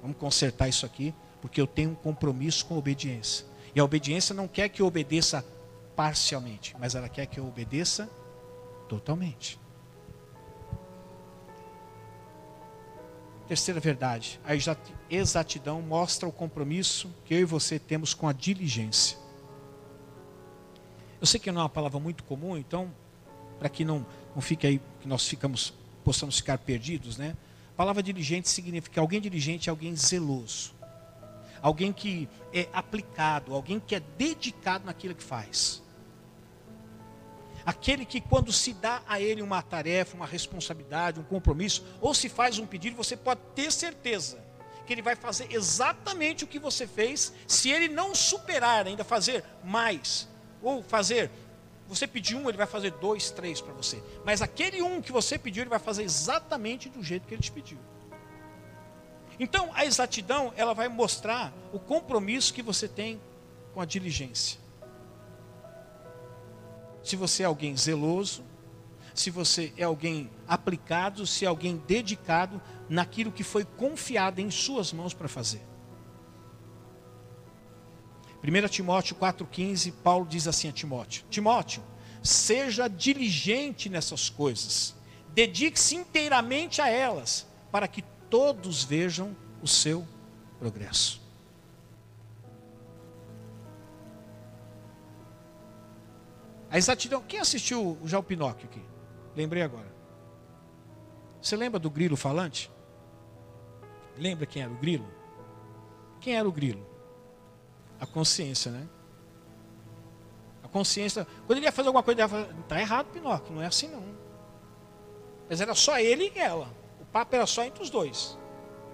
Vamos 0.00 0.16
consertar 0.16 0.68
isso 0.68 0.86
aqui, 0.86 1.14
porque 1.40 1.60
eu 1.60 1.66
tenho 1.66 1.90
um 1.90 1.94
compromisso 1.94 2.64
com 2.64 2.74
a 2.74 2.78
obediência. 2.78 3.46
E 3.74 3.80
a 3.80 3.84
obediência 3.84 4.34
não 4.34 4.48
quer 4.48 4.70
que 4.70 4.80
eu 4.80 4.86
obedeça 4.86 5.44
parcialmente, 5.94 6.74
mas 6.78 6.94
ela 6.94 7.08
quer 7.08 7.26
que 7.26 7.38
eu 7.38 7.46
obedeça 7.46 8.08
totalmente. 8.88 9.60
Terceira 13.46 13.78
verdade, 13.78 14.40
a 14.42 14.54
exatidão 15.10 15.82
mostra 15.82 16.26
o 16.26 16.32
compromisso 16.32 17.14
que 17.26 17.34
eu 17.34 17.40
e 17.40 17.44
você 17.44 17.78
temos 17.78 18.14
com 18.14 18.26
a 18.26 18.32
diligência. 18.32 19.23
Eu 21.20 21.26
sei 21.26 21.40
que 21.40 21.50
não 21.50 21.60
é 21.60 21.64
uma 21.64 21.70
palavra 21.70 21.98
muito 21.98 22.24
comum, 22.24 22.56
então, 22.56 22.92
para 23.58 23.68
que 23.68 23.84
não, 23.84 24.04
não 24.34 24.42
fique 24.42 24.66
aí, 24.66 24.80
que 25.00 25.08
nós 25.08 25.26
ficamos, 25.26 25.72
possamos 26.04 26.38
ficar 26.38 26.58
perdidos, 26.58 27.16
né? 27.16 27.36
A 27.72 27.76
palavra 27.76 28.02
diligente 28.02 28.48
significa 28.48 29.00
alguém 29.00 29.20
diligente 29.20 29.68
é 29.68 29.70
alguém 29.70 29.96
zeloso, 29.96 30.72
alguém 31.60 31.92
que 31.92 32.28
é 32.52 32.68
aplicado, 32.72 33.52
alguém 33.52 33.80
que 33.80 33.94
é 33.94 34.00
dedicado 34.00 34.84
naquilo 34.84 35.14
que 35.14 35.24
faz. 35.24 35.82
Aquele 37.66 38.04
que, 38.04 38.20
quando 38.20 38.52
se 38.52 38.74
dá 38.74 39.02
a 39.08 39.20
ele 39.20 39.40
uma 39.40 39.62
tarefa, 39.62 40.14
uma 40.14 40.26
responsabilidade, 40.26 41.18
um 41.18 41.24
compromisso, 41.24 41.82
ou 42.00 42.12
se 42.12 42.28
faz 42.28 42.58
um 42.58 42.66
pedido, 42.66 42.94
você 42.94 43.16
pode 43.16 43.40
ter 43.54 43.72
certeza 43.72 44.38
que 44.86 44.92
ele 44.92 45.02
vai 45.02 45.16
fazer 45.16 45.50
exatamente 45.50 46.44
o 46.44 46.46
que 46.46 46.58
você 46.58 46.86
fez, 46.86 47.32
se 47.46 47.70
ele 47.70 47.88
não 47.88 48.14
superar, 48.14 48.86
ainda 48.86 49.02
fazer 49.02 49.42
mais, 49.64 50.28
ou 50.64 50.82
fazer. 50.82 51.30
Você 51.86 52.06
pediu 52.06 52.38
um, 52.38 52.48
ele 52.48 52.56
vai 52.56 52.66
fazer 52.66 52.90
dois, 52.92 53.30
três 53.30 53.60
para 53.60 53.72
você. 53.74 54.02
Mas 54.24 54.40
aquele 54.40 54.80
um 54.82 55.02
que 55.02 55.12
você 55.12 55.38
pediu, 55.38 55.62
ele 55.62 55.70
vai 55.70 55.78
fazer 55.78 56.02
exatamente 56.02 56.88
do 56.88 57.02
jeito 57.02 57.28
que 57.28 57.34
ele 57.34 57.42
te 57.42 57.52
pediu. 57.52 57.78
Então, 59.38 59.70
a 59.74 59.84
exatidão, 59.84 60.52
ela 60.56 60.74
vai 60.74 60.88
mostrar 60.88 61.52
o 61.72 61.78
compromisso 61.78 62.54
que 62.54 62.62
você 62.62 62.88
tem 62.88 63.20
com 63.74 63.80
a 63.80 63.84
diligência 63.84 64.64
se 67.04 67.16
você 67.16 67.42
é 67.42 67.46
alguém 67.46 67.76
zeloso, 67.76 68.42
se 69.14 69.30
você 69.30 69.72
é 69.76 69.84
alguém 69.84 70.30
aplicado, 70.48 71.26
se 71.26 71.44
é 71.44 71.48
alguém 71.48 71.76
dedicado 71.86 72.60
naquilo 72.88 73.30
que 73.30 73.44
foi 73.44 73.64
confiado 73.64 74.40
em 74.40 74.50
suas 74.50 74.92
mãos 74.92 75.12
para 75.12 75.28
fazer. 75.28 75.60
1 78.44 78.68
Timóteo 78.68 79.16
4,15, 79.16 79.90
Paulo 80.02 80.26
diz 80.26 80.46
assim 80.46 80.68
a 80.68 80.72
Timóteo: 80.72 81.24
Timóteo, 81.30 81.82
seja 82.22 82.88
diligente 82.88 83.88
nessas 83.88 84.28
coisas, 84.28 84.94
dedique-se 85.28 85.96
inteiramente 85.96 86.82
a 86.82 86.88
elas, 86.88 87.46
para 87.72 87.88
que 87.88 88.02
todos 88.28 88.84
vejam 88.84 89.34
o 89.62 89.66
seu 89.66 90.06
progresso. 90.58 91.22
A 96.70 96.76
exatidão. 96.76 97.22
Quem 97.22 97.40
assistiu 97.40 97.96
já 98.04 98.18
o 98.18 98.22
Pinóquio 98.22 98.68
aqui? 98.68 98.82
Lembrei 99.34 99.62
agora. 99.62 99.94
Você 101.40 101.56
lembra 101.56 101.78
do 101.78 101.88
grilo 101.88 102.16
falante? 102.16 102.70
Lembra 104.18 104.44
quem 104.44 104.62
era 104.62 104.70
o 104.70 104.76
grilo? 104.76 105.08
Quem 106.20 106.36
era 106.36 106.48
o 106.48 106.52
grilo? 106.52 106.93
A 108.04 108.06
consciência, 108.06 108.70
né? 108.70 108.86
A 110.62 110.68
consciência. 110.68 111.26
Quando 111.46 111.56
ele 111.56 111.64
ia 111.64 111.72
fazer 111.72 111.88
alguma 111.88 112.02
coisa, 112.02 112.20
ele 112.20 112.22
ia 112.22 112.28
falar: 112.28 112.60
está 112.60 112.78
errado, 112.78 113.06
Pinóquio, 113.06 113.54
não 113.54 113.62
é 113.62 113.66
assim 113.66 113.88
não. 113.88 114.04
Mas 115.48 115.62
era 115.62 115.74
só 115.74 115.98
ele 115.98 116.30
e 116.34 116.38
ela. 116.38 116.68
O 117.00 117.06
papo 117.06 117.34
era 117.34 117.46
só 117.46 117.64
entre 117.64 117.82
os 117.82 117.88
dois. 117.88 118.38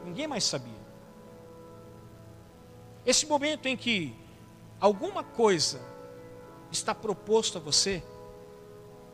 Ninguém 0.05 0.29
mais 0.29 0.45
sabia. 0.45 0.81
Esse 3.05 3.27
momento 3.27 3.67
em 3.67 3.77
que 3.77 4.15
alguma 4.79 5.25
coisa 5.25 5.81
está 6.71 6.95
proposto 6.95 7.59
a 7.59 7.61
você 7.61 8.01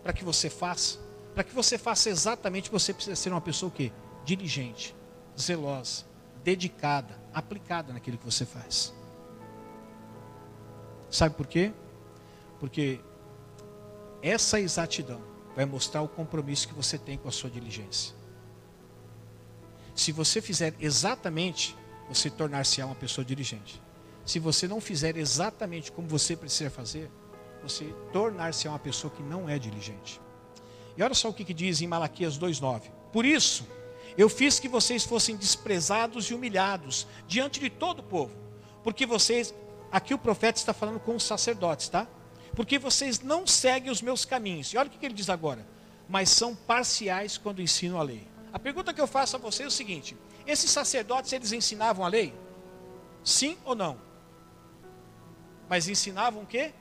para 0.03 0.13
que 0.13 0.23
você 0.23 0.51
faça, 0.51 0.99
para 1.35 1.43
que 1.43 1.55
você 1.55 1.79
faça 1.79 2.11
exatamente, 2.11 2.71
você 2.71 2.93
precisa 2.93 3.17
ser 3.17 3.31
uma 3.31 3.41
pessoa 3.41 3.73
que 3.73 3.91
diligente, 4.27 4.95
zelosa, 5.41 6.05
dedicada, 6.45 7.19
aplicada 7.33 7.95
naquilo 7.95 8.19
que 8.19 8.25
você 8.27 8.45
faz. 8.45 8.95
Sabe 11.11 11.35
por 11.35 11.47
quê? 11.47 11.73
Porque 12.59 13.01
essa 14.23 14.61
exatidão 14.61 15.21
vai 15.55 15.65
mostrar 15.65 16.03
o 16.03 16.09
compromisso 16.09 16.69
que 16.69 16.75
você 16.75 16.99
tem 16.99 17.17
com 17.17 17.29
a 17.29 17.33
sua 17.33 17.49
diligência. 17.49 18.15
Se 19.95 20.13
você 20.13 20.43
fizer 20.43 20.75
exatamente, 20.79 21.77
você 22.09 22.29
tornar-se 22.29 22.83
uma 22.83 22.95
pessoa 22.95 23.25
diligente. 23.25 23.81
Se 24.25 24.39
você 24.39 24.69
não 24.69 24.81
fizer 24.81 25.17
exatamente 25.17 25.91
como 25.91 26.09
você 26.09 26.37
precisa 26.37 26.69
fazer, 26.69 27.11
você 27.63 27.95
tornar-se 28.13 28.69
uma 28.69 28.79
pessoa 28.79 29.13
que 29.13 29.23
não 29.23 29.49
é 29.49 29.59
diligente. 29.59 30.21
E 30.97 31.03
olha 31.03 31.15
só 31.15 31.29
o 31.29 31.35
que, 31.35 31.45
que 31.45 31.55
diz 31.55 31.81
em 31.81 31.87
Malaquias 31.87 32.39
2,9: 32.39 32.91
Por 33.13 33.25
isso, 33.25 33.67
eu 34.17 34.29
fiz 34.29 34.59
que 34.59 34.69
vocês 34.69 35.05
fossem 35.05 35.37
desprezados 35.37 36.27
e 36.27 36.35
humilhados 36.35 37.07
diante 37.27 37.61
de 37.61 37.71
todo 37.71 38.01
o 38.01 38.03
povo, 38.03 38.35
porque 38.83 39.07
vocês, 39.07 39.55
aqui 39.91 40.15
o 40.15 40.19
profeta 40.19 40.59
está 40.59 40.73
falando 40.73 41.01
com 41.01 41.17
os 41.17 41.23
sacerdotes, 41.23 41.89
tá? 41.89 42.07
Porque 42.55 42.79
vocês 42.79 43.21
não 43.21 43.47
seguem 43.47 43.91
os 43.91 44.01
meus 44.01 44.25
caminhos. 44.25 44.73
E 44.73 44.79
olha 44.79 44.89
o 44.89 44.91
que, 44.91 45.05
ele 45.05 45.15
diz 45.15 45.29
agora: 45.29 45.67
mas 46.09 46.31
são 46.31 46.55
parciais 46.55 47.37
quando 47.37 47.63
ensinam 47.63 47.99
a 47.99 48.03
lei. 48.03 48.27
A 48.53 48.59
pergunta 48.59 48.95
que 48.95 49.01
eu 49.01 49.07
faço 49.07 49.37
a 49.37 49.39
vocês 49.39 49.67
é 49.67 49.69
o 49.69 49.71
seguinte: 49.71 50.17
esses 50.47 50.71
sacerdotes 50.71 51.33
eles 51.33 51.53
ensinavam 51.53 52.05
a 52.05 52.09
lei? 52.09 52.35
Sim 53.25 53.57
ou 53.65 53.75
não? 53.75 53.99
Mas 55.69 55.89
ensinavam 55.89 56.43
o 56.43 56.47
quê? 56.47 56.73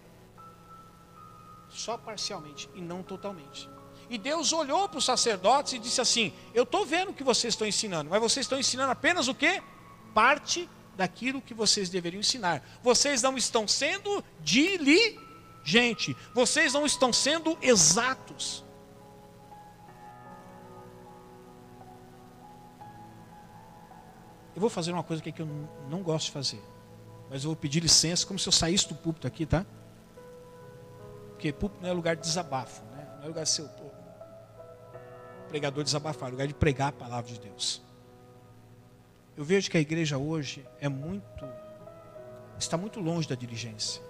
só 1.75 1.97
parcialmente 1.97 2.69
e 2.73 2.81
não 2.81 3.03
totalmente. 3.03 3.69
E 4.09 4.17
Deus 4.17 4.53
olhou 4.53 4.87
para 4.87 4.97
os 4.97 5.05
sacerdotes 5.05 5.73
e 5.73 5.79
disse 5.79 5.99
assim: 5.99 6.33
Eu 6.53 6.63
estou 6.63 6.85
vendo 6.85 7.09
o 7.09 7.13
que 7.13 7.23
vocês 7.23 7.53
estão 7.53 7.67
ensinando, 7.67 8.09
mas 8.09 8.21
vocês 8.21 8.45
estão 8.45 8.57
ensinando 8.57 8.91
apenas 8.91 9.27
o 9.27 9.35
que? 9.35 9.61
Parte 10.13 10.69
daquilo 10.95 11.41
que 11.41 11.53
vocês 11.53 11.89
deveriam 11.89 12.19
ensinar. 12.19 12.63
Vocês 12.81 13.21
não 13.21 13.37
estão 13.37 13.67
sendo 13.67 14.23
diligente, 14.41 16.15
vocês 16.33 16.73
não 16.73 16.85
estão 16.85 17.11
sendo 17.11 17.57
exatos. 17.61 18.63
Eu 24.55 24.61
vou 24.61 24.69
fazer 24.69 24.93
uma 24.93 25.03
coisa 25.03 25.21
que 25.21 25.41
eu 25.41 25.47
não 25.89 26.01
gosto 26.01 26.27
de 26.27 26.31
fazer, 26.31 26.63
mas 27.29 27.43
eu 27.43 27.49
vou 27.49 27.57
pedir 27.57 27.81
licença, 27.81 28.25
como 28.25 28.39
se 28.39 28.47
eu 28.47 28.53
saísse 28.53 28.87
do 28.87 28.95
púlpito 28.95 29.27
aqui, 29.27 29.45
tá? 29.45 29.65
Porque 31.29 31.51
púlpito 31.51 31.81
não 31.81 31.89
é 31.89 31.93
lugar 31.93 32.15
de 32.15 32.21
desabafo, 32.21 32.81
né? 32.85 33.05
não 33.17 33.25
é 33.25 33.27
lugar 33.27 33.43
de 33.43 33.49
ser 33.49 33.63
o 33.63 33.85
pregador 35.55 35.83
desabafar, 35.83 36.27
é 36.27 36.31
lugar 36.31 36.47
de 36.47 36.53
pregar 36.53 36.89
a 36.89 36.91
palavra 36.91 37.31
de 37.31 37.39
Deus. 37.39 37.81
Eu 39.37 39.43
vejo 39.43 39.69
que 39.69 39.77
a 39.77 39.81
igreja 39.81 40.17
hoje 40.17 40.65
é 40.79 40.87
muito, 40.87 41.45
está 42.57 42.77
muito 42.77 43.01
longe 43.01 43.27
da 43.27 43.35
diligência. 43.35 44.01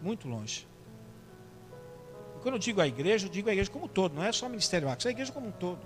Muito 0.00 0.28
longe. 0.28 0.68
E 2.36 2.38
quando 2.40 2.54
eu 2.54 2.58
digo 2.58 2.80
a 2.80 2.86
igreja, 2.86 3.26
eu 3.26 3.30
digo 3.30 3.48
a 3.48 3.52
igreja 3.52 3.70
como 3.70 3.86
um 3.86 3.88
todo, 3.88 4.14
não 4.14 4.22
é 4.22 4.30
só 4.30 4.46
o 4.46 4.50
Ministério 4.50 4.88
Actos, 4.88 5.06
é 5.06 5.08
a 5.08 5.12
igreja 5.12 5.32
como 5.32 5.48
um 5.48 5.52
todo. 5.52 5.80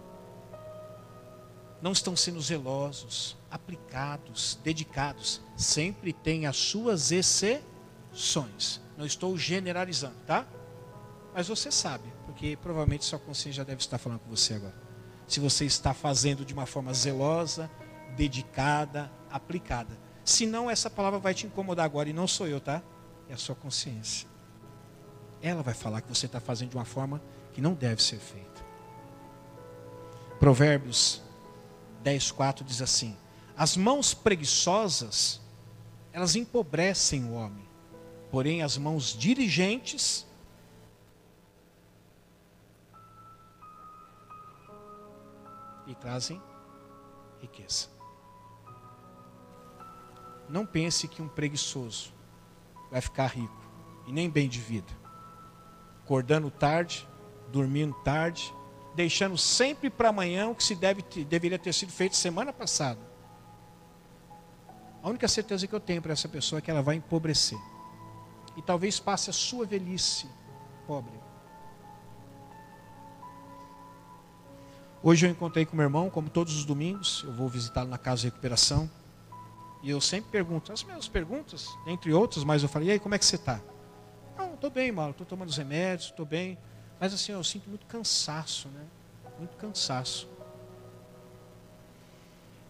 Não 1.81 1.93
estão 1.93 2.17
sendo 2.17 2.41
zelosos, 2.41 3.37
aplicados, 3.51 4.59
dedicados. 4.65 5.41
Sempre 5.57 6.13
tem 6.13 6.45
as 6.45 6.57
suas 6.57 7.13
exceções. 7.13 8.81
Não 8.97 9.07
estou 9.07 9.39
generalizando, 9.39 10.17
tá? 10.27 10.45
Mas 11.33 11.47
você 11.47 11.71
sabe, 11.71 12.13
porque 12.27 12.57
provavelmente 12.57 13.05
sua 13.05 13.19
consciência 13.19 13.59
já 13.59 13.65
deve 13.65 13.81
estar 13.81 13.97
falando 13.97 14.19
com 14.19 14.29
você 14.29 14.55
agora. 14.55 14.88
Se 15.29 15.39
você 15.39 15.65
está 15.65 15.95
fazendo 15.95 16.45
de 16.45 16.53
uma 16.53 16.67
forma 16.67 16.93
zelosa, 16.93 17.71
dedicada, 18.17 19.13
aplicada. 19.31 19.97
Senão 20.25 20.69
essa 20.69 20.91
palavra 20.91 21.21
vai 21.21 21.35
te 21.35 21.47
incomodar 21.47 21.85
agora 21.85 22.09
e 22.09 22.13
não 22.13 22.27
sou 22.27 22.49
eu, 22.49 22.61
tá? 22.61 22.83
É 23.29 23.35
a 23.35 23.37
sua 23.37 23.55
consciência. 23.55 24.27
Ela 25.41 25.63
vai 25.63 25.75
falar 25.75 26.01
que 26.01 26.09
você 26.09 26.27
está 26.27 26.41
fazendo 26.41 26.71
de 26.71 26.77
uma 26.77 26.85
forma 26.85 27.23
que 27.53 27.61
não 27.61 27.75
deve 27.75 28.03
ser 28.03 28.19
feita. 28.19 28.67
Provérbios 30.41 31.23
10, 32.03 32.33
4 32.33 32.65
diz 32.65 32.83
assim: 32.83 33.17
As 33.57 33.77
mãos 33.77 34.15
preguiçosas, 34.15 35.41
elas 36.13 36.35
empobrecem 36.35 37.25
o 37.25 37.35
homem, 37.35 37.69
Porém, 38.31 38.63
as 38.63 38.77
mãos 38.77 39.17
dirigentes 39.17 40.27
e 45.89 45.95
trazem 45.95 46.41
riqueza. 47.41 47.89
Não 50.49 50.65
pense 50.65 51.09
que 51.09 51.21
um 51.21 51.29
preguiçoso 51.29 52.13
vai 52.91 53.01
ficar 53.01 53.27
rico 53.27 53.61
e 54.07 54.13
nem 54.13 54.31
bem 54.31 54.49
de 54.49 54.61
vida. 54.61 54.93
Acordando 56.05 56.51
tarde, 56.51 57.07
dormindo 57.51 57.95
tarde, 58.03 58.55
deixando 58.95 59.37
sempre 59.37 59.91
para 59.91 60.09
amanhã 60.09 60.49
o 60.49 60.55
que 60.55 60.63
se 60.63 60.75
deve, 60.75 61.03
deveria 61.25 61.59
ter 61.59 61.73
sido 61.73 61.93
feito 61.93 62.17
semana 62.17 62.53
passada. 62.53 63.01
A 65.03 65.09
única 65.09 65.29
certeza 65.29 65.67
que 65.67 65.75
eu 65.75 65.81
tenho 65.81 66.03
para 66.03 66.13
essa 66.13 66.29
pessoa 66.29 66.59
é 66.59 66.63
que 66.63 66.71
ela 66.71 66.83
vai 66.83 66.97
empobrecer. 66.97 67.59
E 68.57 68.63
talvez 68.63 68.99
passe 68.99 69.31
a 69.31 69.33
sua 69.33 69.65
velhice 69.65 70.29
pobre. 70.87 71.28
Hoje 75.01 75.27
eu 75.27 75.31
encontrei 75.31 75.65
com 75.65 75.77
meu 75.77 75.85
irmão, 75.85 76.11
como 76.11 76.29
todos 76.29 76.57
os 76.57 76.65
domingos, 76.65 77.23
eu 77.25 77.33
vou 77.33 77.49
visitá-lo 77.49 77.89
na 77.89 77.99
casa 77.99 78.23
de 78.23 78.27
recuperação. 78.27 78.91
E 79.81 79.91
eu 79.91 80.01
sempre 80.01 80.29
pergunto, 80.31 80.73
as 80.73 80.83
mesmas 80.83 81.07
perguntas, 81.07 81.69
entre 81.87 82.13
outras, 82.13 82.43
mas 82.43 82.65
eu 82.65 82.69
falei, 82.69 82.89
e 82.89 82.91
aí, 82.93 82.99
como 82.99 83.15
é 83.15 83.19
que 83.19 83.25
você 83.25 83.37
está? 83.37 83.61
Não, 84.37 84.55
estou 84.55 84.69
bem, 84.71 84.91
Mauro, 84.91 85.13
estou 85.13 85.25
tomando 85.25 85.51
os 85.51 85.57
remédios, 85.57 86.11
estou 86.11 86.27
bem. 86.27 86.59
Mas 86.99 87.15
assim, 87.15 87.31
eu 87.31 87.45
sinto 87.45 87.69
muito 87.69 87.87
cansaço, 87.87 88.67
né? 88.69 88.85
Muito 89.39 89.57
cansaço. 89.57 90.29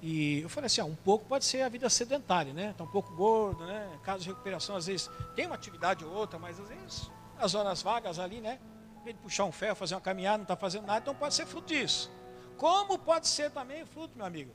E 0.03 0.41
eu 0.41 0.51
falei 0.51 0.67
assim, 0.67 0.83
ah, 0.83 0.85
um 0.85 0.95
pouco 0.95 1.25
pode 1.25 1.47
ser 1.47 1.63
a 1.63 1.69
vida 1.71 1.89
sedentária, 1.89 2.53
né? 2.53 2.73
Está 2.73 2.85
um 2.85 2.89
pouco 2.89 3.11
gordo, 3.15 3.65
né? 3.65 3.89
Caso 4.03 4.23
de 4.23 4.29
recuperação, 4.29 4.77
às 4.77 4.85
vezes 4.85 5.11
tem 5.35 5.47
uma 5.47 5.55
atividade 5.55 6.05
ou 6.05 6.13
outra, 6.13 6.39
mas 6.39 6.61
às 6.61 6.69
vezes 6.69 7.11
as 7.39 7.55
horas 7.55 7.81
vagas 7.81 8.19
ali, 8.19 8.43
né? 8.43 8.59
Em 9.01 9.05
vez 9.05 9.17
de 9.17 9.23
puxar 9.23 9.45
um 9.45 9.53
ferro, 9.53 9.75
fazer 9.75 9.95
uma 9.95 10.01
caminhada, 10.03 10.37
não 10.37 10.43
está 10.43 10.57
fazendo 10.57 10.87
nada, 10.87 11.01
então 11.01 11.15
pode 11.15 11.33
ser 11.33 11.47
fruto 11.47 11.69
disso. 11.69 12.18
Como 12.59 12.99
pode 12.99 13.29
ser 13.29 13.53
também 13.53 13.87
fruto, 13.87 14.17
meu 14.17 14.27
amigo? 14.27 14.51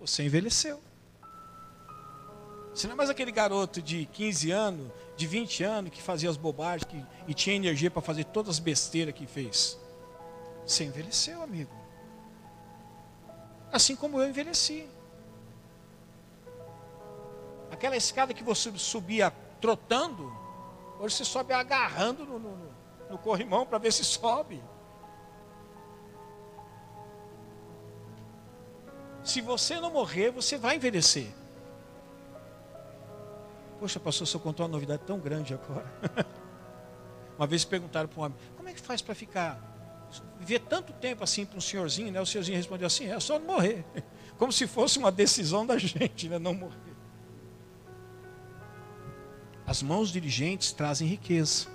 Você 0.00 0.24
envelheceu. 0.24 0.80
Você 2.74 2.86
não 2.86 2.94
é 2.94 2.96
mais 2.96 3.10
aquele 3.10 3.30
garoto 3.30 3.80
de 3.80 4.06
15 4.06 4.50
anos, 4.50 4.90
de 5.14 5.26
20 5.26 5.62
anos, 5.62 5.90
que 5.92 6.02
fazia 6.02 6.28
as 6.30 6.36
bobagens 6.36 6.84
que, 6.84 7.06
e 7.28 7.34
tinha 7.34 7.54
energia 7.54 7.90
para 7.90 8.02
fazer 8.02 8.24
todas 8.24 8.56
as 8.56 8.58
besteiras 8.58 9.14
que 9.14 9.26
fez. 9.26 9.78
Você 10.66 10.84
envelheceu, 10.84 11.42
amigo. 11.42 11.70
Assim 13.70 13.94
como 13.94 14.18
eu 14.18 14.28
envelheci. 14.28 14.88
Aquela 17.70 17.96
escada 17.96 18.32
que 18.32 18.42
você 18.42 18.72
subia 18.78 19.30
trotando, 19.60 20.34
hoje 20.98 21.16
você 21.16 21.24
sobe 21.24 21.52
agarrando 21.52 22.24
no, 22.24 22.38
no, 22.38 22.74
no 23.10 23.18
corrimão 23.18 23.66
para 23.66 23.76
ver 23.76 23.92
se 23.92 24.04
sobe. 24.04 24.62
Se 29.24 29.40
você 29.40 29.80
não 29.80 29.90
morrer, 29.90 30.30
você 30.30 30.58
vai 30.58 30.76
envelhecer. 30.76 31.28
Poxa, 33.80 33.98
pastor, 33.98 34.26
você 34.26 34.38
contou 34.38 34.66
uma 34.66 34.72
novidade 34.72 35.02
tão 35.06 35.18
grande 35.18 35.54
agora. 35.54 35.86
uma 37.38 37.46
vez 37.46 37.64
perguntaram 37.64 38.06
para 38.06 38.20
um 38.20 38.24
homem, 38.24 38.38
como 38.56 38.68
é 38.68 38.74
que 38.74 38.80
faz 38.80 39.00
para 39.00 39.14
ficar, 39.14 39.58
viver 40.38 40.60
tanto 40.60 40.92
tempo 40.92 41.24
assim 41.24 41.46
para 41.46 41.56
um 41.56 41.60
senhorzinho, 41.60 42.12
né? 42.12 42.20
O 42.20 42.26
senhorzinho 42.26 42.56
respondeu 42.56 42.86
assim, 42.86 43.10
é 43.10 43.18
só 43.18 43.38
não 43.38 43.46
morrer. 43.46 43.84
Como 44.36 44.52
se 44.52 44.66
fosse 44.66 44.98
uma 44.98 45.12
decisão 45.12 45.64
da 45.64 45.78
gente, 45.78 46.28
né? 46.28 46.38
Não 46.38 46.52
morrer. 46.52 46.76
As 49.66 49.82
mãos 49.82 50.10
dirigentes 50.10 50.72
trazem 50.72 51.08
riqueza. 51.08 51.68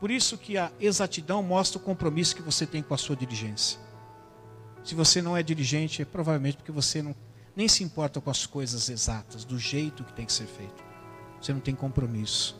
Por 0.00 0.10
isso 0.10 0.36
que 0.36 0.58
a 0.58 0.72
exatidão 0.80 1.42
mostra 1.42 1.78
o 1.78 1.82
compromisso 1.82 2.34
que 2.34 2.42
você 2.42 2.66
tem 2.66 2.82
com 2.82 2.94
a 2.94 2.98
sua 2.98 3.14
diligência. 3.14 3.85
Se 4.86 4.94
você 4.94 5.20
não 5.20 5.36
é 5.36 5.42
dirigente, 5.42 6.00
é 6.00 6.04
provavelmente 6.04 6.58
porque 6.58 6.70
você 6.70 7.02
não 7.02 7.12
nem 7.56 7.66
se 7.66 7.82
importa 7.82 8.20
com 8.20 8.30
as 8.30 8.46
coisas 8.46 8.88
exatas, 8.88 9.44
do 9.44 9.58
jeito 9.58 10.04
que 10.04 10.12
tem 10.12 10.24
que 10.24 10.32
ser 10.32 10.46
feito. 10.46 10.84
Você 11.40 11.52
não 11.52 11.58
tem 11.58 11.74
compromisso. 11.74 12.56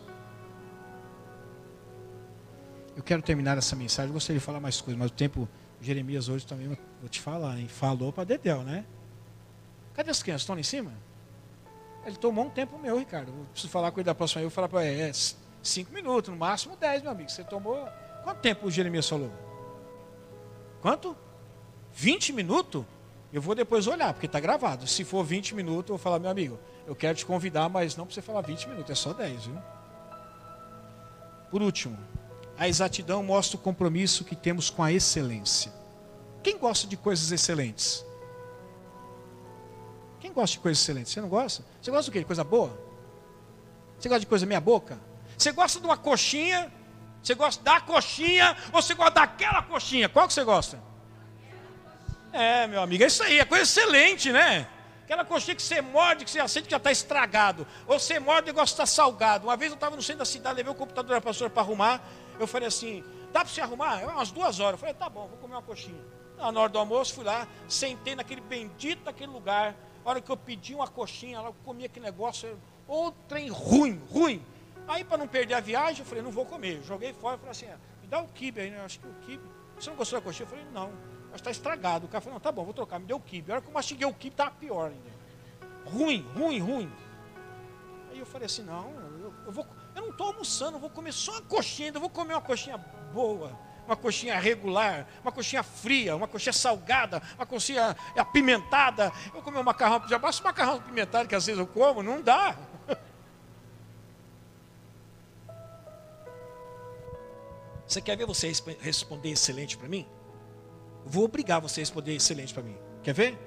Eu 2.96 3.02
quero 3.04 3.22
terminar 3.22 3.56
essa 3.56 3.76
mensagem, 3.76 4.08
eu 4.08 4.14
gostaria 4.14 4.40
de 4.40 4.44
falar 4.44 4.58
mais 4.58 4.80
coisas, 4.80 4.98
mas 4.98 5.08
o 5.08 5.14
tempo, 5.14 5.48
Jeremias 5.80 6.28
hoje 6.28 6.44
também, 6.44 6.66
vou 6.66 7.08
te 7.08 7.20
falar, 7.20 7.60
hein? 7.60 7.68
falou 7.68 8.12
para 8.12 8.24
Dedel, 8.24 8.64
né? 8.64 8.84
Cadê 9.94 10.10
as 10.10 10.20
crianças? 10.20 10.42
Estão 10.42 10.56
lá 10.56 10.60
em 10.60 10.64
cima? 10.64 10.92
Ele 12.04 12.16
tomou 12.16 12.46
um 12.46 12.50
tempo 12.50 12.76
meu, 12.76 12.98
Ricardo. 12.98 13.28
Eu 13.28 13.46
preciso 13.52 13.70
falar 13.70 13.92
com 13.92 14.00
ele 14.00 14.06
da 14.06 14.16
próxima. 14.16 14.42
Eu 14.42 14.48
vou 14.48 14.54
falar 14.54 14.68
para 14.68 14.84
ele, 14.84 15.00
é 15.00 15.12
cinco 15.62 15.92
minutos, 15.92 16.28
no 16.28 16.36
máximo 16.36 16.76
dez, 16.76 17.02
meu 17.02 17.12
amigo. 17.12 17.30
Você 17.30 17.44
tomou. 17.44 17.88
Quanto 18.24 18.40
tempo 18.40 18.66
o 18.66 18.70
Jeremias 18.70 19.08
falou? 19.08 19.30
Quanto? 20.80 21.16
20 21.96 22.34
minutos? 22.34 22.84
Eu 23.32 23.40
vou 23.40 23.54
depois 23.54 23.86
olhar, 23.86 24.12
porque 24.12 24.26
está 24.26 24.38
gravado. 24.38 24.86
Se 24.86 25.02
for 25.02 25.24
20 25.24 25.54
minutos, 25.54 25.88
eu 25.88 25.96
vou 25.96 25.98
falar, 25.98 26.18
meu 26.18 26.30
amigo, 26.30 26.58
eu 26.86 26.94
quero 26.94 27.16
te 27.16 27.24
convidar, 27.24 27.70
mas 27.70 27.96
não 27.96 28.04
para 28.04 28.14
você 28.14 28.22
falar 28.22 28.42
20 28.42 28.68
minutos, 28.68 28.90
é 28.90 28.94
só 28.94 29.14
10, 29.14 29.46
viu? 29.46 29.58
Por 31.50 31.62
último, 31.62 31.98
a 32.58 32.68
exatidão 32.68 33.22
mostra 33.22 33.56
o 33.56 33.60
compromisso 33.60 34.24
que 34.24 34.36
temos 34.36 34.68
com 34.68 34.82
a 34.82 34.92
excelência. 34.92 35.72
Quem 36.42 36.58
gosta 36.58 36.86
de 36.86 36.98
coisas 36.98 37.32
excelentes? 37.32 38.04
Quem 40.20 40.32
gosta 40.32 40.52
de 40.52 40.60
coisas 40.60 40.82
excelentes? 40.82 41.12
Você 41.12 41.20
não 41.22 41.30
gosta? 41.30 41.64
Você 41.80 41.90
gosta 41.90 42.10
do 42.10 42.12
quê? 42.12 42.18
De 42.18 42.26
coisa 42.26 42.44
boa? 42.44 42.78
Você 43.98 44.08
gosta 44.08 44.20
de 44.20 44.26
coisa 44.26 44.44
meia 44.44 44.60
boca? 44.60 44.98
Você 45.36 45.50
gosta 45.50 45.80
de 45.80 45.86
uma 45.86 45.96
coxinha? 45.96 46.70
Você 47.22 47.34
gosta 47.34 47.64
da 47.64 47.80
coxinha 47.80 48.54
ou 48.70 48.82
você 48.82 48.94
gosta 48.94 49.14
daquela 49.14 49.62
coxinha? 49.62 50.10
Qual 50.10 50.26
que 50.26 50.34
você 50.34 50.44
gosta? 50.44 50.78
É, 52.36 52.66
meu 52.66 52.82
amigo, 52.82 53.02
é 53.02 53.06
isso 53.06 53.22
aí, 53.22 53.38
é 53.38 53.46
coisa 53.46 53.64
excelente, 53.64 54.30
né? 54.30 54.68
Aquela 55.04 55.24
coxinha 55.24 55.54
que 55.54 55.62
você 55.62 55.80
morde, 55.80 56.22
que 56.22 56.30
você 56.30 56.38
aceita 56.38 56.66
que 56.66 56.70
já 56.70 56.76
está 56.76 56.92
estragado. 56.92 57.66
Ou 57.86 57.98
você 57.98 58.18
morde 58.18 58.50
e 58.50 58.52
negócio 58.52 58.74
está 58.74 58.84
salgado. 58.84 59.46
Uma 59.46 59.56
vez 59.56 59.70
eu 59.70 59.76
estava 59.76 59.96
no 59.96 60.02
centro 60.02 60.18
da 60.18 60.26
cidade, 60.26 60.56
levei 60.56 60.70
o 60.70 60.74
computador 60.74 61.14
da 61.14 61.20
pastora 61.22 61.48
para 61.48 61.62
arrumar. 61.62 62.02
Eu 62.38 62.46
falei 62.46 62.68
assim, 62.68 63.02
dá 63.32 63.40
para 63.40 63.48
você 63.48 63.62
arrumar? 63.62 64.02
É 64.02 64.06
umas 64.06 64.30
duas 64.30 64.60
horas. 64.60 64.72
Eu 64.72 64.78
falei, 64.78 64.94
tá 64.94 65.08
bom, 65.08 65.28
vou 65.28 65.38
comer 65.38 65.54
uma 65.54 65.62
coxinha. 65.62 66.04
Na 66.36 66.60
hora 66.60 66.68
do 66.68 66.78
almoço, 66.78 67.14
fui 67.14 67.24
lá, 67.24 67.48
sentei 67.66 68.14
naquele 68.14 68.42
bendito 68.42 69.04
daquele 69.04 69.32
lugar. 69.32 69.74
A 70.04 70.10
hora 70.10 70.20
que 70.20 70.30
eu 70.30 70.36
pedi 70.36 70.74
uma 70.74 70.88
coxinha, 70.88 71.38
eu 71.38 71.56
comi 71.64 71.86
aquele 71.86 72.04
negócio, 72.04 72.60
ou 72.86 73.12
trem 73.26 73.48
ruim, 73.48 74.02
ruim. 74.10 74.44
Aí, 74.86 75.04
para 75.04 75.16
não 75.16 75.26
perder 75.26 75.54
a 75.54 75.60
viagem, 75.60 76.00
eu 76.00 76.04
falei, 76.04 76.22
não 76.22 76.30
vou 76.30 76.44
comer. 76.44 76.82
Joguei 76.82 77.14
fora 77.14 77.38
falei 77.38 77.52
assim, 77.52 77.66
ah, 77.66 77.78
me 78.02 78.08
dá 78.08 78.20
o 78.20 78.28
kibe 78.28 78.60
aí, 78.60 78.70
né? 78.70 78.84
Acho 78.84 79.00
que 79.00 79.06
o 79.06 79.14
kibe. 79.24 79.42
Você 79.78 79.88
não 79.88 79.96
gostou 79.96 80.18
da 80.18 80.24
coxinha? 80.24 80.44
Eu 80.44 80.50
falei, 80.50 80.66
não 80.74 81.15
mas 81.36 81.40
está 81.42 81.50
estragado. 81.50 82.06
O 82.06 82.08
cara 82.08 82.22
falou, 82.22 82.34
não, 82.34 82.40
tá 82.40 82.50
bom, 82.50 82.64
vou 82.64 82.72
trocar. 82.72 82.98
Me 82.98 83.04
deu 83.06 83.18
o 83.18 83.20
kibe. 83.20 83.50
A 83.50 83.56
hora 83.56 83.62
que 83.62 83.68
eu 83.68 83.74
mastiguei 83.74 84.06
o 84.06 84.14
kibe, 84.14 84.32
estava 84.32 84.50
pior 84.52 84.90
ainda. 84.90 85.10
Ruim, 85.84 86.26
ruim, 86.34 86.58
ruim. 86.58 86.92
Aí 88.10 88.18
eu 88.18 88.24
falei 88.24 88.46
assim, 88.46 88.62
não, 88.62 88.90
eu, 89.20 89.34
eu, 89.44 89.52
vou, 89.52 89.66
eu 89.94 90.02
não 90.02 90.10
estou 90.10 90.28
almoçando, 90.28 90.76
eu 90.76 90.80
vou 90.80 90.88
comer 90.88 91.12
só 91.12 91.32
uma 91.32 91.42
coxinha, 91.42 91.90
eu 91.94 92.00
vou 92.00 92.08
comer 92.08 92.32
uma 92.32 92.40
coxinha 92.40 92.78
boa, 93.12 93.52
uma 93.84 93.94
coxinha 93.94 94.38
regular, 94.40 95.06
uma 95.22 95.30
coxinha 95.30 95.62
fria, 95.62 96.16
uma 96.16 96.26
coxinha 96.26 96.54
salgada, 96.54 97.22
uma 97.36 97.44
coxinha 97.44 97.94
apimentada. 98.16 99.12
Eu 99.34 99.42
comer 99.42 99.58
um 99.58 99.62
macarrão, 99.62 100.08
já 100.08 100.18
basta 100.18 100.42
um 100.42 100.46
macarrão 100.46 100.76
apimentado 100.76 101.28
que 101.28 101.34
às 101.34 101.44
vezes 101.44 101.60
eu 101.60 101.66
como, 101.66 102.02
não 102.02 102.22
dá. 102.22 102.56
Você 107.86 108.00
quer 108.00 108.16
ver 108.16 108.26
você 108.26 108.50
responder 108.80 109.30
excelente 109.30 109.76
para 109.78 109.86
mim? 109.86 110.08
Vou 111.06 111.24
obrigar 111.24 111.60
você 111.60 111.80
a 111.80 111.82
responder 111.82 112.14
excelente 112.14 112.52
para 112.52 112.62
mim. 112.62 112.76
Quer 113.02 113.14
ver? 113.14 113.38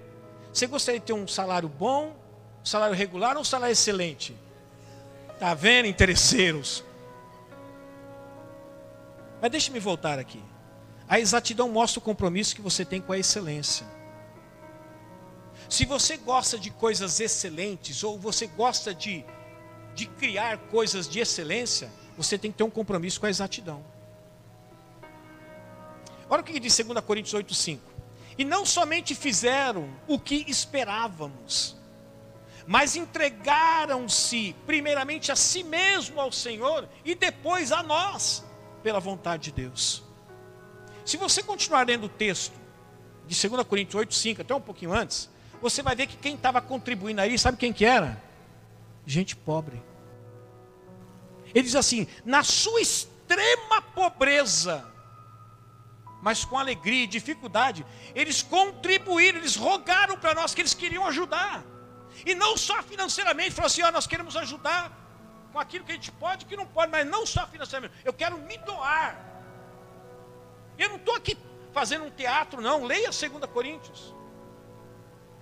Você 0.51 0.65
gostaria 0.65 0.99
de 0.99 1.05
ter 1.05 1.13
um 1.13 1.27
salário 1.27 1.69
bom, 1.69 2.15
um 2.61 2.65
salário 2.65 2.95
regular 2.95 3.35
ou 3.35 3.41
um 3.41 3.45
salário 3.45 3.73
excelente? 3.73 4.35
Tá 5.39 5.53
vendo, 5.53 5.85
interesseiros? 5.85 6.83
Mas 9.41 9.51
deixe-me 9.51 9.79
voltar 9.79 10.17
aqui. 10.17 10.41
A 11.07 11.19
exatidão 11.19 11.69
mostra 11.69 11.99
o 11.99 12.01
compromisso 12.01 12.55
que 12.55 12.61
você 12.61 12.83
tem 12.83 13.01
com 13.01 13.11
a 13.11 13.17
excelência. 13.17 13.85
Se 15.67 15.85
você 15.85 16.17
gosta 16.17 16.57
de 16.57 16.71
coisas 16.71 17.19
excelentes, 17.19 18.03
ou 18.03 18.17
você 18.17 18.47
gosta 18.47 18.93
de, 18.93 19.23
de 19.93 20.07
criar 20.07 20.57
coisas 20.57 21.07
de 21.07 21.19
excelência, 21.19 21.91
você 22.17 22.37
tem 22.37 22.51
que 22.51 22.57
ter 22.57 22.63
um 22.63 22.69
compromisso 22.69 23.19
com 23.19 23.27
a 23.27 23.29
exatidão. 23.29 23.83
Olha 26.29 26.41
o 26.41 26.43
que 26.43 26.59
diz 26.59 26.77
2 26.77 26.99
Coríntios 27.01 27.33
8,5. 27.33 27.79
E 28.37 28.45
não 28.45 28.65
somente 28.65 29.15
fizeram 29.15 29.89
o 30.07 30.17
que 30.17 30.45
esperávamos, 30.47 31.75
mas 32.65 32.95
entregaram-se 32.95 34.55
primeiramente 34.65 35.31
a 35.31 35.35
si 35.35 35.63
mesmo 35.63 36.21
ao 36.21 36.31
Senhor 36.31 36.87
e 37.03 37.15
depois 37.15 37.71
a 37.71 37.83
nós, 37.83 38.45
pela 38.81 38.99
vontade 38.99 39.45
de 39.45 39.51
Deus. 39.51 40.03
Se 41.03 41.17
você 41.17 41.43
continuar 41.43 41.85
lendo 41.87 42.05
o 42.05 42.09
texto 42.09 42.53
de 43.27 43.47
2 43.47 43.63
Coríntios 43.63 44.01
8,5, 44.01 44.41
até 44.41 44.55
um 44.55 44.61
pouquinho 44.61 44.93
antes, 44.93 45.29
você 45.61 45.81
vai 45.81 45.95
ver 45.95 46.07
que 46.07 46.15
quem 46.15 46.35
estava 46.35 46.61
contribuindo 46.61 47.19
aí, 47.19 47.37
sabe 47.37 47.57
quem 47.57 47.73
que 47.73 47.83
era? 47.83 48.21
Gente 49.05 49.35
pobre. 49.35 49.81
Ele 51.53 51.63
diz 51.63 51.75
assim: 51.75 52.07
na 52.23 52.43
sua 52.43 52.79
extrema 52.79 53.81
pobreza, 53.81 54.85
mas 56.21 56.43
com 56.43 56.57
alegria 56.57 57.03
e 57.03 57.07
dificuldade, 57.07 57.85
eles 58.13 58.41
contribuíram, 58.41 59.39
eles 59.39 59.55
rogaram 59.55 60.17
para 60.17 60.33
nós 60.33 60.53
que 60.53 60.61
eles 60.61 60.73
queriam 60.73 61.05
ajudar. 61.05 61.63
E 62.25 62.35
não 62.35 62.57
só 62.57 62.81
financeiramente, 62.83 63.51
falaram 63.51 63.67
assim: 63.67 63.81
ó, 63.83 63.91
nós 63.91 64.05
queremos 64.05 64.35
ajudar 64.35 64.91
com 65.51 65.59
aquilo 65.59 65.85
que 65.85 65.91
a 65.91 65.95
gente 65.95 66.11
pode, 66.11 66.45
que 66.45 66.57
não 66.57 66.65
pode, 66.65 66.91
mas 66.91 67.07
não 67.07 67.25
só 67.25 67.47
financeiramente. 67.47 67.97
Eu 68.03 68.13
quero 68.13 68.37
me 68.37 68.57
doar. 68.57 69.25
Eu 70.77 70.89
não 70.89 70.97
estou 70.97 71.15
aqui 71.15 71.37
fazendo 71.71 72.05
um 72.05 72.11
teatro, 72.11 72.61
não. 72.61 72.83
Leia 72.83 73.09
2 73.09 73.45
Coríntios. 73.53 74.13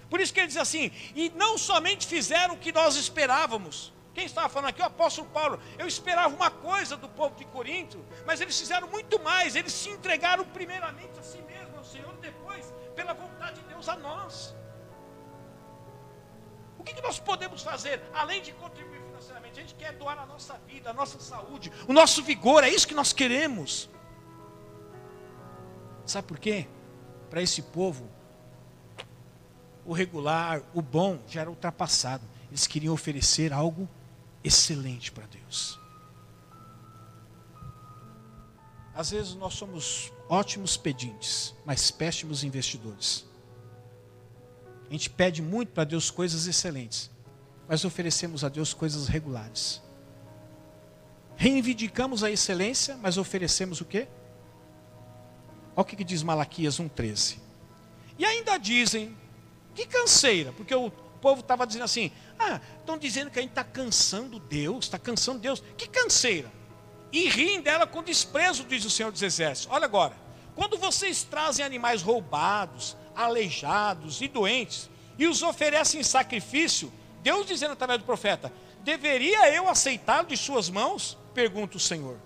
Por 0.10 0.20
isso 0.22 0.34
que 0.34 0.40
ele 0.40 0.48
diz 0.48 0.58
assim: 0.58 0.92
e 1.16 1.30
não 1.36 1.58
somente 1.58 2.06
fizeram 2.06 2.54
o 2.54 2.58
que 2.58 2.72
nós 2.72 2.96
esperávamos. 2.96 3.94
Quem 4.18 4.26
estava 4.26 4.50
falando 4.50 4.70
aqui? 4.70 4.82
O 4.82 4.86
apóstolo 4.86 5.28
Paulo. 5.28 5.60
Eu 5.78 5.86
esperava 5.86 6.36
uma 6.36 6.50
coisa 6.50 6.98
do 6.98 7.08
povo 7.08 7.36
de 7.36 7.46
Corinto, 7.46 8.04
mas 8.26 8.42
eles 8.42 8.60
fizeram 8.60 8.88
muito 8.88 9.22
mais. 9.22 9.56
Eles 9.56 9.72
se 9.72 9.90
entregaram 9.90 10.44
primeiramente 10.44 11.20
a 11.20 11.22
si 11.22 11.40
mesmos, 11.44 11.78
ao 11.78 11.86
Senhor, 11.86 12.18
depois, 12.18 12.74
pela 12.96 13.14
vontade 13.14 13.62
de 13.62 13.68
Deus, 13.68 13.88
a 13.88 13.96
nós. 13.96 14.56
O 16.80 16.84
que, 16.84 16.96
que 16.96 17.02
nós 17.04 17.20
podemos 17.20 17.62
fazer, 17.62 18.02
além 18.12 18.42
de 18.42 18.54
contribuir 18.54 19.04
financeiramente? 19.04 19.60
A 19.60 19.62
gente 19.62 19.76
quer 19.76 19.94
doar 19.94 20.18
a 20.18 20.26
nossa 20.26 20.58
vida, 20.66 20.90
a 20.90 20.94
nossa 20.96 21.20
saúde, 21.20 21.72
o 21.88 21.94
nosso 21.94 22.24
vigor, 22.24 22.64
é 22.64 22.70
isso 22.70 22.88
que 22.88 22.96
nós 22.96 23.14
queremos. 23.14 23.88
Sabe 26.08 26.28
por 26.28 26.40
quê? 26.40 26.68
Para 27.30 27.44
esse 27.44 27.62
povo, 27.62 28.10
o 29.86 29.94
regular, 29.94 30.64
o 30.74 30.82
bom, 30.82 31.20
já 31.28 31.42
era 31.42 31.52
ultrapassado. 31.52 32.24
Eles 32.50 32.66
queriam 32.66 32.96
oferecer 32.96 33.54
algo 33.54 33.88
excelente 34.48 35.12
para 35.12 35.26
Deus. 35.28 35.80
Às 38.96 39.12
vezes 39.12 39.36
nós 39.36 39.54
somos 39.54 40.12
ótimos 40.28 40.76
pedintes, 40.76 41.54
mas 41.66 41.92
péssimos 41.92 42.44
investidores. 42.44 43.26
A 44.90 44.92
gente 44.92 45.10
pede 45.10 45.42
muito 45.42 45.72
para 45.72 45.84
Deus 45.84 46.10
coisas 46.10 46.48
excelentes, 46.48 47.12
mas 47.68 47.86
oferecemos 47.86 48.44
a 48.44 48.50
Deus 48.50 48.74
coisas 48.74 49.08
regulares. 49.08 49.82
Reivindicamos 51.36 52.24
a 52.24 52.32
excelência, 52.32 52.98
mas 52.98 53.18
oferecemos 53.18 53.82
o 53.82 53.86
quê? 53.86 54.08
Olha 55.76 55.84
o 55.84 55.86
que 55.86 56.04
diz 56.04 56.24
Malaquias 56.24 56.80
1,13. 56.80 57.38
E 58.18 58.26
ainda 58.26 58.58
dizem, 58.58 59.16
que 59.76 59.86
canseira, 59.86 60.52
porque 60.54 60.74
o 60.74 60.90
povo 61.28 61.42
estava 61.42 61.68
dizendo 61.68 61.84
assim: 61.84 62.10
ah, 62.40 62.62
estão 62.80 62.98
dizendo 62.98 63.30
que 63.30 63.38
a 63.38 63.42
gente 63.42 63.52
está 63.52 63.66
cansando 63.66 64.40
Deus, 64.40 64.86
está 64.86 64.98
cansando 64.98 65.40
Deus, 65.40 65.62
que 65.76 65.90
canseira. 65.90 66.50
E 67.12 67.28
riem 67.28 67.62
dela 67.62 67.86
com 67.86 68.02
desprezo, 68.02 68.64
diz 68.64 68.86
o 68.86 68.90
Senhor 68.90 69.12
dos 69.12 69.22
Exércitos. 69.22 69.74
Olha 69.74 69.84
agora, 69.84 70.16
quando 70.56 70.78
vocês 70.78 71.24
trazem 71.24 71.66
animais 71.66 72.02
roubados, 72.02 72.96
aleijados 73.14 74.22
e 74.22 74.28
doentes, 74.30 74.90
e 75.18 75.28
os 75.28 75.44
oferecem 75.44 76.00
em 76.00 76.04
sacrifício, 76.04 76.92
Deus 77.22 77.46
dizendo 77.46 77.74
através 77.74 78.00
do 78.00 78.06
profeta: 78.06 78.54
deveria 78.84 79.54
eu 79.54 79.68
aceitá-lo 79.68 80.28
de 80.28 80.38
suas 80.38 80.70
mãos? 80.70 81.18
Pergunta 81.34 81.76
o 81.76 81.80
Senhor. 81.80 82.18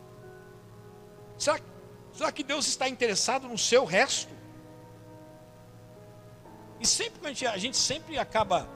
Será 1.40 1.60
Será 2.14 2.32
que 2.32 2.44
Deus 2.44 2.68
está 2.68 2.88
interessado 2.90 3.48
no 3.48 3.58
seu 3.58 3.86
resto? 3.86 4.32
E 6.80 6.86
sempre 6.86 7.20
a 7.24 7.28
gente, 7.30 7.48
a 7.48 7.58
gente 7.58 7.78
sempre 7.78 8.20
acaba 8.20 8.68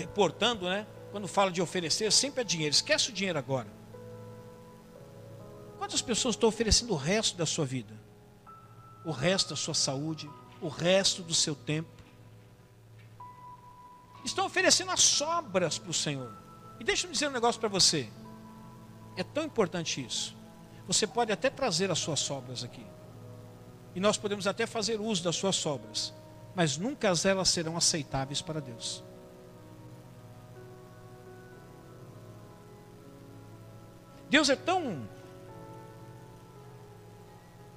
reportando, 0.00 0.68
né? 0.68 0.86
Quando 1.10 1.26
fala 1.28 1.50
de 1.50 1.60
oferecer, 1.60 2.10
sempre 2.12 2.40
é 2.40 2.44
dinheiro. 2.44 2.74
Esquece 2.74 3.10
o 3.10 3.12
dinheiro 3.12 3.38
agora. 3.38 3.68
Quantas 5.78 6.02
pessoas 6.02 6.34
estão 6.34 6.48
oferecendo 6.48 6.92
o 6.92 6.96
resto 6.96 7.36
da 7.36 7.46
sua 7.46 7.64
vida? 7.64 7.94
O 9.04 9.10
resto 9.10 9.50
da 9.50 9.56
sua 9.56 9.74
saúde, 9.74 10.30
o 10.60 10.68
resto 10.68 11.22
do 11.22 11.34
seu 11.34 11.54
tempo. 11.54 11.90
Estão 14.24 14.44
oferecendo 14.44 14.90
as 14.90 15.00
sobras 15.00 15.78
para 15.78 15.90
o 15.90 15.94
Senhor. 15.94 16.32
E 16.78 16.84
deixa 16.84 17.06
eu 17.06 17.10
dizer 17.10 17.28
um 17.28 17.32
negócio 17.32 17.60
para 17.60 17.68
você. 17.68 18.08
É 19.16 19.24
tão 19.24 19.44
importante 19.44 20.04
isso. 20.04 20.36
Você 20.86 21.06
pode 21.06 21.32
até 21.32 21.48
trazer 21.48 21.90
as 21.90 21.98
suas 21.98 22.20
sobras 22.20 22.62
aqui. 22.62 22.84
E 23.94 24.00
nós 24.00 24.16
podemos 24.16 24.46
até 24.46 24.66
fazer 24.66 25.00
uso 25.00 25.24
das 25.24 25.36
suas 25.36 25.56
sobras. 25.56 26.12
Mas 26.54 26.76
nunca 26.76 27.08
elas 27.08 27.48
serão 27.48 27.76
aceitáveis 27.76 28.42
para 28.42 28.60
Deus. 28.60 29.02
Deus 34.30 34.48
é 34.48 34.56
tão. 34.56 35.08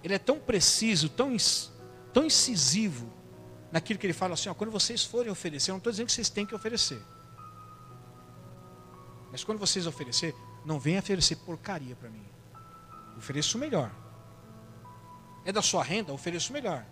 Ele 0.04 0.14
é 0.14 0.20
tão 0.20 0.40
preciso, 0.40 1.10
tão, 1.10 1.36
tão 2.14 2.26
incisivo 2.26 3.12
naquilo 3.72 4.00
que 4.00 4.06
ele 4.06 4.14
fala 4.14 4.36
assim: 4.36 4.50
ó, 4.50 4.54
quando 4.54 4.70
vocês 4.70 5.04
forem 5.04 5.32
oferecer, 5.32 5.72
eu 5.72 5.74
não 5.74 5.80
estou 5.80 5.92
dizendo 5.92 6.06
que 6.06 6.14
vocês 6.14 6.30
têm 6.30 6.46
que 6.46 6.54
oferecer. 6.54 7.02
Mas 9.32 9.44
quando 9.44 9.58
vocês 9.58 9.88
oferecer, 9.88 10.36
não 10.64 10.80
venham 10.80 11.00
oferecer 11.00 11.38
porcaria 11.38 11.96
para 11.96 12.10
mim. 12.10 12.26
Ofereço 13.18 13.58
o 13.58 13.60
melhor. 13.60 13.92
É 15.44 15.52
da 15.52 15.62
sua 15.62 15.84
renda? 15.84 16.14
Ofereço 16.14 16.52
o 16.52 16.54
melhor. 16.54 16.86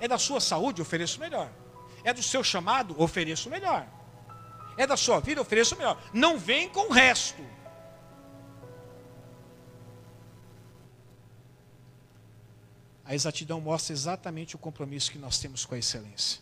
É 0.00 0.08
da 0.08 0.16
sua 0.16 0.40
saúde? 0.40 0.80
Ofereço 0.80 1.18
o 1.18 1.20
melhor. 1.20 1.50
É 2.02 2.14
do 2.14 2.22
seu 2.22 2.42
chamado? 2.42 2.98
Ofereço 3.00 3.48
o 3.48 3.52
melhor. 3.52 3.86
É 4.76 4.86
da 4.86 4.96
sua 4.96 5.20
vida? 5.20 5.40
Ofereço 5.40 5.74
o 5.74 5.78
melhor. 5.78 6.02
Não 6.14 6.38
vem 6.38 6.68
com 6.68 6.88
o 6.88 6.92
resto. 6.92 7.42
A 13.14 13.22
exatidão 13.24 13.60
mostra 13.60 13.92
exatamente 13.92 14.56
o 14.56 14.58
compromisso 14.58 15.12
que 15.12 15.18
nós 15.18 15.38
temos 15.38 15.64
com 15.64 15.76
a 15.76 15.78
excelência. 15.78 16.40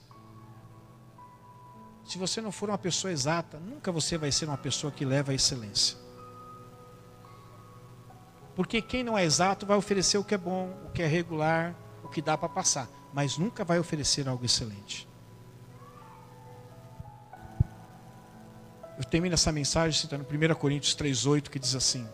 Se 2.03 2.17
você 2.17 2.41
não 2.41 2.51
for 2.51 2.71
uma 2.71 2.79
pessoa 2.79 3.13
exata, 3.13 3.61
nunca 3.61 3.93
você 3.93 4.17
vai 4.17 4.33
ser 4.33 4.47
uma 4.47 4.57
pessoa 4.57 4.91
que 4.91 5.05
leva 5.05 5.33
a 5.33 5.35
excelência. 5.35 5.99
Porque 8.57 8.81
quem 8.81 9.05
não 9.05 9.19
é 9.19 9.23
exato 9.23 9.67
vai 9.67 9.77
oferecer 9.77 10.17
o 10.17 10.25
que 10.25 10.35
é 10.35 10.39
bom, 10.39 10.75
o 10.87 10.91
que 10.93 11.03
é 11.03 11.07
regular, 11.07 11.77
o 12.03 12.09
que 12.09 12.23
dá 12.23 12.39
para 12.39 12.49
passar, 12.49 12.89
mas 13.13 13.37
nunca 13.37 13.67
vai 13.67 13.79
oferecer 13.79 14.27
algo 14.27 14.47
excelente. 14.47 15.07
Eu 18.97 19.05
termino 19.05 19.35
essa 19.35 19.53
mensagem 19.53 20.01
citando 20.01 20.25
1 20.25 20.55
Coríntios 20.55 20.97
3,8 20.97 21.51
que 21.51 21.59
diz 21.59 21.75
assim: 21.75 22.09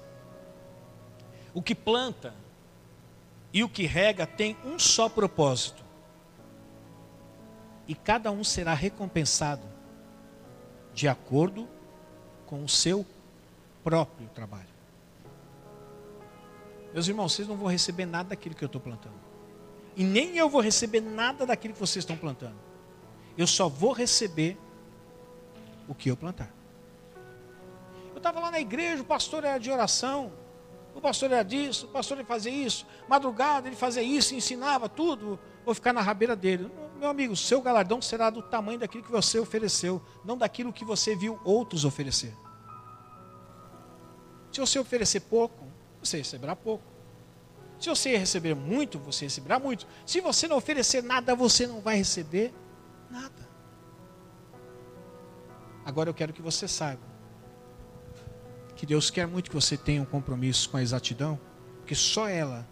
O 1.55 1.63
que 1.63 1.77
planta 1.77 2.35
e 3.53 3.65
o 3.65 3.69
que 3.69 3.87
rega 3.87 4.27
tem 4.27 4.57
um 4.65 4.79
só 4.79 5.09
propósito, 5.09 5.83
e 7.87 7.95
cada 7.95 8.31
um 8.31 8.45
será 8.45 8.75
recompensado 8.75 9.67
de 10.93 11.09
acordo 11.09 11.69
com 12.45 12.63
o 12.63 12.69
seu 12.69 13.07
próprio 13.83 14.29
trabalho. 14.35 14.69
Meus 16.93 17.09
irmãos, 17.09 17.33
vocês 17.33 17.49
não 17.49 17.57
vão 17.57 17.69
receber 17.69 18.07
nada 18.07 18.31
daquilo 18.31 18.55
que 18.55 18.65
eu 18.65 18.67
estou 18.67 18.81
plantando. 18.81 19.19
E 19.97 20.05
nem 20.05 20.37
eu 20.37 20.49
vou 20.49 20.61
receber 20.61 21.01
nada 21.01 21.47
daquilo 21.47 21.75
que 21.75 21.81
vocês 21.81 22.03
estão 22.03 22.17
plantando. 22.17 22.57
Eu 23.37 23.47
só 23.47 23.69
vou 23.69 23.93
receber 23.93 24.59
o 25.87 25.95
que 25.95 26.11
eu 26.11 26.17
plantar. 26.17 26.51
Eu 28.13 28.19
estava 28.19 28.41
lá 28.41 28.51
na 28.51 28.61
igreja, 28.61 29.03
o 29.03 29.05
pastor 29.05 29.45
era 29.45 29.59
de 29.59 29.71
oração, 29.71 30.33
o 30.99 31.01
pastor 31.01 31.31
era 31.31 31.43
disso, 31.43 31.87
o 31.87 31.89
pastor 31.89 32.19
ia 32.19 32.25
fazer 32.25 32.51
isso, 32.51 32.87
madrugada 33.09 33.69
ele 33.69 33.77
fazia 33.77 34.03
isso, 34.03 34.35
ensinava 34.35 34.89
tudo, 34.89 35.39
vou 35.65 35.75
ficar 35.75 35.93
na 35.93 36.01
rabeira 36.01 36.35
dele. 36.35 36.71
Meu 36.99 37.09
amigo, 37.09 37.37
seu 37.37 37.63
galardão 37.63 38.03
será 38.03 38.29
do 38.29 38.43
tamanho 38.43 38.81
daquilo 38.81 39.05
que 39.05 39.11
você 39.11 39.39
ofereceu, 39.39 40.03
não 40.25 40.37
daquilo 40.37 40.73
que 40.73 40.85
você 40.85 41.15
viu 41.15 41.39
outros 41.45 41.85
oferecer. 41.85 42.35
Se 44.51 44.61
você 44.61 44.79
oferecer 44.79 45.21
pouco, 45.21 45.67
você 46.03 46.19
receberá 46.19 46.57
pouco. 46.57 46.85
Se 47.79 47.89
você 47.89 48.17
receber 48.17 48.55
muito, 48.55 48.99
você 48.99 49.27
receberá 49.27 49.61
muito. 49.61 49.87
Se 50.05 50.21
você 50.21 50.49
não 50.49 50.57
oferecer 50.57 51.03
nada, 51.03 51.35
você 51.37 51.65
não 51.67 51.81
vai 51.81 51.97
receber 51.97 52.53
nada. 53.09 53.49
Agora 55.85 56.11
eu 56.11 56.15
quero 56.15 56.33
que 56.33 56.43
você 56.43 56.67
saiba 56.67 57.08
que 58.79 58.87
Deus 58.87 59.11
quer 59.11 59.27
muito 59.27 59.51
que 59.51 59.57
você 59.57 59.77
tenha 59.77 60.01
um 60.01 60.05
compromisso 60.05 60.71
com 60.71 60.77
a 60.77 60.83
exatidão, 60.83 61.39
porque 61.79 61.97
só 61.97 62.29
ela 62.29 62.65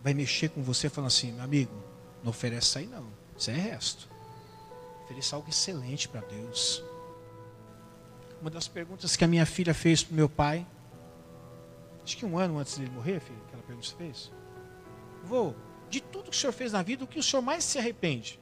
vai 0.00 0.14
mexer 0.14 0.48
com 0.48 0.62
você 0.62 0.88
falando 0.88 1.08
assim, 1.08 1.32
meu 1.32 1.42
amigo, 1.42 1.74
não 2.22 2.30
ofereça 2.30 2.78
aí 2.78 2.86
não, 2.86 3.08
isso 3.36 3.50
é 3.50 3.54
resto. 3.54 4.08
Ofereça 5.04 5.34
algo 5.34 5.50
excelente 5.50 6.08
para 6.08 6.20
Deus. 6.20 6.84
Uma 8.40 8.48
das 8.48 8.68
perguntas 8.68 9.16
que 9.16 9.24
a 9.24 9.26
minha 9.26 9.44
filha 9.44 9.74
fez 9.74 10.04
para 10.04 10.14
meu 10.14 10.28
pai, 10.28 10.64
acho 12.04 12.16
que 12.16 12.24
um 12.24 12.38
ano 12.38 12.56
antes 12.56 12.78
dele 12.78 12.92
morrer, 12.92 13.18
filho, 13.18 13.40
aquela 13.48 13.62
pergunta 13.64 13.88
que 13.88 13.92
você 13.92 13.96
fez. 13.96 14.32
Vô, 15.24 15.52
de 15.90 16.00
tudo 16.00 16.30
que 16.30 16.36
o 16.36 16.40
senhor 16.40 16.52
fez 16.52 16.70
na 16.70 16.82
vida, 16.82 17.02
o 17.02 17.08
que 17.08 17.18
o 17.18 17.22
senhor 17.24 17.42
mais 17.42 17.64
se 17.64 17.76
arrepende? 17.76 18.38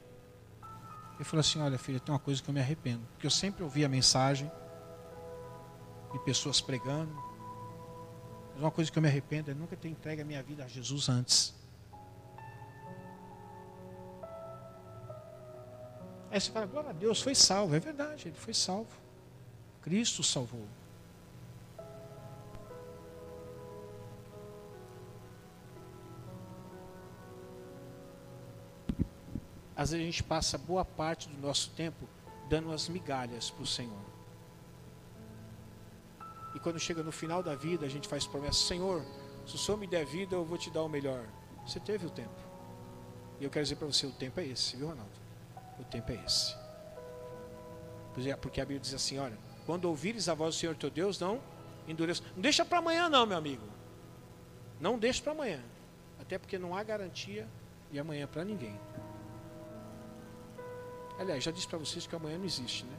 Ele 1.15 1.23
falou 1.23 1.41
assim: 1.41 1.59
Olha, 1.59 1.77
filho, 1.77 1.99
tem 1.99 2.13
uma 2.13 2.19
coisa 2.19 2.41
que 2.41 2.49
eu 2.49 2.53
me 2.53 2.61
arrependo. 2.61 3.01
Porque 3.13 3.25
eu 3.25 3.31
sempre 3.31 3.63
ouvi 3.63 3.83
a 3.83 3.89
mensagem 3.89 4.49
de 6.11 6.19
pessoas 6.19 6.59
pregando. 6.61 7.13
Mas 8.53 8.61
uma 8.61 8.71
coisa 8.71 8.91
que 8.91 8.97
eu 8.97 9.01
me 9.01 9.07
arrependo 9.07 9.51
é 9.51 9.53
nunca 9.53 9.75
ter 9.75 9.89
entregue 9.89 10.21
a 10.21 10.25
minha 10.25 10.41
vida 10.43 10.63
a 10.63 10.67
Jesus 10.67 11.09
antes. 11.09 11.53
Aí 16.31 16.39
você 16.39 16.51
fala, 16.51 16.65
glória 16.67 16.89
a 16.91 16.93
Deus, 16.93 17.21
foi 17.21 17.33
salvo. 17.33 17.75
É 17.75 17.79
verdade, 17.79 18.27
ele 18.27 18.37
foi 18.37 18.53
salvo. 18.53 18.91
Cristo 19.81 20.23
salvou. 20.23 20.67
Às 29.75 29.91
vezes 29.91 30.03
a 30.03 30.05
gente 30.05 30.23
passa 30.23 30.57
boa 30.57 30.83
parte 30.83 31.29
do 31.29 31.37
nosso 31.39 31.69
tempo 31.71 32.05
dando 32.49 32.71
as 32.73 32.89
migalhas 32.89 33.49
para 33.49 33.63
o 33.63 33.65
Senhor. 33.65 34.18
E 36.55 36.59
quando 36.59 36.79
chega 36.79 37.03
no 37.03 37.11
final 37.11 37.43
da 37.43 37.55
vida, 37.55 37.85
a 37.85 37.89
gente 37.89 38.07
faz 38.07 38.25
promessa: 38.25 38.59
Senhor, 38.59 39.03
se 39.45 39.55
o 39.55 39.57
Senhor 39.57 39.77
me 39.77 39.87
der 39.87 40.05
vida, 40.05 40.35
eu 40.35 40.45
vou 40.45 40.57
te 40.57 40.69
dar 40.69 40.83
o 40.83 40.89
melhor. 40.89 41.25
Você 41.65 41.79
teve 41.79 42.05
o 42.05 42.09
tempo. 42.09 42.49
E 43.39 43.43
eu 43.43 43.49
quero 43.49 43.63
dizer 43.63 43.75
para 43.75 43.87
você: 43.87 44.05
o 44.05 44.11
tempo 44.11 44.39
é 44.39 44.45
esse, 44.45 44.75
viu, 44.75 44.87
Ronaldo? 44.87 45.11
O 45.79 45.83
tempo 45.83 46.11
é 46.11 46.23
esse. 46.25 46.55
Porque 48.41 48.59
a 48.59 48.65
Bíblia 48.65 48.79
diz 48.79 48.93
assim: 48.93 49.17
olha, 49.19 49.37
quando 49.65 49.85
ouvires 49.85 50.27
a 50.27 50.33
voz 50.33 50.55
do 50.55 50.59
Senhor 50.59 50.75
teu 50.75 50.89
Deus, 50.89 51.19
não 51.19 51.41
endureça. 51.87 52.23
Não 52.35 52.41
deixa 52.41 52.65
para 52.65 52.79
amanhã, 52.79 53.07
não, 53.09 53.25
meu 53.25 53.37
amigo. 53.37 53.63
Não 54.79 54.97
deixa 54.97 55.21
para 55.21 55.31
amanhã. 55.31 55.63
Até 56.19 56.37
porque 56.37 56.57
não 56.57 56.75
há 56.75 56.83
garantia 56.83 57.47
de 57.91 57.99
amanhã 57.99 58.27
para 58.27 58.43
ninguém. 58.43 58.79
Aliás, 61.19 61.43
já 61.43 61.51
disse 61.51 61.67
para 61.67 61.77
vocês 61.77 62.07
que 62.07 62.15
amanhã 62.15 62.37
não 62.37 62.45
existe, 62.45 62.85
né? 62.85 62.97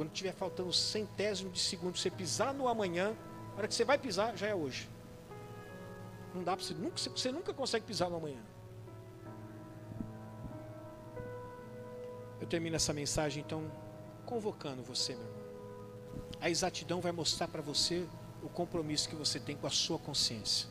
Quando 0.00 0.12
tiver 0.12 0.32
faltando 0.32 0.72
centésimo 0.72 1.50
de 1.50 1.60
segundo 1.60 1.98
você 1.98 2.10
pisar 2.10 2.54
no 2.54 2.66
amanhã, 2.66 3.14
a 3.52 3.58
hora 3.58 3.68
que 3.68 3.74
você 3.74 3.84
vai 3.84 3.98
pisar, 3.98 4.34
já 4.34 4.46
é 4.46 4.54
hoje. 4.54 4.88
Não 6.34 6.42
dá 6.42 6.56
para 6.56 6.64
você 6.64 6.72
nunca, 6.72 6.96
você 6.96 7.30
nunca 7.30 7.52
consegue 7.52 7.84
pisar 7.84 8.08
no 8.08 8.16
amanhã. 8.16 8.40
Eu 12.40 12.46
termino 12.46 12.76
essa 12.76 12.94
mensagem 12.94 13.44
então 13.44 13.70
convocando 14.24 14.82
você, 14.82 15.14
meu 15.14 15.22
irmão. 15.22 15.42
A 16.40 16.48
exatidão 16.48 17.02
vai 17.02 17.12
mostrar 17.12 17.48
para 17.48 17.60
você 17.60 18.08
o 18.42 18.48
compromisso 18.48 19.06
que 19.06 19.14
você 19.14 19.38
tem 19.38 19.54
com 19.54 19.66
a 19.66 19.70
sua 19.70 19.98
consciência. 19.98 20.66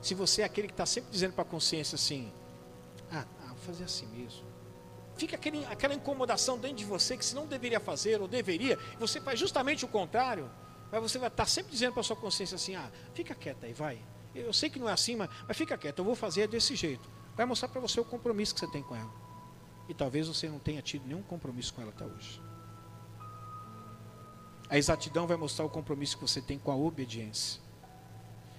Se 0.00 0.14
você 0.14 0.40
é 0.40 0.46
aquele 0.46 0.68
que 0.68 0.72
está 0.72 0.86
sempre 0.86 1.10
dizendo 1.10 1.34
para 1.34 1.42
a 1.42 1.46
consciência 1.46 1.96
assim, 1.96 2.32
ah, 3.12 3.26
ah, 3.42 3.48
vou 3.48 3.58
fazer 3.58 3.84
assim 3.84 4.06
mesmo 4.06 4.45
fica 5.16 5.36
aquele, 5.36 5.64
aquela 5.66 5.94
incomodação 5.94 6.58
dentro 6.58 6.76
de 6.76 6.84
você 6.84 7.16
que 7.16 7.24
se 7.24 7.34
não 7.34 7.46
deveria 7.46 7.80
fazer 7.80 8.20
ou 8.20 8.28
deveria, 8.28 8.78
você 8.98 9.20
faz 9.20 9.38
justamente 9.38 9.84
o 9.84 9.88
contrário, 9.88 10.50
mas 10.90 11.00
você 11.00 11.18
vai 11.18 11.28
estar 11.28 11.46
sempre 11.46 11.72
dizendo 11.72 11.92
para 11.92 12.00
a 12.00 12.04
sua 12.04 12.16
consciência 12.16 12.54
assim: 12.54 12.74
ah, 12.74 12.90
fica 13.14 13.34
quieta 13.34 13.66
aí, 13.66 13.72
vai. 13.72 13.98
Eu 14.34 14.52
sei 14.52 14.68
que 14.68 14.78
não 14.78 14.88
é 14.88 14.92
assim, 14.92 15.16
mas, 15.16 15.30
mas 15.48 15.56
fica 15.56 15.76
quieta, 15.78 16.00
eu 16.00 16.04
vou 16.04 16.14
fazer 16.14 16.46
desse 16.46 16.76
jeito. 16.76 17.08
Vai 17.34 17.46
mostrar 17.46 17.68
para 17.68 17.80
você 17.80 18.00
o 18.00 18.04
compromisso 18.04 18.54
que 18.54 18.60
você 18.60 18.66
tem 18.66 18.82
com 18.82 18.94
ela. 18.94 19.10
E 19.88 19.94
talvez 19.94 20.28
você 20.28 20.48
não 20.48 20.58
tenha 20.58 20.82
tido 20.82 21.06
nenhum 21.06 21.22
compromisso 21.22 21.72
com 21.72 21.82
ela 21.82 21.90
até 21.90 22.04
hoje. 22.04 22.40
A 24.68 24.76
exatidão 24.76 25.26
vai 25.26 25.36
mostrar 25.36 25.64
o 25.64 25.70
compromisso 25.70 26.16
que 26.16 26.22
você 26.22 26.40
tem 26.40 26.58
com 26.58 26.72
a 26.72 26.76
obediência. 26.76 27.60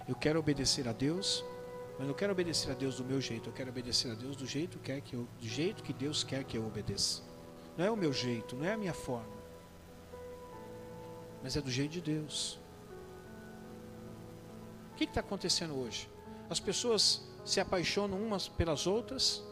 Eu 0.07 0.15
quero 0.15 0.39
obedecer 0.39 0.87
a 0.87 0.93
Deus, 0.93 1.43
mas 1.97 2.07
não 2.07 2.13
quero 2.13 2.31
obedecer 2.31 2.71
a 2.71 2.73
Deus 2.75 2.97
do 2.97 3.03
meu 3.03 3.19
jeito, 3.19 3.49
eu 3.49 3.53
quero 3.53 3.69
obedecer 3.69 4.11
a 4.11 4.15
Deus 4.15 4.35
do 4.35 4.45
jeito, 4.45 4.77
que, 4.79 5.01
que 5.01 5.15
eu, 5.15 5.27
do 5.39 5.47
jeito 5.47 5.83
que 5.83 5.93
Deus 5.93 6.23
quer 6.23 6.43
que 6.43 6.57
eu 6.57 6.65
obedeça. 6.65 7.23
Não 7.75 7.85
é 7.85 7.91
o 7.91 7.97
meu 7.97 8.13
jeito, 8.13 8.55
não 8.55 8.65
é 8.65 8.73
a 8.73 8.77
minha 8.77 8.93
forma, 8.93 9.37
mas 11.41 11.55
é 11.55 11.61
do 11.61 11.71
jeito 11.71 11.91
de 11.91 12.01
Deus. 12.01 12.59
O 14.91 14.95
que 14.95 15.03
está 15.03 15.19
acontecendo 15.19 15.75
hoje? 15.75 16.09
As 16.49 16.59
pessoas 16.59 17.27
se 17.45 17.59
apaixonam 17.59 18.19
umas 18.21 18.47
pelas 18.47 18.87
outras. 18.87 19.43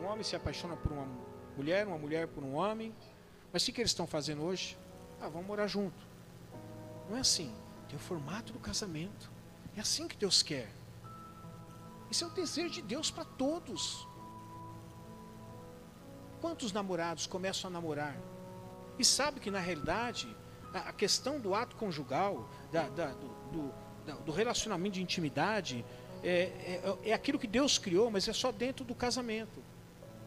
Um 0.00 0.04
homem 0.04 0.22
se 0.22 0.34
apaixona 0.34 0.76
por 0.76 0.92
uma 0.92 1.06
mulher, 1.56 1.86
uma 1.86 1.98
mulher 1.98 2.26
por 2.28 2.42
um 2.42 2.54
homem. 2.54 2.94
Mas 3.52 3.62
o 3.62 3.66
que, 3.66 3.72
que 3.72 3.80
eles 3.80 3.90
estão 3.90 4.06
fazendo 4.06 4.42
hoje? 4.42 4.76
Ah, 5.20 5.28
vamos 5.28 5.46
morar 5.46 5.66
junto. 5.66 6.06
Não 7.08 7.16
é 7.16 7.20
assim. 7.20 7.54
Tem 7.88 7.96
o 7.96 8.00
formato 8.00 8.52
do 8.52 8.58
casamento. 8.58 9.30
É 9.76 9.80
assim 9.80 10.08
que 10.08 10.16
Deus 10.16 10.42
quer. 10.42 10.68
Isso 12.12 12.24
é 12.24 12.26
o 12.26 12.30
desejo 12.30 12.74
de 12.74 12.82
Deus 12.82 13.10
para 13.10 13.24
todos. 13.24 14.06
Quantos 16.42 16.70
namorados 16.70 17.26
começam 17.26 17.70
a 17.70 17.72
namorar 17.72 18.14
e 18.98 19.04
sabe 19.04 19.40
que 19.40 19.50
na 19.50 19.60
realidade 19.60 20.36
a 20.74 20.92
questão 20.92 21.40
do 21.40 21.54
ato 21.54 21.74
conjugal, 21.76 22.50
da, 22.70 22.86
da, 22.90 23.06
do, 23.12 23.28
do, 23.50 24.24
do, 24.26 24.32
relacionamento 24.32 24.96
de 24.96 25.02
intimidade, 25.02 25.82
é, 26.22 26.82
é, 26.84 26.98
é 27.04 27.12
aquilo 27.14 27.38
que 27.38 27.46
Deus 27.46 27.78
criou, 27.78 28.10
mas 28.10 28.28
é 28.28 28.34
só 28.34 28.52
dentro 28.52 28.84
do 28.84 28.94
casamento. 28.94 29.62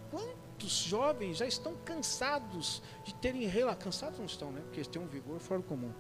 Quantos 0.10 0.72
jovens 0.72 1.38
já 1.38 1.46
estão 1.46 1.76
cansados 1.86 2.82
de 3.04 3.14
terem 3.14 3.46
relação, 3.46 3.84
cansados 3.84 4.18
não 4.18 4.26
estão, 4.26 4.52
né? 4.52 4.62
Porque 4.62 4.78
eles 4.78 4.88
têm 4.88 5.00
um 5.00 5.08
vigor 5.08 5.40
fora 5.40 5.62
do 5.62 5.68
comum. 5.68 5.94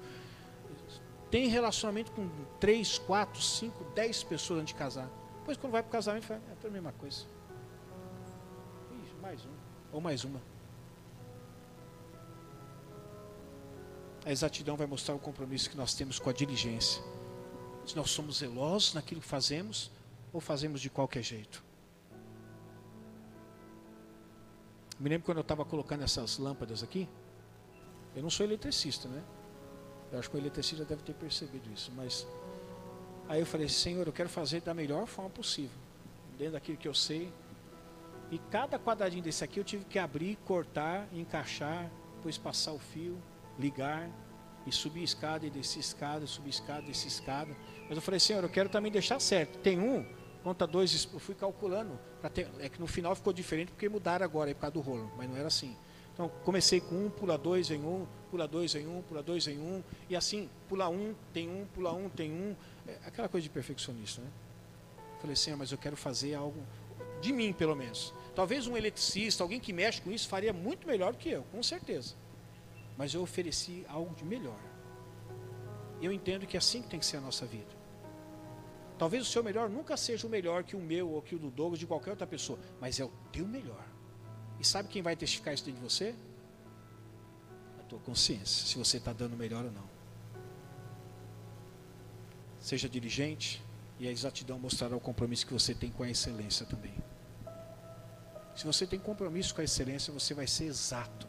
Tem 1.29 1.47
relacionamento 1.47 2.11
com 2.11 2.27
três, 2.59 2.97
quatro, 2.97 3.39
cinco, 3.39 3.83
dez 3.93 4.23
pessoas 4.23 4.61
antes 4.61 4.73
de 4.73 4.79
casar. 4.79 5.24
Depois, 5.45 5.59
quando 5.59 5.73
vai 5.73 5.83
para 5.83 5.89
o 5.89 5.91
casamento, 5.91 6.25
fala, 6.25 6.41
é 6.63 6.67
a 6.67 6.71
mesma 6.71 6.91
coisa. 6.93 7.23
Mais 9.21 9.45
um, 9.45 9.53
ou 9.91 10.01
mais 10.01 10.23
uma. 10.23 10.41
A 14.25 14.31
exatidão 14.31 14.75
vai 14.75 14.87
mostrar 14.87 15.13
o 15.13 15.19
compromisso 15.19 15.69
que 15.69 15.77
nós 15.77 15.93
temos 15.93 16.17
com 16.17 16.31
a 16.31 16.33
diligência. 16.33 16.99
Se 17.85 17.95
nós 17.95 18.09
somos 18.09 18.39
zelosos 18.39 18.95
naquilo 18.95 19.21
que 19.21 19.27
fazemos, 19.27 19.91
ou 20.33 20.41
fazemos 20.41 20.81
de 20.81 20.89
qualquer 20.89 21.21
jeito. 21.21 21.63
Me 24.99 25.09
lembro 25.09 25.27
quando 25.27 25.37
eu 25.37 25.41
estava 25.41 25.63
colocando 25.63 26.03
essas 26.03 26.39
lâmpadas 26.39 26.81
aqui. 26.81 27.07
Eu 28.15 28.23
não 28.23 28.31
sou 28.31 28.47
eletricista, 28.47 29.07
né? 29.07 29.23
Eu 30.11 30.17
acho 30.17 30.27
que 30.27 30.37
o 30.37 30.39
eletricista 30.39 30.83
deve 30.83 31.03
ter 31.03 31.13
percebido 31.13 31.71
isso, 31.71 31.91
mas 31.95 32.25
Aí 33.27 33.39
eu 33.39 33.45
falei, 33.45 33.67
Senhor, 33.67 34.05
eu 34.05 34.13
quero 34.13 34.29
fazer 34.29 34.61
da 34.61 34.73
melhor 34.73 35.07
forma 35.07 35.29
possível, 35.29 35.77
dentro 36.37 36.53
daquilo 36.53 36.77
que 36.77 36.87
eu 36.87 36.93
sei. 36.93 37.31
E 38.31 38.39
cada 38.51 38.77
quadradinho 38.79 39.23
desse 39.23 39.43
aqui 39.43 39.59
eu 39.59 39.63
tive 39.63 39.85
que 39.85 39.97
abrir, 39.97 40.37
cortar, 40.45 41.07
encaixar, 41.13 41.89
depois 42.15 42.37
passar 42.37 42.73
o 42.73 42.79
fio, 42.79 43.17
ligar, 43.57 44.09
e 44.65 44.71
subir 44.71 45.03
escada, 45.03 45.45
e 45.45 45.49
descer 45.49 45.79
escada, 45.79 46.25
subir 46.25 46.49
escada, 46.49 46.81
descer 46.81 47.07
escada. 47.07 47.55
Mas 47.87 47.97
eu 47.97 48.01
falei, 48.01 48.19
Senhor, 48.19 48.43
eu 48.43 48.49
quero 48.49 48.67
também 48.67 48.91
deixar 48.91 49.19
certo. 49.19 49.59
Tem 49.59 49.79
um, 49.79 50.05
conta 50.43 50.65
dois, 50.65 51.07
eu 51.13 51.19
fui 51.19 51.35
calculando. 51.35 51.99
Ter, 52.33 52.49
é 52.59 52.67
que 52.67 52.79
no 52.79 52.87
final 52.87 53.15
ficou 53.15 53.31
diferente 53.31 53.71
porque 53.71 53.87
mudaram 53.87 54.25
agora, 54.25 54.53
por 54.55 54.61
causa 54.61 54.73
do 54.73 54.81
rolo, 54.81 55.11
mas 55.15 55.29
não 55.29 55.37
era 55.37 55.47
assim. 55.47 55.75
Então 56.15 56.31
comecei 56.45 56.79
com 56.79 56.95
um, 56.95 57.09
pula 57.09 57.37
dois 57.37 57.69
em 57.69 57.83
um, 57.83 58.07
pula 58.31 58.47
dois 58.47 58.73
em 58.73 58.87
um, 58.87 59.01
pula 59.01 59.21
dois 59.21 59.47
em 59.47 59.59
um, 59.59 59.83
e 60.09 60.15
assim, 60.15 60.49
pula 60.69 60.87
um, 60.87 61.13
tem 61.33 61.49
um, 61.49 61.65
pula 61.67 61.93
um, 61.93 62.09
tem 62.09 62.31
um. 62.31 62.55
É 62.87 62.97
aquela 63.05 63.27
coisa 63.27 63.43
de 63.43 63.49
perfeccionista, 63.49 64.21
né? 64.21 64.27
Falei 65.19 65.33
assim, 65.33 65.51
ah, 65.51 65.57
mas 65.57 65.73
eu 65.73 65.77
quero 65.77 65.97
fazer 65.97 66.33
algo 66.33 66.65
de 67.21 67.33
mim, 67.33 67.51
pelo 67.51 67.75
menos. 67.75 68.13
Talvez 68.33 68.65
um 68.65 68.77
eletricista, 68.77 69.43
alguém 69.43 69.59
que 69.59 69.73
mexe 69.73 70.01
com 70.01 70.09
isso, 70.09 70.27
faria 70.29 70.53
muito 70.53 70.87
melhor 70.87 71.11
do 71.11 71.17
que 71.17 71.29
eu, 71.29 71.43
com 71.51 71.61
certeza. 71.61 72.15
Mas 72.97 73.13
eu 73.13 73.21
ofereci 73.21 73.85
algo 73.89 74.15
de 74.15 74.23
melhor. 74.23 74.59
Eu 76.01 76.13
entendo 76.13 76.45
que 76.45 76.55
é 76.55 76.59
assim 76.59 76.81
que 76.81 76.87
tem 76.87 76.99
que 76.99 77.05
ser 77.05 77.17
a 77.17 77.21
nossa 77.21 77.45
vida. 77.45 77.75
Talvez 78.97 79.23
o 79.23 79.29
seu 79.29 79.43
melhor 79.43 79.69
nunca 79.69 79.97
seja 79.97 80.25
o 80.25 80.29
melhor 80.29 80.63
que 80.63 80.75
o 80.77 80.79
meu 80.79 81.09
ou 81.09 81.21
que 81.21 81.35
o 81.35 81.39
do 81.39 81.49
Douglas, 81.49 81.79
de 81.79 81.85
qualquer 81.85 82.11
outra 82.11 82.25
pessoa, 82.25 82.57
mas 82.79 82.99
é 82.99 83.03
o 83.03 83.11
teu 83.33 83.45
melhor. 83.45 83.94
Sabe 84.65 84.89
quem 84.89 85.01
vai 85.01 85.15
testificar 85.15 85.53
isso 85.53 85.63
dentro 85.63 85.79
de 85.79 85.87
você? 85.87 86.15
A 87.79 87.83
tua 87.83 87.99
consciência, 87.99 88.65
se 88.65 88.75
você 88.77 88.97
está 88.97 89.13
dando 89.13 89.37
melhor 89.37 89.63
ou 89.63 89.71
não. 89.71 89.87
Seja 92.59 92.89
diligente 92.89 93.63
e 93.99 94.07
a 94.07 94.11
exatidão 94.11 94.57
mostrará 94.57 94.95
o 94.95 94.99
compromisso 94.99 95.45
que 95.45 95.53
você 95.53 95.75
tem 95.75 95.91
com 95.91 96.01
a 96.01 96.09
excelência 96.09 96.65
também. 96.65 96.95
Se 98.55 98.65
você 98.65 98.87
tem 98.87 98.99
compromisso 98.99 99.53
com 99.53 99.61
a 99.61 99.63
excelência, 99.63 100.11
você 100.11 100.33
vai 100.33 100.47
ser 100.47 100.65
exato, 100.65 101.27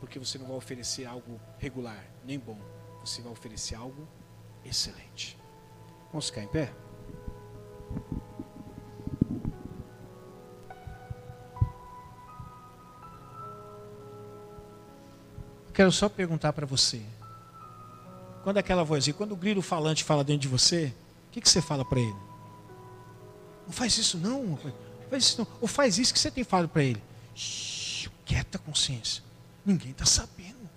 porque 0.00 0.18
você 0.18 0.38
não 0.38 0.46
vai 0.46 0.56
oferecer 0.56 1.04
algo 1.04 1.38
regular, 1.58 2.02
nem 2.24 2.38
bom. 2.38 2.58
Você 3.04 3.20
vai 3.20 3.32
oferecer 3.32 3.74
algo 3.74 4.08
excelente. 4.64 5.38
Vamos 6.10 6.30
ficar 6.30 6.42
em 6.42 6.48
pé? 6.48 6.72
Quero 15.72 15.90
só 15.90 16.08
perguntar 16.08 16.52
para 16.52 16.66
você. 16.66 17.02
Quando 18.42 18.58
aquela 18.58 18.84
vozinha, 18.84 19.14
quando 19.14 19.32
o 19.32 19.36
grilo 19.36 19.62
falante 19.62 20.04
fala 20.04 20.24
dentro 20.24 20.42
de 20.42 20.48
você, 20.48 20.92
o 21.28 21.30
que, 21.32 21.40
que 21.40 21.48
você 21.48 21.62
fala 21.62 21.84
para 21.84 22.00
ele? 22.00 22.16
Não 23.66 23.72
faz 23.72 23.96
isso 23.96 24.18
não, 24.18 24.58
faz 25.08 25.24
isso 25.24 25.38
não. 25.38 25.46
Ou 25.60 25.68
faz 25.68 25.98
isso 25.98 26.12
que 26.12 26.18
você 26.18 26.30
tem 26.30 26.44
falado 26.44 26.68
para 26.68 26.82
ele. 26.82 27.02
Shhh, 27.34 28.10
quieta 28.24 28.58
consciência. 28.58 29.22
Ninguém 29.64 29.92
está 29.92 30.04
sabendo. 30.04 30.68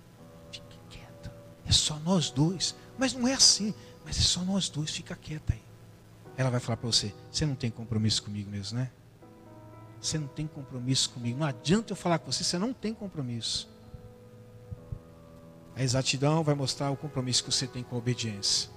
Fique 0.52 0.80
quieta. 0.90 1.34
É 1.66 1.72
só 1.72 1.98
nós 2.00 2.30
dois. 2.30 2.76
Mas 2.98 3.14
não 3.14 3.28
é 3.28 3.34
assim. 3.34 3.74
Mas 4.06 4.18
é 4.18 4.22
só 4.22 4.42
nós 4.42 4.70
dois, 4.70 4.92
fica 4.92 5.16
quieta 5.16 5.54
aí. 5.54 5.62
Ela 6.38 6.50
vai 6.50 6.60
falar 6.60 6.78
para 6.78 6.88
você: 6.88 7.14
Você 7.32 7.46
não 7.46 7.56
tem 7.56 7.72
compromisso 7.72 8.24
comigo 8.24 8.50
mesmo, 8.50 8.78
né? 8.78 8.92
Você 10.00 10.20
não 10.20 10.28
tem 10.28 10.46
compromisso 10.46 11.10
comigo. 11.10 11.40
Não 11.40 11.48
adianta 11.48 11.92
eu 11.92 11.96
falar 11.96 12.20
com 12.20 12.32
você, 12.32 12.44
você 12.44 12.60
não 12.60 12.72
tem 12.74 12.94
compromisso. 12.94 13.68
A 15.76 15.84
exatidão 15.84 16.44
vai 16.44 16.56
mostrar 16.56 16.90
o 16.90 16.96
compromisso 16.96 17.44
que 17.44 17.52
você 17.52 17.68
tem 17.68 17.84
com 17.84 17.96
a 17.96 17.98
obediência. 18.00 18.70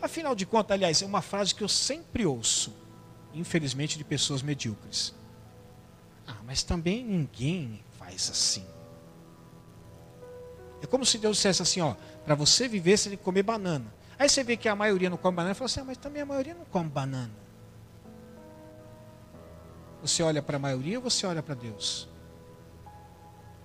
Afinal 0.00 0.34
de 0.34 0.44
contas, 0.44 0.74
aliás, 0.74 1.00
é 1.00 1.06
uma 1.06 1.22
frase 1.22 1.54
que 1.54 1.64
eu 1.64 1.68
sempre 1.68 2.26
ouço, 2.26 2.72
infelizmente, 3.32 3.96
de 3.96 4.04
pessoas 4.04 4.42
medíocres. 4.42 5.14
Ah, 6.26 6.36
mas 6.44 6.62
também 6.62 7.04
ninguém 7.04 7.82
faz 7.98 8.30
assim. 8.30 8.66
É 10.82 10.86
como 10.86 11.06
se 11.06 11.18
Deus 11.18 11.36
dissesse 11.36 11.62
assim, 11.62 11.80
ó, 11.80 11.94
para 12.24 12.34
você 12.34 12.68
viver 12.68 12.98
você 12.98 13.08
tem 13.08 13.18
que 13.18 13.24
comer 13.24 13.42
banana. 13.42 13.92
Aí 14.18 14.28
você 14.28 14.44
vê 14.44 14.56
que 14.56 14.68
a 14.68 14.76
maioria 14.76 15.08
não 15.08 15.16
come 15.16 15.36
banana, 15.36 15.52
e 15.52 15.54
fala 15.54 15.66
assim, 15.66 15.80
ah, 15.80 15.84
mas 15.84 15.96
também 15.96 16.22
a 16.22 16.26
maioria 16.26 16.54
não 16.54 16.64
come 16.66 16.88
banana. 16.88 17.32
Você 20.02 20.22
olha 20.22 20.42
para 20.42 20.56
a 20.56 20.60
maioria 20.60 20.98
ou 20.98 21.02
você 21.02 21.26
olha 21.26 21.42
para 21.42 21.54
Deus? 21.54 22.08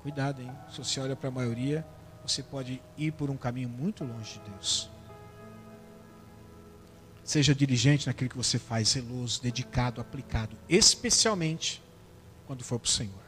Cuidado, 0.01 0.41
hein? 0.41 0.51
Se 0.71 0.79
você 0.79 0.99
olha 0.99 1.15
para 1.15 1.29
a 1.29 1.31
maioria, 1.31 1.85
você 2.25 2.41
pode 2.41 2.81
ir 2.97 3.11
por 3.11 3.29
um 3.29 3.37
caminho 3.37 3.69
muito 3.69 4.03
longe 4.03 4.39
de 4.39 4.51
Deus. 4.51 4.89
Seja 7.23 7.53
diligente 7.53 8.07
naquilo 8.07 8.29
que 8.29 8.37
você 8.37 8.57
faz, 8.57 8.89
zeloso, 8.89 9.41
dedicado, 9.41 10.01
aplicado, 10.01 10.57
especialmente 10.67 11.81
quando 12.47 12.63
for 12.63 12.79
para 12.79 12.87
o 12.87 12.91
Senhor. 12.91 13.21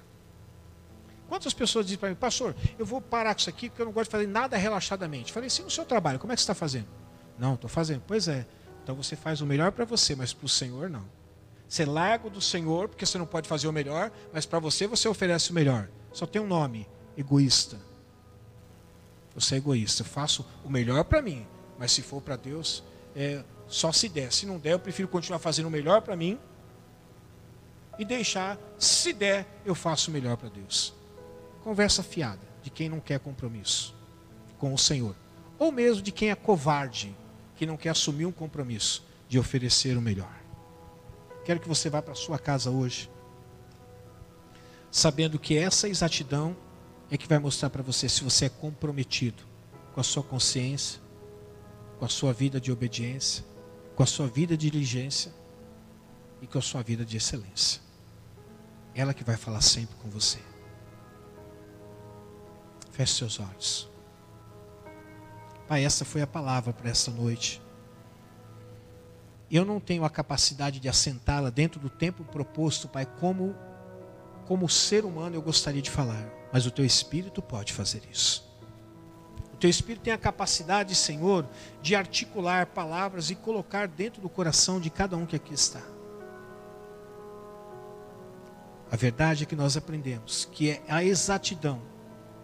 Quantas 1.30 1.54
pessoas 1.54 1.86
dizem 1.86 2.00
para 2.00 2.10
mim, 2.10 2.16
pastor, 2.16 2.56
eu 2.78 2.86
vou 2.86 3.02
parar 3.02 3.34
com 3.34 3.40
isso 3.40 3.50
aqui 3.50 3.70
porque 3.70 3.82
eu 3.82 3.86
não 3.86 3.94
gosto 3.94 4.10
de 4.10 4.12
fazer 4.12 4.28
nada 4.28 4.58
relaxadamente. 4.58 5.32
Falei, 5.32 5.50
sim, 5.50 5.64
no 5.64 5.70
seu 5.70 5.86
trabalho, 5.86 6.20
como 6.20 6.34
é 6.34 6.36
que 6.36 6.42
você 6.42 6.44
está 6.44 6.56
fazendo? 6.56 6.88
Não, 7.38 7.54
estou 7.54 7.70
fazendo. 7.70 8.04
Pois 8.06 8.28
é. 8.28 8.46
Então 8.84 8.96
você 8.96 9.16
faz 9.16 9.42
o 9.42 9.46
melhor 9.46 9.72
para 9.72 9.86
você, 9.86 10.16
mas 10.16 10.34
para 10.34 10.46
o 10.46 10.50
Senhor 10.50 10.90
não. 10.90 11.06
Você 11.68 11.86
larga 11.86 12.30
do 12.30 12.42
Senhor, 12.42 12.90
porque 12.90 13.06
você 13.06 13.18
não 13.18 13.26
pode 13.26 13.48
fazer 13.48 13.68
o 13.68 13.72
melhor, 13.72 14.12
mas 14.32 14.46
para 14.46 14.60
você 14.60 14.86
você 14.86 15.08
oferece 15.08 15.52
o 15.52 15.54
melhor. 15.54 15.90
Só 16.14 16.26
tem 16.26 16.42
um 16.42 16.48
nome: 16.48 16.88
egoísta. 17.18 17.78
Você 19.36 19.56
é 19.56 19.58
egoísta. 19.58 20.04
Eu 20.04 20.06
faço 20.06 20.46
o 20.64 20.70
melhor 20.70 21.04
para 21.04 21.22
mim, 21.22 21.46
mas 21.78 21.92
se 21.92 22.02
for 22.02 22.22
para 22.22 22.36
Deus, 22.36 22.84
é, 23.16 23.44
só 23.68 23.92
se 23.92 24.08
der. 24.08 24.32
Se 24.32 24.46
não 24.46 24.60
der, 24.60 24.74
eu 24.74 24.80
prefiro 24.80 25.08
continuar 25.08 25.40
fazendo 25.40 25.66
o 25.66 25.72
melhor 25.72 26.02
para 26.02 26.16
mim 26.16 26.40
e 27.98 28.06
deixar, 28.06 28.58
se 28.78 29.14
der, 29.14 29.46
eu 29.66 29.76
faço 29.76 30.10
o 30.10 30.14
melhor 30.14 30.38
para 30.38 30.50
Deus. 30.50 30.94
Conversa 31.64 32.04
fiada 32.04 32.42
de 32.62 32.70
quem 32.70 32.90
não 32.90 33.00
quer 33.00 33.20
compromisso 33.20 33.96
com 34.58 34.74
o 34.74 34.78
Senhor, 34.78 35.16
ou 35.60 35.72
mesmo 35.72 36.02
de 36.02 36.12
quem 36.12 36.32
é 36.32 36.36
covarde, 36.36 37.16
que 37.56 37.66
não 37.66 37.78
quer 37.78 37.90
assumir 37.90 38.26
um 38.26 38.32
compromisso 38.32 39.06
de 39.28 39.38
oferecer 39.38 39.98
o 39.98 40.02
melhor. 40.02 40.34
Quero 41.44 41.60
que 41.60 41.68
você 41.68 41.90
vá 41.90 42.02
para 42.02 42.16
sua 42.16 42.40
casa 42.40 42.72
hoje, 42.72 43.10
sabendo 44.94 45.40
que 45.40 45.58
essa 45.58 45.90
exatidão 45.90 46.56
é 47.10 47.18
que 47.18 47.28
vai 47.28 47.40
mostrar 47.40 47.72
para 47.72 47.82
você 47.82 48.08
se 48.08 48.24
você 48.24 48.46
é 48.46 48.50
comprometido 48.50 49.42
com 49.92 50.00
a 50.00 50.04
sua 50.04 50.22
consciência, 50.22 51.02
com 51.98 52.06
a 52.06 52.08
sua 52.08 52.32
vida 52.32 52.62
de 52.62 52.72
obediência, 52.72 53.44
com 53.96 54.04
a 54.04 54.06
sua 54.06 54.28
vida 54.28 54.56
de 54.56 54.70
diligência 54.70 55.34
e 56.44 56.46
com 56.46 56.60
a 56.60 56.62
sua 56.62 56.84
vida 56.84 57.04
de 57.04 57.18
excelência. 57.18 57.82
Ela 58.94 59.16
que 59.16 59.24
vai 59.24 59.36
falar 59.36 59.62
sempre 59.62 59.96
com 59.96 60.12
você. 60.12 60.38
Feche 62.92 63.16
seus 63.16 63.40
olhos. 63.40 63.90
Pai, 65.68 65.84
essa 65.84 66.06
foi 66.06 66.22
a 66.22 66.28
palavra 66.28 66.72
para 66.72 66.92
essa 66.92 67.10
noite 67.10 67.64
eu 69.52 69.64
não 69.64 69.80
tenho 69.80 70.04
a 70.04 70.10
capacidade 70.10 70.80
de 70.80 70.90
assentá-la 70.90 71.52
dentro 71.52 71.80
do 71.80 71.88
tempo 71.88 72.24
proposto, 72.24 72.88
Pai, 72.88 73.06
como 73.06 73.56
como 74.48 74.70
ser 74.70 75.06
humano 75.06 75.36
eu 75.36 75.42
gostaria 75.42 75.82
de 75.82 75.90
falar, 75.90 76.30
mas 76.52 76.66
o 76.66 76.72
teu 76.72 76.86
espírito 76.86 77.42
pode 77.42 77.74
fazer 77.74 78.02
isso. 78.12 78.52
O 79.54 79.58
teu 79.58 79.70
espírito 79.70 80.04
tem 80.04 80.14
a 80.14 80.18
capacidade, 80.18 80.94
Senhor, 80.96 81.48
de 81.82 81.96
articular 81.96 82.68
palavras 82.68 83.30
e 83.30 83.36
colocar 83.36 83.88
dentro 83.88 84.22
do 84.22 84.30
coração 84.30 84.80
de 84.80 84.90
cada 84.90 85.16
um 85.16 85.26
que 85.26 85.36
aqui 85.36 85.54
está. 85.54 85.82
A 88.92 88.96
verdade 88.96 89.44
é 89.44 89.46
que 89.46 89.56
nós 89.56 89.76
aprendemos 89.76 90.48
que 90.52 90.70
é 90.70 90.84
a 90.88 91.04
exatidão 91.04 91.82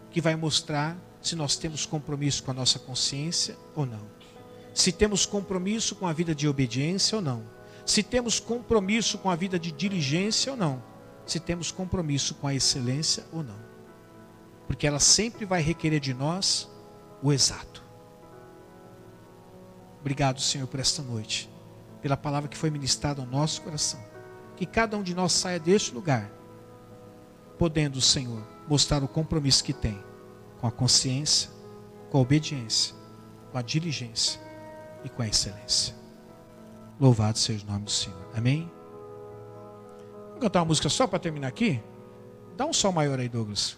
que 0.09 0.21
vai 0.21 0.35
mostrar 0.35 0.97
se 1.21 1.35
nós 1.35 1.55
temos 1.55 1.85
compromisso 1.85 2.43
com 2.43 2.51
a 2.51 2.53
nossa 2.53 2.79
consciência 2.79 3.57
ou 3.75 3.85
não 3.85 4.19
se 4.73 4.91
temos 4.91 5.25
compromisso 5.25 5.95
com 5.95 6.07
a 6.07 6.13
vida 6.13 6.33
de 6.33 6.47
obediência 6.47 7.17
ou 7.17 7.21
não, 7.21 7.43
se 7.85 8.03
temos 8.03 8.39
compromisso 8.39 9.17
com 9.17 9.29
a 9.29 9.35
vida 9.35 9.59
de 9.59 9.71
diligência 9.71 10.51
ou 10.51 10.57
não, 10.57 10.81
se 11.31 11.39
temos 11.39 11.71
compromisso 11.71 12.35
com 12.35 12.47
a 12.47 12.53
excelência 12.53 13.25
ou 13.31 13.43
não. 13.43 13.59
Porque 14.67 14.85
ela 14.85 14.99
sempre 14.99 15.45
vai 15.45 15.61
requerer 15.61 15.99
de 15.99 16.13
nós 16.13 16.69
o 17.21 17.33
exato. 17.33 17.83
Obrigado, 19.99 20.39
Senhor, 20.39 20.67
por 20.67 20.79
esta 20.79 21.01
noite, 21.01 21.49
pela 22.01 22.15
palavra 22.15 22.49
que 22.49 22.57
foi 22.57 22.69
ministrada 22.69 23.21
ao 23.21 23.27
nosso 23.27 23.61
coração. 23.61 23.99
Que 24.55 24.65
cada 24.65 24.97
um 24.97 25.03
de 25.03 25.13
nós 25.13 25.33
saia 25.33 25.59
deste 25.59 25.93
lugar, 25.93 26.29
podendo, 27.57 27.99
Senhor, 27.99 28.41
mostrar 28.67 29.03
o 29.03 29.07
compromisso 29.07 29.63
que 29.63 29.73
tem 29.73 30.01
com 30.59 30.67
a 30.67 30.71
consciência, 30.71 31.49
com 32.09 32.17
a 32.17 32.21
obediência, 32.21 32.95
com 33.51 33.57
a 33.57 33.61
diligência 33.61 34.39
e 35.03 35.09
com 35.09 35.21
a 35.21 35.27
excelência. 35.27 35.95
Louvado 36.99 37.37
seja 37.37 37.63
o 37.65 37.71
nome 37.71 37.85
do 37.85 37.91
Senhor. 37.91 38.29
Amém? 38.35 38.69
Vamos 40.39 40.51
cantar 40.51 40.59
uma 40.61 40.67
música 40.67 40.87
só 40.87 41.05
para 41.05 41.19
terminar 41.19 41.49
aqui? 41.49 41.83
Dá 42.55 42.65
um 42.65 42.71
sol 42.71 42.93
maior 42.93 43.19
aí, 43.19 43.27
Douglas. 43.27 43.77